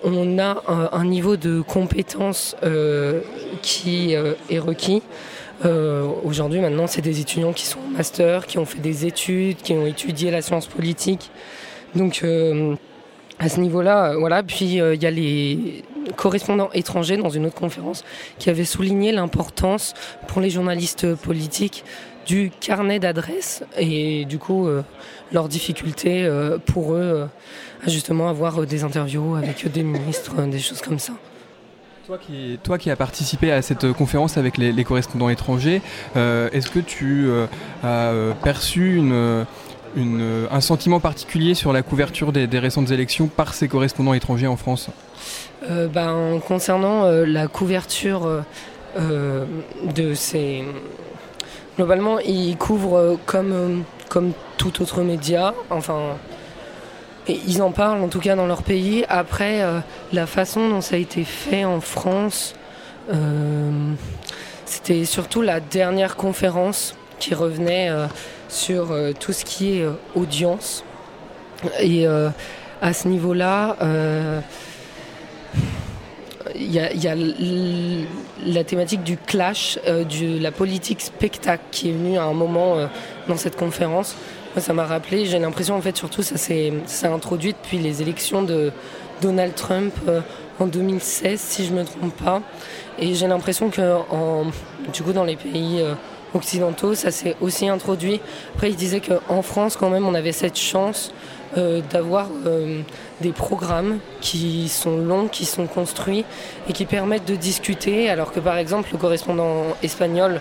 on 0.04 0.38
a 0.38 0.62
un, 0.92 1.04
niveau 1.04 1.36
de 1.36 1.60
compétence 1.60 2.56
qui 3.62 4.12
est 4.12 4.58
requis. 4.58 5.02
Euh, 5.64 6.06
aujourd'hui, 6.24 6.60
maintenant, 6.60 6.86
c'est 6.86 7.00
des 7.00 7.20
étudiants 7.20 7.52
qui 7.52 7.64
sont 7.64 7.80
master, 7.96 8.46
qui 8.46 8.58
ont 8.58 8.66
fait 8.66 8.80
des 8.80 9.06
études, 9.06 9.56
qui 9.56 9.72
ont 9.72 9.86
étudié 9.86 10.30
la 10.30 10.42
science 10.42 10.66
politique. 10.66 11.30
Donc, 11.94 12.20
euh, 12.22 12.74
à 13.38 13.48
ce 13.48 13.60
niveau-là, 13.60 14.10
euh, 14.10 14.18
voilà. 14.18 14.42
Puis, 14.42 14.74
il 14.74 15.02
y 15.02 15.06
a 15.06 15.10
les 15.10 15.84
correspondants 16.16 16.70
étrangers 16.72 17.16
dans 17.16 17.30
une 17.30 17.46
autre 17.46 17.56
conférence 17.56 18.04
qui 18.38 18.50
avaient 18.50 18.64
souligné 18.64 19.12
l'importance 19.12 19.94
pour 20.28 20.40
les 20.40 20.50
journalistes 20.50 21.14
politiques 21.14 21.84
du 22.26 22.50
carnet 22.60 22.98
d'adresses 22.98 23.62
et 23.78 24.24
du 24.24 24.38
coup 24.38 24.68
leur 25.32 25.48
difficulté 25.48 26.28
pour 26.66 26.94
eux 26.94 27.28
à 27.84 27.88
justement 27.88 28.28
avoir 28.28 28.66
des 28.66 28.84
interviews 28.84 29.36
avec 29.36 29.70
des 29.70 29.82
ministres, 29.82 30.42
des 30.42 30.58
choses 30.58 30.82
comme 30.82 30.98
ça. 30.98 31.12
Toi 32.06 32.18
qui, 32.18 32.60
toi 32.62 32.78
qui 32.78 32.88
as 32.88 32.94
participé 32.94 33.50
à 33.50 33.62
cette 33.62 33.92
conférence 33.92 34.36
avec 34.36 34.58
les, 34.58 34.84
correspondants 34.84 35.28
étrangers, 35.28 35.82
euh, 36.14 36.48
est-ce 36.52 36.70
que 36.70 36.78
tu 36.78 37.26
euh, 37.26 37.46
as 37.82 38.10
euh, 38.12 38.32
perçu 38.44 38.94
une, 38.94 39.44
un 40.48 40.60
sentiment 40.60 41.00
particulier 41.00 41.54
sur 41.54 41.72
la 41.72 41.82
couverture 41.82 42.30
des, 42.30 42.46
récentes 42.60 42.92
élections 42.92 43.26
par 43.26 43.54
ces 43.54 43.66
correspondants 43.66 44.14
étrangers 44.14 44.46
en 44.46 44.56
France? 44.56 44.88
Ben, 45.68 46.38
Concernant 46.46 47.10
la 47.10 47.48
couverture 47.48 48.44
de 48.96 50.14
ces... 50.14 50.64
Globalement, 51.76 52.18
ils 52.20 52.56
couvrent 52.56 53.18
comme, 53.26 53.84
comme 54.08 54.32
tout 54.56 54.82
autre 54.82 55.02
média, 55.02 55.54
enfin 55.70 56.16
ils 57.28 57.62
en 57.62 57.72
parlent 57.72 58.02
en 58.02 58.08
tout 58.08 58.20
cas 58.20 58.36
dans 58.36 58.46
leur 58.46 58.62
pays. 58.62 59.04
Après, 59.08 59.62
euh, 59.62 59.80
la 60.12 60.26
façon 60.26 60.68
dont 60.68 60.80
ça 60.80 60.96
a 60.96 60.98
été 60.98 61.24
fait 61.24 61.64
en 61.64 61.80
France, 61.80 62.54
euh, 63.12 63.92
c'était 64.64 65.04
surtout 65.04 65.42
la 65.42 65.60
dernière 65.60 66.16
conférence 66.16 66.94
qui 67.18 67.34
revenait 67.34 67.90
euh, 67.90 68.06
sur 68.48 68.94
tout 69.18 69.32
ce 69.32 69.44
qui 69.44 69.78
est 69.78 69.86
audience. 70.14 70.84
Et 71.80 72.06
à 72.06 72.92
ce 72.92 73.08
niveau-là, 73.08 73.76
il 76.58 76.72
y 76.72 77.08
a, 77.08 77.14
la 78.44 78.64
thématique 78.64 79.02
du 79.02 79.16
clash, 79.16 79.78
euh, 79.86 80.04
de 80.04 80.40
la 80.40 80.52
politique 80.52 81.00
spectacle 81.00 81.64
qui 81.70 81.90
est 81.90 81.92
venue 81.92 82.18
à 82.18 82.24
un 82.24 82.32
moment 82.32 82.76
euh, 82.76 82.86
dans 83.28 83.36
cette 83.36 83.56
conférence. 83.56 84.16
Moi, 84.54 84.62
ça 84.62 84.72
m'a 84.72 84.86
rappelé, 84.86 85.26
j'ai 85.26 85.38
l'impression 85.38 85.76
en 85.76 85.80
fait 85.80 85.96
surtout 85.96 86.22
ça 86.22 86.36
s'est 86.36 86.72
introduit 87.04 87.52
depuis 87.52 87.78
les 87.78 88.00
élections 88.02 88.42
de 88.42 88.72
Donald 89.20 89.54
Trump 89.54 89.94
euh, 90.08 90.20
en 90.58 90.66
2016 90.66 91.38
si 91.38 91.66
je 91.66 91.72
me 91.72 91.84
trompe 91.84 92.16
pas. 92.16 92.42
Et 92.98 93.14
j'ai 93.14 93.26
l'impression 93.26 93.68
que 93.68 93.98
du 94.90 95.02
coup 95.02 95.12
dans 95.12 95.24
les 95.24 95.36
pays 95.36 95.84
occidentaux 96.32 96.94
ça 96.94 97.10
s'est 97.10 97.36
aussi 97.42 97.68
introduit. 97.68 98.20
Après 98.54 98.70
il 98.70 98.76
disait 98.76 99.00
qu'en 99.00 99.42
France 99.42 99.76
quand 99.76 99.90
même 99.90 100.06
on 100.06 100.14
avait 100.14 100.32
cette 100.32 100.58
chance 100.58 101.12
euh, 101.56 101.80
d'avoir 101.90 102.28
euh, 102.46 102.80
des 103.20 103.32
programmes 103.32 103.98
qui 104.20 104.68
sont 104.68 104.98
longs, 104.98 105.28
qui 105.28 105.44
sont 105.44 105.66
construits 105.66 106.24
et 106.68 106.72
qui 106.72 106.84
permettent 106.86 107.26
de 107.28 107.36
discuter, 107.36 108.10
alors 108.10 108.32
que 108.32 108.40
par 108.40 108.56
exemple 108.58 108.88
le 108.92 108.98
correspondant 108.98 109.64
espagnol, 109.82 110.40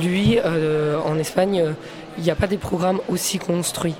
lui, 0.00 0.38
euh, 0.44 0.98
en 1.04 1.18
Espagne, 1.18 1.74
il 2.18 2.24
n'y 2.24 2.30
a 2.30 2.34
pas 2.34 2.46
des 2.46 2.56
programmes 2.58 3.00
aussi 3.08 3.38
construits. 3.38 3.94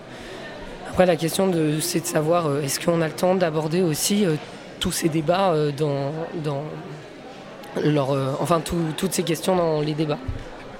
Après 0.88 1.06
la 1.06 1.16
question 1.16 1.50
c'est 1.80 2.00
de 2.00 2.06
savoir 2.06 2.48
est-ce 2.64 2.80
qu'on 2.80 3.00
a 3.00 3.06
le 3.06 3.12
temps 3.14 3.34
d'aborder 3.34 3.80
aussi 3.82 4.26
tous 4.80 4.92
ces 4.92 5.08
débats 5.08 5.54
dans, 5.78 6.10
enfin 8.40 8.60
tout- 8.60 8.92
toutes 8.96 9.12
ces 9.12 9.22
questions 9.22 9.54
dans 9.56 9.80
les 9.80 9.94
débats. 9.94 10.18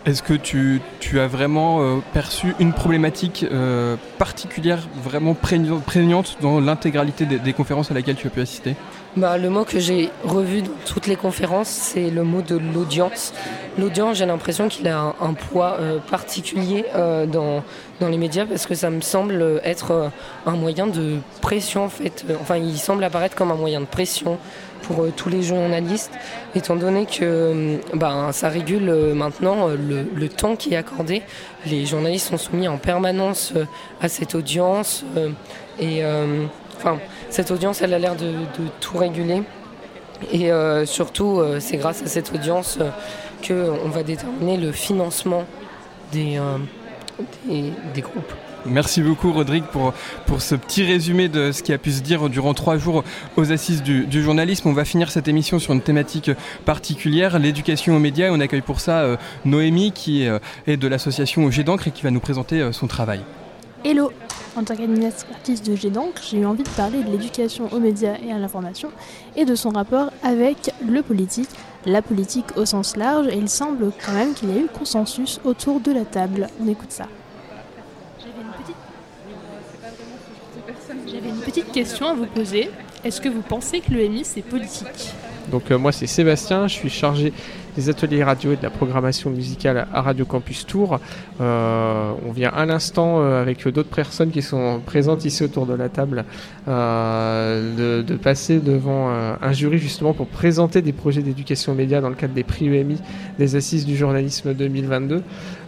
Est-ce 0.07 0.23
que 0.23 0.33
tu, 0.33 0.81
tu 0.99 1.21
as 1.21 1.27
vraiment 1.27 1.83
euh, 1.83 1.99
perçu 2.15 2.55
une 2.59 2.73
problématique 2.73 3.45
euh, 3.51 3.97
particulière, 4.19 4.79
vraiment 5.03 5.35
prégnante, 5.35 6.39
dans 6.41 6.59
l'intégralité 6.59 7.27
des 7.27 7.53
conférences 7.53 7.91
à 7.91 7.95
laquelle 7.95 8.17
tu 8.17 8.27
as 8.27 8.31
pu 8.31 8.41
assister? 8.41 8.77
Bah, 9.17 9.39
le 9.39 9.51
mot 9.51 9.65
que 9.65 9.81
j'ai 9.81 10.09
revu 10.23 10.63
dans 10.63 10.71
toutes 10.87 11.09
les 11.09 11.17
conférences, 11.17 11.69
c'est 11.69 12.11
le 12.11 12.23
mot 12.23 12.43
de 12.43 12.57
l'audience. 12.57 13.35
L'audience, 13.77 14.19
j'ai 14.19 14.27
l'impression 14.27 14.69
qu'il 14.69 14.87
a 14.87 15.15
un, 15.21 15.35
poids 15.35 15.79
euh, 15.81 15.99
particulier 15.99 16.85
euh, 16.95 17.27
dans, 17.27 17.65
dans 17.99 18.09
les 18.09 18.19
médias 18.19 18.47
parce 18.47 18.67
que 18.67 18.77
ça 18.77 18.89
me 18.89 19.01
semble 19.01 19.61
être 19.65 19.91
euh, 19.91 20.09
un 20.47 20.53
moyen 20.53 20.87
de 20.87 21.17
pression 21.41 21.87
en 21.87 21.89
fait. 21.89 22.25
Enfin, 22.41 22.57
il 22.57 22.79
semble 22.79 23.03
apparaître 23.03 23.35
comme 23.35 23.51
un 23.51 23.57
moyen 23.57 23.81
de 23.81 23.87
pression 23.87 24.39
pour 24.83 25.05
tous 25.17 25.29
les 25.29 25.43
journalistes, 25.43 26.13
étant 26.55 26.77
donné 26.77 27.05
que 27.05 27.79
ben, 27.95 28.31
ça 28.31 28.49
régule 28.49 28.91
maintenant 29.15 29.69
le, 29.69 30.09
le 30.15 30.29
temps 30.29 30.57
qui 30.57 30.73
est 30.73 30.77
accordé. 30.77 31.23
Les 31.67 31.85
journalistes 31.85 32.29
sont 32.29 32.39
soumis 32.39 32.69
en 32.69 32.79
permanence 32.79 33.53
à 34.01 34.09
cette 34.09 34.35
audience 34.35 35.05
et 35.79 36.03
enfin, 36.79 36.99
cette 37.31 37.51
audience, 37.51 37.83
elle 37.83 37.95
a 37.95 37.99
l'air 37.99 38.17
de, 38.17 38.27
de 38.27 38.69
tout 38.81 38.99
réguler. 38.99 39.43
Et 40.33 40.53
euh, 40.53 40.85
surtout, 40.85 41.41
euh, 41.41 41.61
c'est 41.61 41.79
grâce 41.79 42.03
à 42.03 42.07
cette 42.07 42.33
audience 42.35 42.79
euh, 42.81 42.91
qu'on 43.47 43.89
va 43.89 44.03
déterminer 44.03 44.59
le 44.59 44.71
financement 44.73 45.45
des, 46.13 46.37
euh, 46.37 46.59
des, 47.49 47.73
des 47.95 48.01
groupes. 48.03 48.33
Merci 48.67 49.01
beaucoup 49.01 49.33
Rodrigue 49.33 49.65
pour, 49.65 49.95
pour 50.27 50.43
ce 50.43 50.55
petit 50.55 50.85
résumé 50.85 51.29
de 51.29 51.51
ce 51.51 51.63
qui 51.63 51.73
a 51.73 51.79
pu 51.79 51.93
se 51.93 52.03
dire 52.03 52.29
durant 52.29 52.53
trois 52.53 52.77
jours 52.77 53.05
aux 53.39 53.53
assises 53.53 53.83
du, 53.83 54.05
du 54.05 54.23
journalisme. 54.23 54.69
On 54.69 54.75
va 54.75 54.85
finir 54.85 55.11
cette 55.11 55.29
émission 55.29 55.59
sur 55.59 55.73
une 55.73 55.81
thématique 55.81 56.31
particulière, 56.67 57.39
l'éducation 57.39 57.97
aux 57.97 57.99
médias. 57.99 58.27
Et 58.27 58.31
on 58.31 58.41
accueille 58.41 58.61
pour 58.61 58.81
ça 58.81 59.01
euh, 59.01 59.17
Noémie 59.47 59.93
qui 59.93 60.27
euh, 60.27 60.39
est 60.67 60.77
de 60.77 60.89
l'association 60.89 61.51
G 61.51 61.65
d'encre 61.65 61.89
et 61.89 61.91
qui 61.91 62.03
va 62.03 62.11
nous 62.11 62.21
présenter 62.21 62.61
euh, 62.61 62.73
son 62.73 62.87
travail. 62.87 63.21
Hello 63.83 64.13
En 64.57 64.65
tant 64.65 64.75
qu'administratrice 64.75 65.63
de 65.63 65.77
GEDANC, 65.77 66.21
j'ai 66.29 66.39
eu 66.39 66.47
envie 66.47 66.65
de 66.65 66.69
parler 66.71 67.03
de 67.03 67.11
l'éducation 67.11 67.73
aux 67.73 67.79
médias 67.79 68.17
et 68.25 68.33
à 68.33 68.39
l'information 68.39 68.91
et 69.37 69.45
de 69.45 69.55
son 69.55 69.71
rapport 69.71 70.11
avec 70.25 70.73
le 70.87 71.03
politique, 71.03 71.49
la 71.87 72.03
politique 72.03 72.57
au 72.57 72.67
sens 72.67 72.97
large, 72.97 73.29
et 73.29 73.37
il 73.37 73.49
semble 73.49 73.93
quand 74.05 74.13
même 74.13 74.35
qu'il 74.35 74.51
y 74.51 74.59
a 74.59 74.61
eu 74.61 74.67
consensus 74.67 75.41
autour 75.45 75.81
de 75.81 75.93
la 75.93 76.05
table. 76.05 76.49
On 76.61 76.67
écoute 76.69 76.91
ça. 76.91 77.07
J'avais 81.07 81.29
une 81.29 81.41
petite 81.41 81.71
question 81.73 82.09
à 82.09 82.15
vous 82.15 82.27
poser. 82.27 82.71
Est-ce 83.05 83.21
que 83.21 83.29
vous 83.29 83.43
pensez 83.43 83.81
que 83.81 83.93
l'EMI 83.93 84.25
c'est 84.25 84.43
politique? 84.43 85.15
Donc 85.49 85.71
euh, 85.71 85.79
moi 85.79 85.93
c'est 85.93 86.07
Sébastien, 86.07 86.69
je 86.69 86.75
suis 86.75 86.91
chargé 86.91 87.33
des 87.77 87.89
ateliers 87.89 88.25
radio 88.25 88.53
et 88.53 88.57
de 88.57 88.63
la 88.63 88.71
programmation 88.71 89.31
musicale 89.31 89.87
à 89.93 90.03
Radio 90.03 90.25
Campus 90.25 90.67
Tours. 90.67 90.99
Euh, 91.41 92.13
on 92.27 92.33
vient 92.33 92.51
à 92.51 92.67
l'instant 92.67 93.21
euh, 93.21 93.41
avec 93.41 93.67
d'autres 93.69 93.95
personnes 93.95 94.31
qui 94.31 94.43
sont 94.43 94.81
présentes 94.85 95.25
ici 95.25 95.45
autour 95.45 95.67
de 95.67 95.75
la 95.75 95.89
table 95.89 96.25
euh, 96.69 98.01
de, 98.01 98.03
de 98.03 98.17
passer 98.17 98.59
devant 98.59 99.11
euh, 99.11 99.35
un 99.41 99.53
jury 99.53 99.79
justement 99.79 100.13
pour 100.13 100.27
présenter 100.27 100.83
des 100.83 100.93
projets 100.93 101.23
d'éducation 101.23 101.73
aux 101.73 101.75
médias 101.75 102.01
dans 102.01 102.09
le 102.09 102.15
cadre 102.15 102.35
des 102.35 102.45
prix 102.45 102.67
EMI 102.67 102.99
des 103.39 103.57
assises 103.57 103.87
du 103.87 103.97
journalisme 103.97 104.55
2022. 104.55 105.23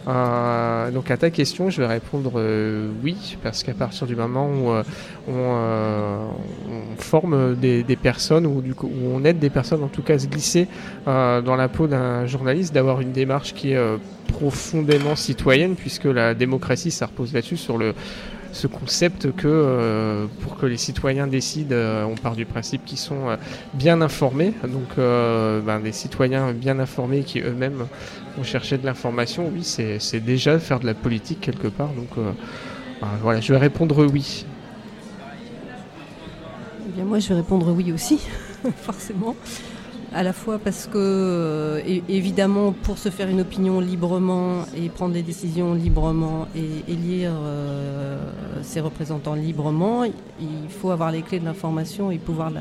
Euh, 0.07 0.91
donc 0.91 1.11
à 1.11 1.17
ta 1.17 1.29
question, 1.29 1.69
je 1.69 1.81
vais 1.81 1.87
répondre 1.87 2.33
euh, 2.35 2.89
oui, 3.03 3.37
parce 3.41 3.63
qu'à 3.63 3.73
partir 3.73 4.05
du 4.05 4.15
moment 4.15 4.47
où 4.47 4.71
euh, 4.71 4.83
on, 5.27 5.31
euh, 5.37 6.27
on 6.69 7.01
forme 7.01 7.55
des, 7.55 7.83
des 7.83 7.95
personnes 7.95 8.45
ou 8.45 8.61
où 8.83 8.89
on 9.13 9.23
aide 9.23 9.39
des 9.39 9.49
personnes 9.49 9.83
en 9.83 9.87
tout 9.87 10.01
cas 10.01 10.15
à 10.15 10.19
se 10.19 10.27
glisser 10.27 10.67
euh, 11.07 11.41
dans 11.41 11.55
la 11.55 11.69
peau 11.69 11.87
d'un 11.87 12.25
journaliste, 12.25 12.73
d'avoir 12.73 13.01
une 13.01 13.11
démarche 13.11 13.53
qui 13.53 13.71
est 13.71 13.77
euh, 13.77 13.97
profondément 14.27 15.15
citoyenne, 15.15 15.75
puisque 15.75 16.05
la 16.05 16.33
démocratie, 16.33 16.91
ça 16.91 17.05
repose 17.05 17.33
là-dessus 17.33 17.57
sur 17.57 17.77
le 17.77 17.93
ce 18.53 18.67
concept 18.67 19.31
que 19.35 19.47
euh, 19.47 20.27
pour 20.41 20.57
que 20.57 20.67
les 20.67 20.77
citoyens 20.77 21.25
décident, 21.27 21.75
euh, 21.75 22.05
on 22.05 22.15
part 22.15 22.35
du 22.35 22.45
principe 22.45 22.85
qu'ils 22.85 22.99
sont 22.99 23.29
euh, 23.29 23.35
bien 23.73 23.99
informés, 24.01 24.53
donc 24.63 24.95
ben, 24.95 25.79
des 25.79 25.91
citoyens 25.91 26.53
bien 26.53 26.79
informés 26.79 27.23
qui 27.23 27.39
eux-mêmes 27.39 27.87
vont 28.37 28.43
chercher 28.43 28.77
de 28.77 28.85
l'information, 28.85 29.51
oui, 29.53 29.63
c'est 29.63 30.19
déjà 30.19 30.59
faire 30.59 30.79
de 30.79 30.85
la 30.85 30.93
politique 30.93 31.41
quelque 31.41 31.67
part, 31.67 31.89
donc 31.89 32.09
ben, 32.15 33.07
voilà, 33.21 33.41
je 33.41 33.51
vais 33.51 33.59
répondre 33.59 34.05
oui. 34.05 34.45
Eh 36.87 36.91
bien, 36.95 37.05
moi, 37.05 37.19
je 37.19 37.29
vais 37.29 37.35
répondre 37.35 37.71
oui 37.71 37.91
aussi, 37.91 38.19
forcément. 38.77 39.35
À 40.15 40.21
la 40.21 40.31
fois 40.31 40.59
parce 40.59 40.85
que, 40.85 40.97
euh, 40.97 41.81
évidemment, 42.07 42.71
pour 42.71 42.99
se 42.99 43.09
faire 43.09 43.29
une 43.29 43.41
opinion 43.41 43.79
librement 43.79 44.65
et 44.77 44.89
prendre 44.89 45.13
des 45.13 45.23
décisions 45.23 45.73
librement 45.73 46.47
et 46.55 46.91
élire 46.91 47.31
euh, 47.33 48.19
ses 48.61 48.79
représentants 48.79 49.33
librement, 49.33 50.03
il 50.03 50.69
faut 50.69 50.91
avoir 50.91 51.11
les 51.11 51.23
clés 51.23 51.39
de 51.39 51.45
l'information 51.45 52.11
et 52.11 52.19
pouvoir 52.19 52.51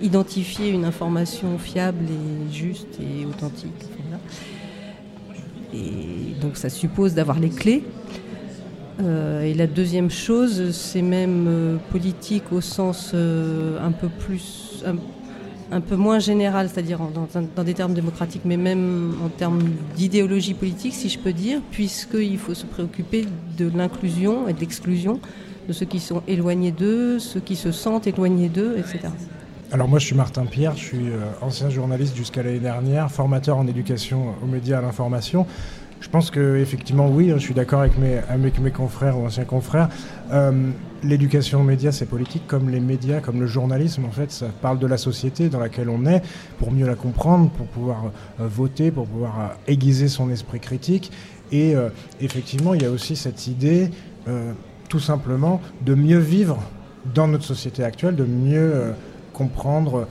identifier 0.00 0.70
une 0.70 0.86
information 0.86 1.58
fiable 1.58 2.04
et 2.08 2.54
juste 2.54 2.98
et 2.98 3.26
authentique. 3.26 3.72
Et 5.74 6.40
donc, 6.40 6.56
ça 6.56 6.70
suppose 6.70 7.12
d'avoir 7.12 7.38
les 7.38 7.50
clés. 7.50 7.84
Euh, 9.02 9.42
et 9.42 9.52
la 9.52 9.66
deuxième 9.66 10.10
chose, 10.10 10.70
c'est 10.70 11.02
même 11.02 11.78
politique 11.90 12.52
au 12.52 12.62
sens 12.62 13.12
un 13.12 13.92
peu 13.92 14.08
plus, 14.08 14.82
un 15.72 15.80
peu 15.80 15.96
moins 15.96 16.18
général, 16.18 16.68
c'est-à-dire 16.68 17.00
dans 17.56 17.64
des 17.64 17.74
termes 17.74 17.94
démocratiques, 17.94 18.42
mais 18.44 18.56
même 18.56 19.14
en 19.24 19.28
termes 19.28 19.62
d'idéologie 19.96 20.54
politique, 20.54 20.94
si 20.94 21.08
je 21.08 21.18
peux 21.18 21.32
dire, 21.32 21.60
puisqu'il 21.70 22.38
faut 22.38 22.54
se 22.54 22.66
préoccuper 22.66 23.26
de 23.58 23.70
l'inclusion 23.74 24.48
et 24.48 24.52
de 24.52 24.60
l'exclusion 24.60 25.20
de 25.68 25.72
ceux 25.72 25.86
qui 25.86 26.00
sont 26.00 26.22
éloignés 26.28 26.70
d'eux, 26.70 27.18
ceux 27.18 27.40
qui 27.40 27.56
se 27.56 27.72
sentent 27.72 28.06
éloignés 28.06 28.48
d'eux, 28.48 28.76
etc. 28.78 29.08
Alors 29.72 29.88
moi 29.88 29.98
je 29.98 30.06
suis 30.06 30.14
Martin 30.14 30.46
Pierre, 30.46 30.76
je 30.76 30.84
suis 30.84 31.08
euh, 31.08 31.24
ancien 31.40 31.70
journaliste 31.70 32.16
jusqu'à 32.16 32.44
l'année 32.44 32.60
dernière, 32.60 33.10
formateur 33.10 33.58
en 33.58 33.66
éducation 33.66 34.34
aux 34.40 34.46
médias 34.46 34.76
et 34.76 34.78
à 34.78 34.82
l'information. 34.82 35.44
Je 36.00 36.08
pense 36.08 36.30
que 36.30 36.56
effectivement 36.56 37.08
oui, 37.08 37.30
hein, 37.30 37.36
je 37.38 37.42
suis 37.42 37.54
d'accord 37.54 37.80
avec 37.80 37.98
mes, 37.98 38.18
avec 38.28 38.58
mes 38.58 38.70
confrères 38.70 39.18
ou 39.18 39.26
anciens 39.26 39.44
confrères. 39.44 39.88
Euh, 40.32 40.70
L'éducation 41.02 41.60
aux 41.60 41.64
médias 41.64 41.92
c'est 41.92 42.06
politique 42.06 42.46
comme 42.46 42.70
les 42.70 42.80
médias, 42.80 43.20
comme 43.20 43.38
le 43.40 43.46
journalisme 43.46 44.04
en 44.04 44.10
fait, 44.10 44.32
ça 44.32 44.46
parle 44.62 44.78
de 44.78 44.86
la 44.86 44.96
société 44.96 45.48
dans 45.48 45.60
laquelle 45.60 45.88
on 45.88 46.06
est 46.06 46.22
pour 46.58 46.72
mieux 46.72 46.86
la 46.86 46.94
comprendre, 46.94 47.50
pour 47.50 47.66
pouvoir 47.66 48.04
euh, 48.40 48.46
voter, 48.46 48.90
pour 48.90 49.06
pouvoir 49.06 49.40
euh, 49.40 49.72
aiguiser 49.72 50.08
son 50.08 50.30
esprit 50.30 50.60
critique. 50.60 51.12
Et 51.52 51.74
effectivement 52.20 52.74
il 52.74 52.82
y 52.82 52.86
a 52.86 52.90
aussi 52.90 53.14
cette 53.14 53.46
idée 53.46 53.92
tout 54.88 54.98
simplement 54.98 55.60
de 55.82 55.94
mieux 55.94 56.18
vivre 56.18 56.60
dans 57.14 57.28
notre 57.28 57.44
société 57.44 57.84
actuelle, 57.84 58.16
de 58.16 58.24
mieux 58.24 58.92
comprendre 59.32 60.08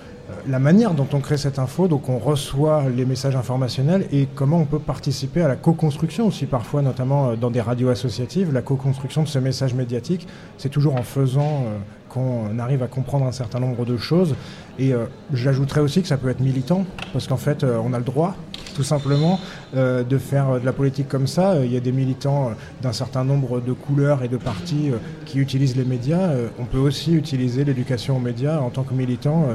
la 0.47 0.59
manière 0.59 0.93
dont 0.93 1.07
on 1.13 1.19
crée 1.19 1.37
cette 1.37 1.59
info, 1.59 1.87
donc 1.87 2.09
on 2.09 2.17
reçoit 2.17 2.83
les 2.89 3.05
messages 3.05 3.35
informationnels 3.35 4.07
et 4.11 4.27
comment 4.33 4.59
on 4.59 4.65
peut 4.65 4.79
participer 4.79 5.41
à 5.41 5.47
la 5.47 5.55
co-construction 5.55 6.27
aussi 6.27 6.45
parfois, 6.45 6.81
notamment 6.81 7.29
euh, 7.29 7.35
dans 7.35 7.51
des 7.51 7.61
radios 7.61 7.89
associatives, 7.89 8.53
la 8.53 8.61
co-construction 8.61 9.23
de 9.23 9.27
ces 9.27 9.41
messages 9.41 9.73
médiatiques, 9.73 10.27
c'est 10.57 10.69
toujours 10.69 10.95
en 10.95 11.03
faisant 11.03 11.63
euh, 11.65 11.77
qu'on 12.15 12.57
arrive 12.57 12.81
à 12.81 12.87
comprendre 12.87 13.25
un 13.25 13.31
certain 13.31 13.59
nombre 13.59 13.85
de 13.85 13.97
choses. 13.97 14.35
Et 14.79 14.93
j'ajouterais 15.31 15.81
aussi 15.81 16.01
que 16.01 16.07
ça 16.07 16.17
peut 16.17 16.29
être 16.29 16.41
militant, 16.41 16.85
parce 17.13 17.27
qu'en 17.27 17.37
fait, 17.37 17.63
on 17.63 17.93
a 17.93 17.97
le 17.97 18.03
droit 18.03 18.35
tout 18.75 18.83
simplement, 18.83 19.39
euh, 19.75 20.03
de 20.03 20.17
faire 20.17 20.59
de 20.59 20.65
la 20.65 20.73
politique 20.73 21.07
comme 21.07 21.25
ça. 21.25 21.63
Il 21.63 21.73
y 21.73 21.77
a 21.77 21.79
des 21.79 21.91
militants 21.91 22.49
euh, 22.49 22.53
d'un 22.81 22.91
certain 22.93 23.23
nombre 23.23 23.61
de 23.61 23.73
couleurs 23.73 24.23
et 24.23 24.27
de 24.27 24.37
partis 24.37 24.91
euh, 24.91 24.97
qui 25.25 25.39
utilisent 25.39 25.77
les 25.77 25.85
médias. 25.85 26.29
on 26.59 26.65
peut 26.65 26.77
aussi 26.77 27.13
utiliser 27.13 27.63
l'éducation 27.63 28.17
aux 28.17 28.19
médias 28.19 28.59
en 28.59 28.69
tant 28.69 28.83
que 28.83 28.93
militant 28.93 29.47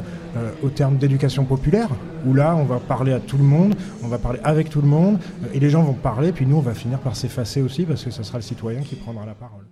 au 0.62 0.68
terme 0.68 0.96
d'éducation 0.96 1.44
populaire, 1.44 1.88
où 2.26 2.32
là, 2.32 2.56
on 2.56 2.64
va 2.64 2.78
parler 2.78 3.12
à 3.12 3.20
tout 3.20 3.36
le 3.36 3.44
monde, 3.44 3.74
on 4.02 4.08
va 4.08 4.18
parler 4.18 4.40
avec 4.42 4.70
tout 4.70 4.80
le 4.80 4.88
monde, 4.88 5.18
et 5.52 5.60
les 5.60 5.68
gens 5.68 5.82
vont 5.82 5.92
parler, 5.92 6.32
puis 6.32 6.46
nous, 6.46 6.56
on 6.56 6.60
va 6.60 6.74
finir 6.74 6.98
par 6.98 7.14
s'effacer 7.14 7.60
aussi, 7.60 7.84
parce 7.84 8.04
que 8.04 8.10
ce 8.10 8.22
sera 8.22 8.38
le 8.38 8.42
citoyen 8.42 8.80
qui 8.80 8.94
prendra 8.96 9.26
la 9.26 9.34
parole. 9.34 9.66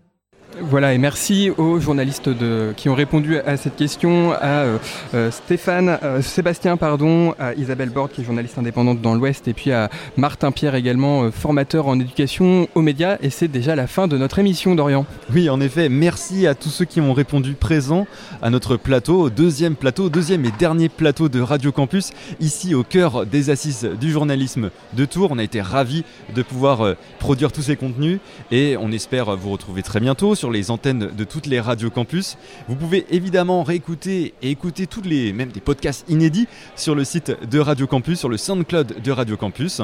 Voilà, 0.61 0.93
et 0.93 0.99
merci 0.99 1.51
aux 1.57 1.79
journalistes 1.79 2.31
qui 2.77 2.89
ont 2.89 2.95
répondu 2.95 3.39
à 3.39 3.57
cette 3.57 3.77
question, 3.77 4.33
à 4.33 4.65
euh, 4.65 4.79
euh, 5.15 5.31
Stéphane, 5.31 5.99
euh, 6.03 6.21
Sébastien, 6.21 6.77
pardon, 6.77 7.35
à 7.39 7.55
Isabelle 7.55 7.91
Borde, 7.91 8.11
qui 8.11 8.23
est 8.23 8.25
journaliste 8.25 8.59
indépendante 8.59 9.01
dans 9.01 9.15
l'Ouest, 9.15 9.47
et 9.47 9.53
puis 9.53 9.71
à 9.71 9.89
Martin 10.17 10.51
Pierre 10.51 10.75
également, 10.75 11.31
formateur 11.31 11.87
en 11.87 12.01
éducation 12.01 12.69
aux 12.75 12.83
médias. 12.83 13.19
Et 13.23 13.31
c'est 13.31 13.49
déjà 13.49 13.77
la 13.77 13.87
fin 13.87 14.09
de 14.09 14.19
notre 14.19 14.41
émission, 14.41 14.75
Dorian. 14.75 15.07
Oui, 15.33 15.49
en 15.49 15.61
effet, 15.61 15.89
merci 15.89 16.47
à 16.47 16.55
tous 16.55 16.71
ceux 16.71 16.85
qui 16.85 17.01
ont 17.01 17.13
répondu 17.13 17.53
présents 17.53 18.07
à 18.43 18.51
notre 18.51 18.77
plateau, 18.77 19.31
deuxième 19.31 19.77
plateau, 19.77 20.09
deuxième 20.09 20.45
et 20.45 20.53
dernier 20.59 20.89
plateau 20.89 21.29
de 21.29 21.41
Radio 21.41 21.71
Campus, 21.71 22.11
ici 22.41 22.75
au 22.75 22.83
cœur 22.83 23.27
des 23.27 23.51
assises 23.51 23.89
du 24.01 24.11
journalisme 24.11 24.71
de 24.95 25.05
Tours. 25.05 25.31
On 25.31 25.39
a 25.39 25.45
été 25.45 25.61
ravis 25.61 26.05
de 26.35 26.43
pouvoir 26.43 26.95
produire 27.19 27.53
tous 27.53 27.63
ces 27.63 27.77
contenus 27.77 28.19
et 28.51 28.77
on 28.79 28.91
espère 28.91 29.37
vous 29.37 29.51
retrouver 29.51 29.83
très 29.83 30.01
bientôt 30.01 30.35
sur 30.35 30.48
les 30.51 30.71
antennes 30.71 31.11
de 31.17 31.25
toutes 31.25 31.47
les 31.47 31.61
radios 31.61 31.91
campus. 31.91 32.37
Vous 32.69 32.75
pouvez 32.75 33.07
évidemment 33.11 33.63
réécouter 33.63 34.35
et 34.43 34.51
écouter 34.51 34.87
tous 34.87 35.03
les, 35.03 35.33
même 35.33 35.51
des 35.51 35.61
podcasts 35.61 36.09
inédits 36.09 36.49
sur 36.77 36.95
le 36.95 37.05
site 37.05 37.33
de 37.49 37.59
Radio 37.59 37.87
Campus, 37.87 38.19
sur 38.19 38.29
le 38.29 38.37
SoundCloud 38.37 39.03
de 39.03 39.11
Radio 39.11 39.37
Campus. 39.37 39.83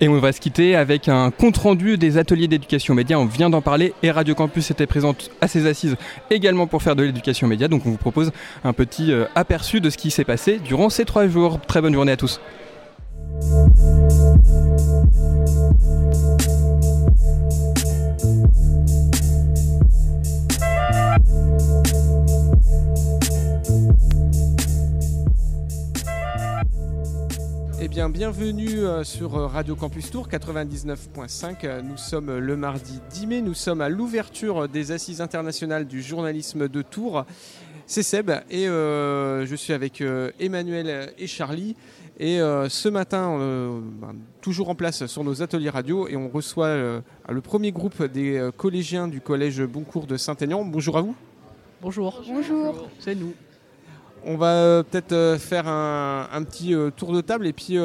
Et 0.00 0.08
on 0.08 0.18
va 0.20 0.32
se 0.32 0.40
quitter 0.40 0.76
avec 0.76 1.08
un 1.08 1.30
compte-rendu 1.30 1.98
des 1.98 2.18
ateliers 2.18 2.46
d'éducation 2.46 2.94
média. 2.94 3.18
On 3.18 3.26
vient 3.26 3.50
d'en 3.50 3.62
parler 3.62 3.94
et 4.02 4.10
Radio 4.10 4.34
Campus 4.34 4.70
était 4.70 4.86
présente 4.86 5.30
à 5.40 5.48
ses 5.48 5.66
assises 5.66 5.96
également 6.30 6.66
pour 6.66 6.82
faire 6.82 6.94
de 6.94 7.02
l'éducation 7.02 7.48
média. 7.48 7.68
Donc 7.68 7.84
on 7.84 7.90
vous 7.90 7.96
propose 7.96 8.30
un 8.64 8.72
petit 8.72 9.12
euh, 9.12 9.24
aperçu 9.34 9.80
de 9.80 9.90
ce 9.90 9.98
qui 9.98 10.10
s'est 10.10 10.24
passé 10.24 10.60
durant 10.64 10.88
ces 10.88 11.04
trois 11.04 11.26
jours. 11.26 11.60
Très 11.66 11.80
bonne 11.80 11.94
journée 11.94 12.12
à 12.12 12.16
tous. 12.16 12.40
Eh 27.88 27.90
bien, 27.90 28.10
bienvenue 28.10 28.80
euh, 28.80 29.02
sur 29.02 29.34
euh, 29.34 29.46
Radio 29.46 29.74
Campus 29.74 30.10
Tour 30.10 30.28
99.5. 30.28 31.64
Euh, 31.64 31.80
nous 31.80 31.96
sommes 31.96 32.36
le 32.36 32.54
mardi 32.54 33.00
10 33.08 33.26
mai. 33.26 33.40
Nous 33.40 33.54
sommes 33.54 33.80
à 33.80 33.88
l'ouverture 33.88 34.68
des 34.68 34.92
Assises 34.92 35.22
internationales 35.22 35.86
du 35.86 36.02
journalisme 36.02 36.68
de 36.68 36.82
Tours. 36.82 37.24
C'est 37.86 38.02
Seb 38.02 38.30
et 38.50 38.66
je 38.66 39.54
suis 39.56 39.72
avec 39.72 40.04
Emmanuel 40.38 41.14
et 41.16 41.26
Charlie. 41.26 41.76
Et 42.20 42.36
ce 42.36 42.88
matin, 42.90 43.38
ben, 43.38 44.14
toujours 44.42 44.68
en 44.68 44.74
place 44.74 45.06
sur 45.06 45.24
nos 45.24 45.40
ateliers 45.40 45.70
radio, 45.70 46.06
et 46.06 46.16
on 46.16 46.28
reçoit 46.28 46.76
le 46.76 47.40
premier 47.40 47.72
groupe 47.72 48.02
des 48.04 48.50
collégiens 48.58 49.08
du 49.08 49.22
collège 49.22 49.62
Boncourt 49.62 50.06
de 50.06 50.18
Saint-Aignan. 50.18 50.66
Bonjour 50.66 50.98
à 50.98 51.00
vous. 51.00 51.14
Bonjour. 51.80 52.22
Bonjour. 52.28 52.88
C'est 52.98 53.14
nous. 53.14 53.32
On 54.24 54.36
va 54.36 54.52
euh, 54.52 54.82
peut-être 54.82 55.12
euh, 55.12 55.38
faire 55.38 55.68
un, 55.68 56.42
petit 56.44 56.74
euh, 56.74 56.90
tour 56.90 57.12
de 57.12 57.20
table 57.20 57.46
et 57.46 57.52
puis 57.52 57.76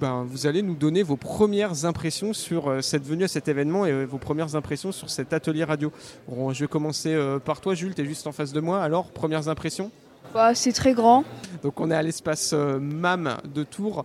ben, 0.00 0.24
vous 0.28 0.46
allez 0.46 0.62
nous 0.62 0.74
donner 0.74 1.02
vos 1.02 1.16
premières 1.16 1.84
impressions 1.84 2.32
sur 2.32 2.72
cette 2.82 3.04
venue 3.04 3.24
à 3.24 3.28
cet 3.28 3.48
événement 3.48 3.84
et 3.84 4.04
vos 4.04 4.18
premières 4.18 4.54
impressions 4.54 4.92
sur 4.92 5.10
cet 5.10 5.32
atelier 5.32 5.64
radio. 5.64 5.92
je 6.28 6.60
vais 6.60 6.68
commencer 6.68 7.18
par 7.44 7.60
toi 7.60 7.74
Jules, 7.74 7.94
tu 7.94 8.02
es 8.02 8.04
juste 8.04 8.26
en 8.28 8.32
face 8.32 8.52
de 8.52 8.60
moi. 8.60 8.80
Alors, 8.80 9.10
premières 9.10 9.48
impressions? 9.48 9.90
Bah, 10.32 10.54
C'est 10.54 10.72
très 10.72 10.92
grand. 10.92 11.24
Donc 11.64 11.80
on 11.80 11.90
est 11.90 11.96
à 11.96 12.02
l'espace 12.02 12.52
MAM 12.52 13.38
de 13.52 13.64
Tours. 13.64 14.04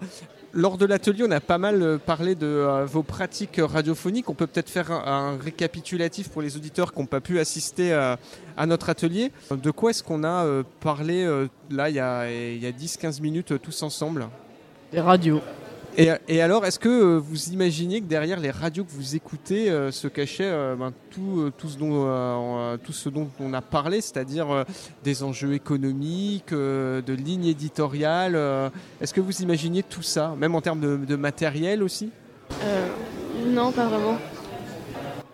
Lors 0.55 0.77
de 0.77 0.85
l'atelier, 0.85 1.25
on 1.27 1.31
a 1.31 1.39
pas 1.39 1.57
mal 1.57 1.81
euh, 1.81 1.97
parlé 1.97 2.35
de 2.35 2.45
euh, 2.45 2.85
vos 2.85 3.01
pratiques 3.01 3.59
radiophoniques. 3.59 4.29
On 4.29 4.35
peut 4.35 4.45
peut-être 4.45 4.69
faire 4.69 4.91
un, 4.91 5.35
récapitulatif 5.37 6.29
pour 6.29 6.43
les 6.43 6.55
auditeurs 6.57 6.93
qui 6.93 6.99
n'ont 6.99 7.07
pas 7.07 7.21
pu 7.21 7.39
assister 7.39 7.91
euh, 7.91 8.15
à, 8.55 8.67
notre 8.67 8.89
atelier. 8.89 9.31
De 9.49 9.71
quoi 9.71 9.89
est-ce 9.89 10.03
qu'on 10.03 10.23
a 10.23 10.63
parlé 10.79 11.25
là 11.71 11.89
il 11.89 11.95
y 11.95 11.99
a, 11.99 12.19
a 12.19 12.71
10-15 12.71 13.19
minutes 13.19 13.59
tous 13.61 13.81
ensemble? 13.81 14.27
Des 14.91 15.01
radios. 15.01 15.41
Et, 15.95 16.41
alors, 16.41 16.65
est-ce 16.65 16.79
que 16.79 16.89
euh, 16.89 17.17
vous 17.19 17.49
imaginez 17.49 18.01
que 18.01 18.05
derrière 18.05 18.39
les 18.39 18.49
radios 18.49 18.83
que 18.83 18.91
vous 18.91 19.15
écoutez 19.15 19.69
euh, 19.69 19.91
se 19.91 20.07
cachait 20.07 20.49
euh, 20.49 20.75
ben, 20.75 20.91
tout, 21.11 21.51
tout, 21.55 21.69
ce 21.69 21.77
dont, 21.77 22.77
tout 22.83 22.93
ce 22.93 23.09
dont 23.09 23.29
on 23.39 23.53
a 23.53 23.61
parlé, 23.61 24.01
c'est-à-dire 24.01 24.65
des 25.03 25.21
enjeux 25.21 25.53
économiques, 25.53 26.51
de 26.51 27.13
lignes 27.13 27.45
éditoriales 27.45 28.35
Est-ce 28.99 29.13
que 29.13 29.21
vous 29.21 29.43
imaginez 29.43 29.83
tout 29.83 30.01
ça, 30.01 30.33
même 30.35 30.55
en 30.55 30.61
termes 30.61 30.79
de, 30.79 30.97
de 30.97 31.15
matériel 31.15 31.83
aussi? 31.83 32.09
Non, 33.45 33.71
pas 33.71 33.85
vraiment. 33.85 34.17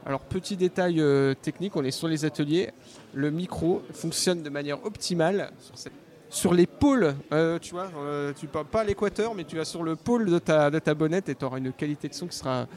Alors, 0.05 0.22
petit 0.22 0.57
détail 0.57 1.01
technique, 1.41 1.76
on 1.78 1.84
est 1.84 1.91
sur 1.91 2.10
les 2.10 2.26
ateliers. 2.26 2.72
Le 3.14 3.32
micro 3.32 3.82
fonctionne 3.93 4.43
de 4.43 4.49
manière 4.49 4.84
optimale 4.86 5.51
sur 5.60 5.78
cette 5.78 5.93
sur 6.30 6.54
les 6.54 6.68
pôles, 6.68 7.16
euh, 7.34 7.58
tu 7.60 7.72
vois, 7.74 7.90
euh, 7.98 8.34
tu 8.38 8.48
pas, 8.48 8.64
pas 8.64 8.82
à 8.82 8.84
l'équateur, 8.84 9.34
mais 9.34 9.44
tu 9.44 9.58
vas 9.58 9.66
sur 9.66 9.84
le 9.84 9.96
pôle 9.96 10.30
de 10.30 10.40
ta, 10.40 10.70
de 10.70 10.80
ta 10.80 10.94
bonnette 10.94 11.30
et 11.30 11.36
tu 11.36 11.44
auras 11.44 11.58
une 11.58 11.74
qualité 11.74 12.08
de 12.08 12.14
son 12.14 12.28
qui 12.28 12.38
sera 12.38 12.68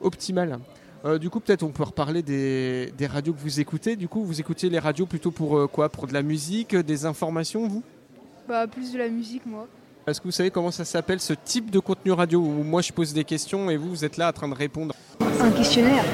optimale. 0.00 0.58
Euh, 1.04 1.18
du 1.18 1.28
coup, 1.28 1.38
peut-être 1.38 1.62
on 1.62 1.68
peut 1.68 1.82
reparler 1.82 2.22
des, 2.22 2.92
des, 2.96 3.06
radios 3.06 3.34
que 3.34 3.40
vous 3.40 3.60
écoutez. 3.60 3.94
Du 3.96 4.08
coup, 4.08 4.24
vous 4.24 4.40
écoutez 4.40 4.70
les 4.70 4.78
radios 4.78 5.04
plutôt 5.04 5.30
pour 5.30 5.70
quoi? 5.70 5.90
Pour 5.90 6.06
de 6.06 6.14
la 6.14 6.22
musique, 6.22 6.74
des 6.74 7.04
informations, 7.04 7.68
vous? 7.68 7.82
Bah, 8.48 8.66
plus 8.66 8.92
de 8.92 8.98
la 8.98 9.08
musique, 9.08 9.44
moi. 9.44 9.68
Est-ce 10.06 10.20
que 10.20 10.28
vous 10.28 10.32
savez 10.32 10.50
comment 10.50 10.70
ça 10.70 10.84
s'appelle 10.84 11.20
ce 11.20 11.34
type 11.34 11.70
de 11.70 11.78
contenu 11.78 12.12
radio 12.12 12.38
où 12.38 12.62
moi 12.62 12.82
je 12.82 12.92
pose 12.92 13.12
des 13.14 13.24
questions 13.24 13.70
et 13.70 13.76
vous, 13.76 13.88
vous 13.90 14.04
êtes 14.04 14.16
là 14.16 14.28
en 14.28 14.32
train 14.32 14.48
de 14.48 14.54
répondre? 14.54 14.94
Un 15.40 15.50
questionnaire. 15.50 16.04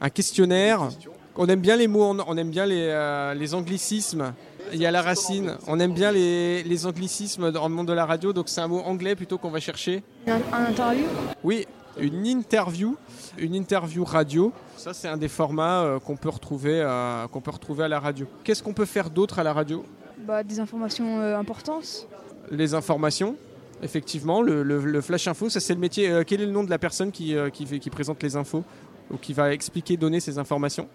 Un 0.00 0.10
questionnaire. 0.10 0.88
On 1.36 1.46
aime 1.46 1.60
bien 1.60 1.76
les 1.76 1.88
mots, 1.88 2.16
on 2.26 2.36
aime 2.36 2.50
bien 2.50 2.66
les, 2.66 3.34
les 3.36 3.54
anglicismes. 3.54 4.32
Il 4.72 4.80
y 4.80 4.86
a 4.86 4.90
la 4.90 5.02
racine. 5.02 5.56
On 5.66 5.78
aime 5.80 5.92
bien 5.92 6.12
les, 6.12 6.86
anglicismes 6.86 7.50
dans 7.52 7.68
le 7.68 7.74
monde 7.74 7.88
de 7.88 7.92
la 7.92 8.06
radio, 8.06 8.32
donc 8.32 8.48
c'est 8.48 8.60
un 8.60 8.68
mot 8.68 8.80
anglais 8.80 9.14
plutôt 9.14 9.38
qu'on 9.38 9.50
va 9.50 9.60
chercher. 9.60 10.02
Un, 10.26 10.40
interview? 10.66 11.04
Oui, 11.42 11.66
une 11.98 12.26
interview, 12.26 12.96
une 13.38 13.54
interview 13.54 14.04
radio. 14.04 14.52
Ça, 14.76 14.92
c'est 14.92 15.08
un 15.08 15.16
des 15.16 15.28
formats 15.28 15.82
euh, 15.82 15.98
qu'on 15.98 16.16
peut 16.16 16.28
retrouver, 16.28 16.80
euh, 16.80 17.26
qu'on 17.28 17.40
peut 17.40 17.50
retrouver 17.50 17.84
à 17.84 17.88
la 17.88 18.00
radio. 18.00 18.26
Qu'est-ce 18.42 18.62
qu'on 18.62 18.74
peut 18.74 18.84
faire 18.84 19.10
d'autre 19.10 19.38
à 19.38 19.42
la 19.42 19.52
radio? 19.52 19.84
Bah, 20.18 20.42
Des 20.42 20.60
informations 20.60 21.20
euh, 21.20 21.38
importantes. 21.38 22.08
Les 22.50 22.74
informations. 22.74 23.36
Effectivement, 23.82 24.40
le, 24.40 25.00
flash 25.00 25.28
info, 25.28 25.50
ça 25.50 25.60
c'est 25.60 25.74
le 25.74 25.80
métier. 25.80 26.22
quel 26.26 26.40
est 26.40 26.46
le 26.46 26.52
nom 26.52 26.64
de 26.64 26.70
la 26.70 26.78
personne 26.78 27.10
qui, 27.10 27.34
qui, 27.52 27.66
qui 27.66 27.90
présente 27.90 28.22
les 28.22 28.34
infos 28.36 28.64
ou 29.10 29.18
qui 29.18 29.34
va 29.34 29.52
expliquer, 29.52 29.96
donner 29.96 30.20
ces 30.20 30.38
informations? 30.38 30.88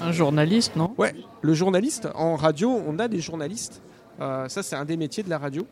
Un 0.00 0.12
journaliste, 0.12 0.76
non? 0.76 0.94
Ouais, 0.98 1.14
le 1.42 1.54
journaliste. 1.54 2.08
En 2.14 2.36
radio, 2.36 2.80
on 2.86 2.98
a 2.98 3.08
des 3.08 3.20
journalistes. 3.20 3.82
Euh, 4.20 4.48
ça, 4.48 4.62
c'est 4.62 4.76
un 4.76 4.84
des 4.84 4.96
métiers 4.96 5.22
de 5.22 5.30
la 5.30 5.38
radio. 5.38 5.66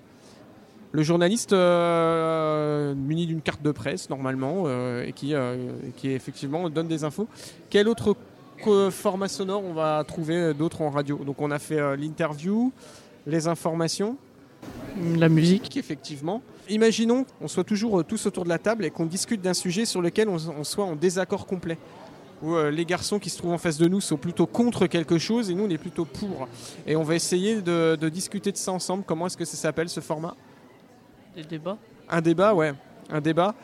Le 0.93 1.03
journaliste 1.03 1.53
euh, 1.53 2.95
muni 2.95 3.27
d'une 3.27 3.43
carte 3.43 3.63
de 3.63 3.73
presse, 3.73 4.09
normalement, 4.09 4.65
euh, 4.67 5.05
et 5.05 5.13
qui, 5.13 5.35
qui 5.97 6.11
effectivement 6.11 6.69
donne 6.71 6.89
des 6.89 7.05
infos. 7.05 7.29
Quel 7.69 7.89
autre 7.89 8.17
format 8.91 9.29
sonore 9.29 9.63
on 9.65 9.73
va 9.73 10.03
trouver 10.07 10.55
d'autres 10.55 10.83
en 10.83 10.91
radio? 10.91 11.19
Donc, 11.19 11.41
on 11.41 11.51
a 11.51 11.59
fait 11.59 11.97
l'interview, 11.97 12.73
les 13.27 13.49
informations. 13.49 14.17
La 15.17 15.29
musique. 15.29 15.77
Effectivement. 15.77 16.43
Imaginons 16.69 17.25
qu'on 17.39 17.49
soit 17.49 17.65
toujours 17.65 18.05
tous 18.05 18.27
autour 18.27 18.45
de 18.45 18.49
la 18.49 18.59
table 18.59 18.85
et 18.85 18.91
qu'on 18.91 19.07
discute 19.07 19.41
d'un 19.41 19.55
sujet 19.55 19.85
sur 19.85 20.03
lequel 20.03 20.29
on 20.29 20.65
soit 20.65 20.85
en 20.85 20.97
désaccord 20.97 21.47
complet 21.47 21.79
où 22.43 22.55
euh, 22.55 22.71
les 22.71 22.85
garçons 22.85 23.19
qui 23.19 23.31
se 23.31 23.39
trouvent 23.39 23.53
en 23.53 23.59
face 23.59 23.79
de 23.79 23.87
nous 23.89 24.01
sont 24.01 24.17
plutôt 24.17 24.47
contre 24.47 24.87
quelque 24.87 25.19
chose 25.19 25.51
et 25.51 25.55
nous 25.55 25.65
on 25.65 25.71
est 25.71 25.79
plutôt 25.79 26.05
pour. 26.05 26.49
Et 26.87 26.97
on 26.97 27.03
va 27.03 27.15
essayer 27.15 27.61
de, 27.61 27.97
discuter 28.09 28.53
de 28.53 28.57
ça 28.57 28.73
ensemble. 28.73 29.05
Comment 29.07 29.27
est-ce 29.27 29.37
que 29.37 29.45
ça 29.45 29.57
s'appelle 29.57 29.89
ce 29.89 30.01
format? 30.01 30.35
Des 31.35 31.45
débats 31.45 31.79
Un 32.09 32.21
débat, 32.21 32.55
ouais. 32.55 32.73
Un 33.11 33.21
débat. 33.21 33.55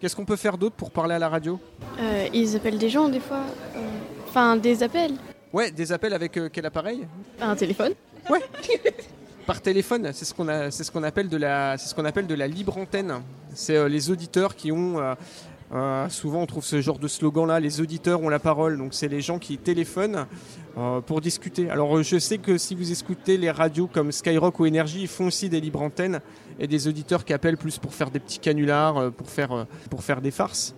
Qu'est-ce 0.00 0.16
qu'on 0.16 0.24
peut 0.24 0.36
faire 0.36 0.56
d'autre 0.56 0.76
pour 0.76 0.90
parler 0.90 1.14
à 1.14 1.18
la 1.18 1.28
radio? 1.28 1.60
Euh, 1.98 2.28
Ils 2.32 2.56
appellent 2.56 2.78
des 2.78 2.88
gens 2.88 3.08
des 3.08 3.20
fois. 3.20 3.42
Euh, 3.76 3.80
enfin, 4.28 4.56
des 4.56 4.82
appels. 4.82 5.14
Ouais, 5.52 5.70
des 5.70 5.92
appels 5.92 6.14
avec 6.14 6.38
quel 6.52 6.66
appareil? 6.66 7.06
Un 7.40 7.56
téléphone. 7.56 7.92
Ouais. 8.30 8.40
Par 9.46 9.60
téléphone, 9.60 10.10
c'est 10.12 10.24
ce 10.24 10.32
qu'on 10.32 10.46
ce 10.70 10.90
qu'on 10.90 11.02
appelle 11.02 11.28
de 11.28 11.36
la, 11.36 11.76
c'est 11.76 11.88
ce 11.88 11.94
qu'on 11.94 12.04
appelle 12.04 12.26
de 12.26 12.34
la 12.34 12.46
libre 12.46 12.78
antenne. 12.78 13.20
C'est 13.52 13.88
les 13.88 14.10
auditeurs 14.10 14.54
qui 14.54 14.70
ont 14.70 15.16
Euh, 15.72 16.08
souvent, 16.08 16.42
on 16.42 16.46
trouve 16.46 16.64
ce 16.64 16.80
genre 16.80 16.98
de 16.98 17.06
slogan-là, 17.06 17.60
les 17.60 17.80
auditeurs 17.80 18.20
ont 18.22 18.28
la 18.28 18.40
parole, 18.40 18.76
donc 18.76 18.92
c'est 18.92 19.06
les 19.06 19.20
gens 19.20 19.38
qui 19.38 19.56
téléphonent 19.56 20.26
euh, 20.76 21.00
pour 21.00 21.20
discuter. 21.20 21.70
Alors, 21.70 21.96
euh, 21.96 22.02
je 22.02 22.18
sais 22.18 22.38
que 22.38 22.58
si 22.58 22.74
vous 22.74 22.90
écoutez 22.90 23.36
les 23.36 23.52
radios 23.52 23.86
comme 23.86 24.10
Skyrock 24.10 24.58
ou 24.58 24.66
Énergie, 24.66 25.02
ils 25.02 25.08
font 25.08 25.26
aussi 25.26 25.48
des 25.48 25.60
libres 25.60 25.80
antennes 25.80 26.20
et 26.58 26.66
des 26.66 26.88
auditeurs 26.88 27.24
qui 27.24 27.32
appellent 27.32 27.56
plus 27.56 27.78
pour 27.78 27.94
faire 27.94 28.10
des 28.10 28.18
petits 28.18 28.40
canulars, 28.40 29.12
pour 29.12 29.30
faire, 29.30 29.66
pour 29.88 30.02
faire 30.02 30.20
des 30.20 30.32
farces. 30.32 30.74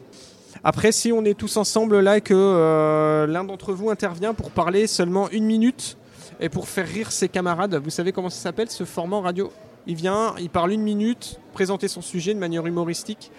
Après, 0.62 0.92
si 0.92 1.10
on 1.10 1.24
est 1.24 1.34
tous 1.34 1.56
ensemble 1.56 2.00
là 2.00 2.18
et 2.18 2.20
que 2.20 3.26
l'un 3.26 3.44
d'entre 3.44 3.72
vous 3.72 3.90
intervient 3.90 4.34
pour 4.34 4.50
parler 4.50 4.86
seulement 4.86 5.28
une 5.30 5.44
minute 5.44 5.96
et 6.38 6.50
pour 6.50 6.68
faire 6.68 6.86
rire 6.86 7.10
ses 7.10 7.28
camarades, 7.28 7.74
vous 7.82 7.90
savez 7.90 8.12
comment 8.12 8.30
ça 8.30 8.40
s'appelle 8.40 8.70
ce 8.70 8.84
format 8.84 9.20
radio? 9.20 9.50
Il 9.86 9.96
vient, 9.96 10.34
il 10.38 10.50
parle 10.50 10.70
une 10.72 10.82
minute, 10.82 11.40
présenter 11.52 11.88
son 11.88 12.02
sujet 12.02 12.34
de 12.34 12.38
manière 12.38 12.64
humoristique 12.66 13.32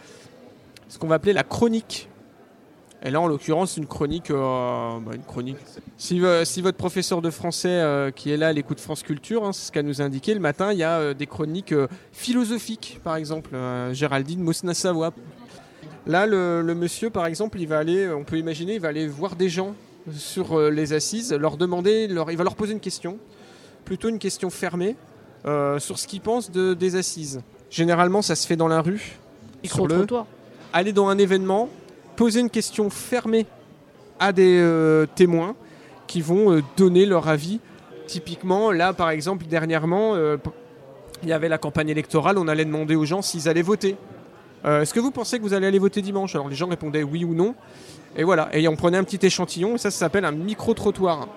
ce 0.93 0.99
qu'on 0.99 1.07
va 1.07 1.15
appeler 1.15 1.33
la 1.33 1.43
chronique. 1.43 2.07
Et 3.01 3.09
là, 3.09 3.19
en 3.19 3.27
l'occurrence, 3.27 3.77
une 3.77 3.87
chronique, 3.87 4.29
euh, 4.29 4.99
bah, 4.99 5.11
une 5.15 5.23
chronique. 5.23 5.57
Si, 5.97 6.23
euh, 6.23 6.45
si, 6.45 6.61
votre 6.61 6.77
professeur 6.77 7.21
de 7.21 7.31
français 7.31 7.67
euh, 7.67 8.11
qui 8.11 8.31
est 8.31 8.37
là 8.37 8.49
à 8.49 8.53
l'écoute 8.53 8.79
France 8.79 9.01
Culture, 9.01 9.43
hein, 9.43 9.53
c'est 9.53 9.67
ce 9.67 9.71
qu'a 9.71 9.81
nous 9.81 10.03
indiqué 10.03 10.35
le 10.35 10.39
matin, 10.39 10.71
il 10.71 10.77
y 10.77 10.83
a 10.83 11.15
des 11.15 11.25
chroniques 11.25 11.73
philosophiques, 12.11 12.99
par 13.03 13.15
exemple, 13.15 13.57
Géraldine 13.91 14.41
Mosna-Savoie. 14.41 15.13
Là, 16.05 16.27
le, 16.27 16.61
monsieur, 16.75 17.09
par 17.09 17.25
exemple, 17.25 17.59
il 17.59 17.67
va 17.67 17.79
aller, 17.79 18.09
on 18.09 18.23
peut 18.23 18.37
imaginer, 18.37 18.75
il 18.75 18.81
va 18.81 18.89
aller 18.89 19.07
voir 19.07 19.35
des 19.35 19.49
gens 19.49 19.73
sur 20.13 20.59
les 20.69 20.93
assises, 20.93 21.33
leur 21.33 21.57
demander, 21.57 22.07
leur, 22.07 22.29
il 22.29 22.37
va 22.37 22.43
leur 22.43 22.55
poser 22.55 22.73
une 22.73 22.79
question, 22.79 23.17
plutôt 23.83 24.09
une 24.09 24.19
question 24.19 24.51
fermée, 24.51 24.95
sur 25.43 25.97
ce 25.97 26.07
qu'ils 26.07 26.21
pensent 26.21 26.51
de, 26.51 26.75
des 26.75 26.95
assises. 26.97 27.41
Généralement, 27.71 28.21
ça 28.21 28.35
se 28.35 28.45
fait 28.45 28.57
dans 28.57 28.67
la 28.67 28.81
rue, 28.81 29.17
sur 29.63 29.87
le 29.87 29.95
trottoir 29.95 30.27
aller 30.73 30.91
dans 30.91 31.07
un 31.07 31.17
événement, 31.17 31.69
poser 32.15 32.39
une 32.41 32.49
question 32.49 32.89
fermée 32.89 33.45
à 34.19 34.33
des 34.33 34.59
euh, 34.59 35.05
témoins 35.15 35.55
qui 36.07 36.21
vont 36.21 36.51
euh, 36.51 36.63
donner 36.75 37.05
leur 37.05 37.27
avis. 37.27 37.59
Typiquement, 38.07 38.71
là, 38.71 38.91
par 38.91 39.11
exemple, 39.11 39.45
dernièrement, 39.45 40.15
euh, 40.15 40.37
il 41.21 41.29
y 41.29 41.33
avait 41.33 41.47
la 41.47 41.57
campagne 41.57 41.89
électorale, 41.89 42.37
on 42.37 42.47
allait 42.47 42.65
demander 42.65 42.95
aux 42.95 43.05
gens 43.05 43.21
s'ils 43.21 43.47
allaient 43.47 43.61
voter. 43.61 43.95
Est-ce 44.65 44.93
que 44.93 45.01
vous 45.01 45.11
pensez 45.11 45.39
que 45.39 45.43
vous 45.43 45.53
allez 45.53 45.67
aller 45.67 45.79
voter 45.79 46.01
dimanche? 46.01 46.35
Alors 46.35 46.47
les 46.47 46.55
gens 46.55 46.69
répondaient 46.69 47.03
oui 47.03 47.25
ou 47.25 47.33
non. 47.33 47.53
Et 48.15 48.23
voilà, 48.23 48.47
et 48.53 48.65
on 48.69 48.77
prenait 48.77 48.97
un 48.97 49.03
petit 49.03 49.25
échantillon, 49.25 49.75
et 49.75 49.77
ça, 49.77 49.91
ça 49.91 49.97
s'appelle 49.97 50.23
un 50.23 50.31
micro-trottoir. 50.31 51.27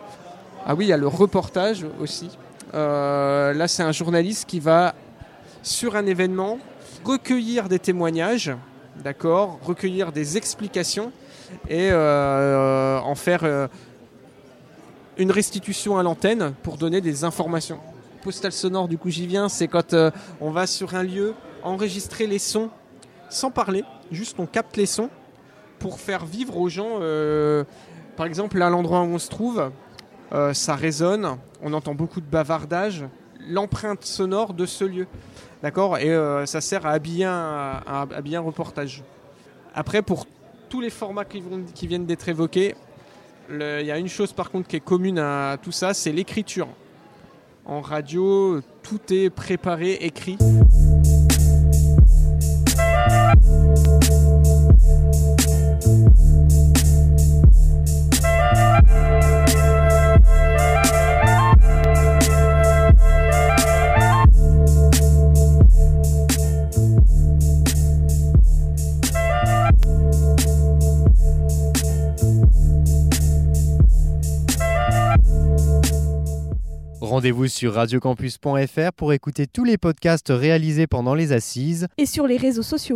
Ah 0.65 0.77
oui, 0.77 0.85
il 0.85 0.89
y 0.89 0.93
a 0.93 0.97
le 0.97 1.09
reportage 1.09 1.85
aussi. 2.01 2.31
là, 2.73 3.67
c'est 3.67 3.83
un 3.83 3.91
journaliste 3.91 4.49
qui 4.49 4.61
va, 4.61 4.95
sur 5.65 5.97
un 5.97 6.07
événement, 6.07 6.61
recueillir 7.05 7.69
des 7.69 7.81
témoignages 7.81 8.53
d'accord, 9.03 9.59
recueillir 9.63 10.13
des 10.13 10.37
explications 10.37 11.13
et 11.69 11.91
euh, 11.91 12.99
en 13.01 13.15
faire 13.15 13.41
euh, 13.45 13.69
une 15.17 15.31
restitution 15.31 15.99
à 15.99 16.03
l'antenne 16.03 16.55
pour 16.63 16.77
donner 16.77 17.01
des 17.01 17.25
informations. 17.25 17.79
Postal 18.23 18.53
sonore, 18.53 18.89
du 18.89 18.99
coup, 18.99 19.11
j'y 19.11 19.27
viens, 19.27 19.49
c'est 19.49 19.69
quand 19.69 19.93
euh, 19.93 20.11
on 20.41 20.51
va 20.51 20.67
sur 20.67 20.95
un 20.95 21.03
lieu 21.03 21.35
enregistrer 21.63 22.27
les 22.27 22.39
sons 22.39 22.71
sans 23.29 23.51
parler, 23.51 23.85
juste 24.13 24.39
on 24.39 24.47
capte 24.47 24.77
les 24.77 24.87
sons 24.87 25.11
pour 25.79 26.01
faire 26.01 26.25
vivre 26.25 26.57
aux 26.57 26.69
gens, 26.69 27.01
par 28.17 28.25
exemple, 28.25 28.63
à 28.63 28.71
l'endroit 28.71 29.01
où 29.01 29.07
on 29.07 29.19
se 29.19 29.29
trouve, 29.29 29.71
ça 30.53 30.75
résonne, 30.75 31.37
on 31.61 31.73
entend 31.73 31.95
beaucoup 31.95 32.21
de 32.21 32.27
bavardage, 32.27 33.05
l'empreinte 33.49 34.05
sonore 34.05 34.55
de 34.55 34.65
ce 34.65 34.85
lieu. 34.85 35.07
D'accord 35.63 35.99
Et 35.99 36.11
euh, 36.11 36.47
ça 36.47 36.61
sert 36.61 36.87
à 36.87 36.91
habiller, 36.91 37.25
un, 37.25 37.83
un 37.87 38.41
reportage. 38.41 39.03
Après, 39.75 40.03
pour 40.03 40.27
tous 40.69 40.81
les 40.81 40.91
formats 40.91 41.25
qui, 41.25 41.43
qui 41.75 41.87
viennent 41.87 42.07
d'être 42.07 42.29
évoqués, 42.29 42.75
il 43.51 43.87
y 43.87 43.91
a 43.91 43.99
une 43.99 44.09
chose 44.09 44.33
par 44.33 44.51
contre 44.51 44.69
qui 44.69 44.77
est 44.77 44.81
commune 44.81 45.19
à 45.19 45.57
tout 45.63 45.73
ça, 45.73 45.95
c'est 45.95 46.13
l'écriture. 46.13 46.69
En 47.65 47.81
radio, 47.81 48.61
tout 48.83 49.01
est 49.13 49.31
préparé, 49.31 49.95
écrit. 49.95 50.39
Rendez-vous 77.17 77.49
sur 77.49 77.73
radiocampus.fr 77.73 78.93
pour 78.95 79.15
écouter 79.15 79.47
tous 79.47 79.65
les 79.65 79.79
podcasts 79.79 80.29
réalisés 80.29 80.87
pendant 80.87 81.15
les 81.15 81.33
assises 81.33 81.89
et 81.97 82.05
sur 82.05 82.27
les 82.27 82.37
réseaux 82.37 82.61
sociaux. 82.61 82.95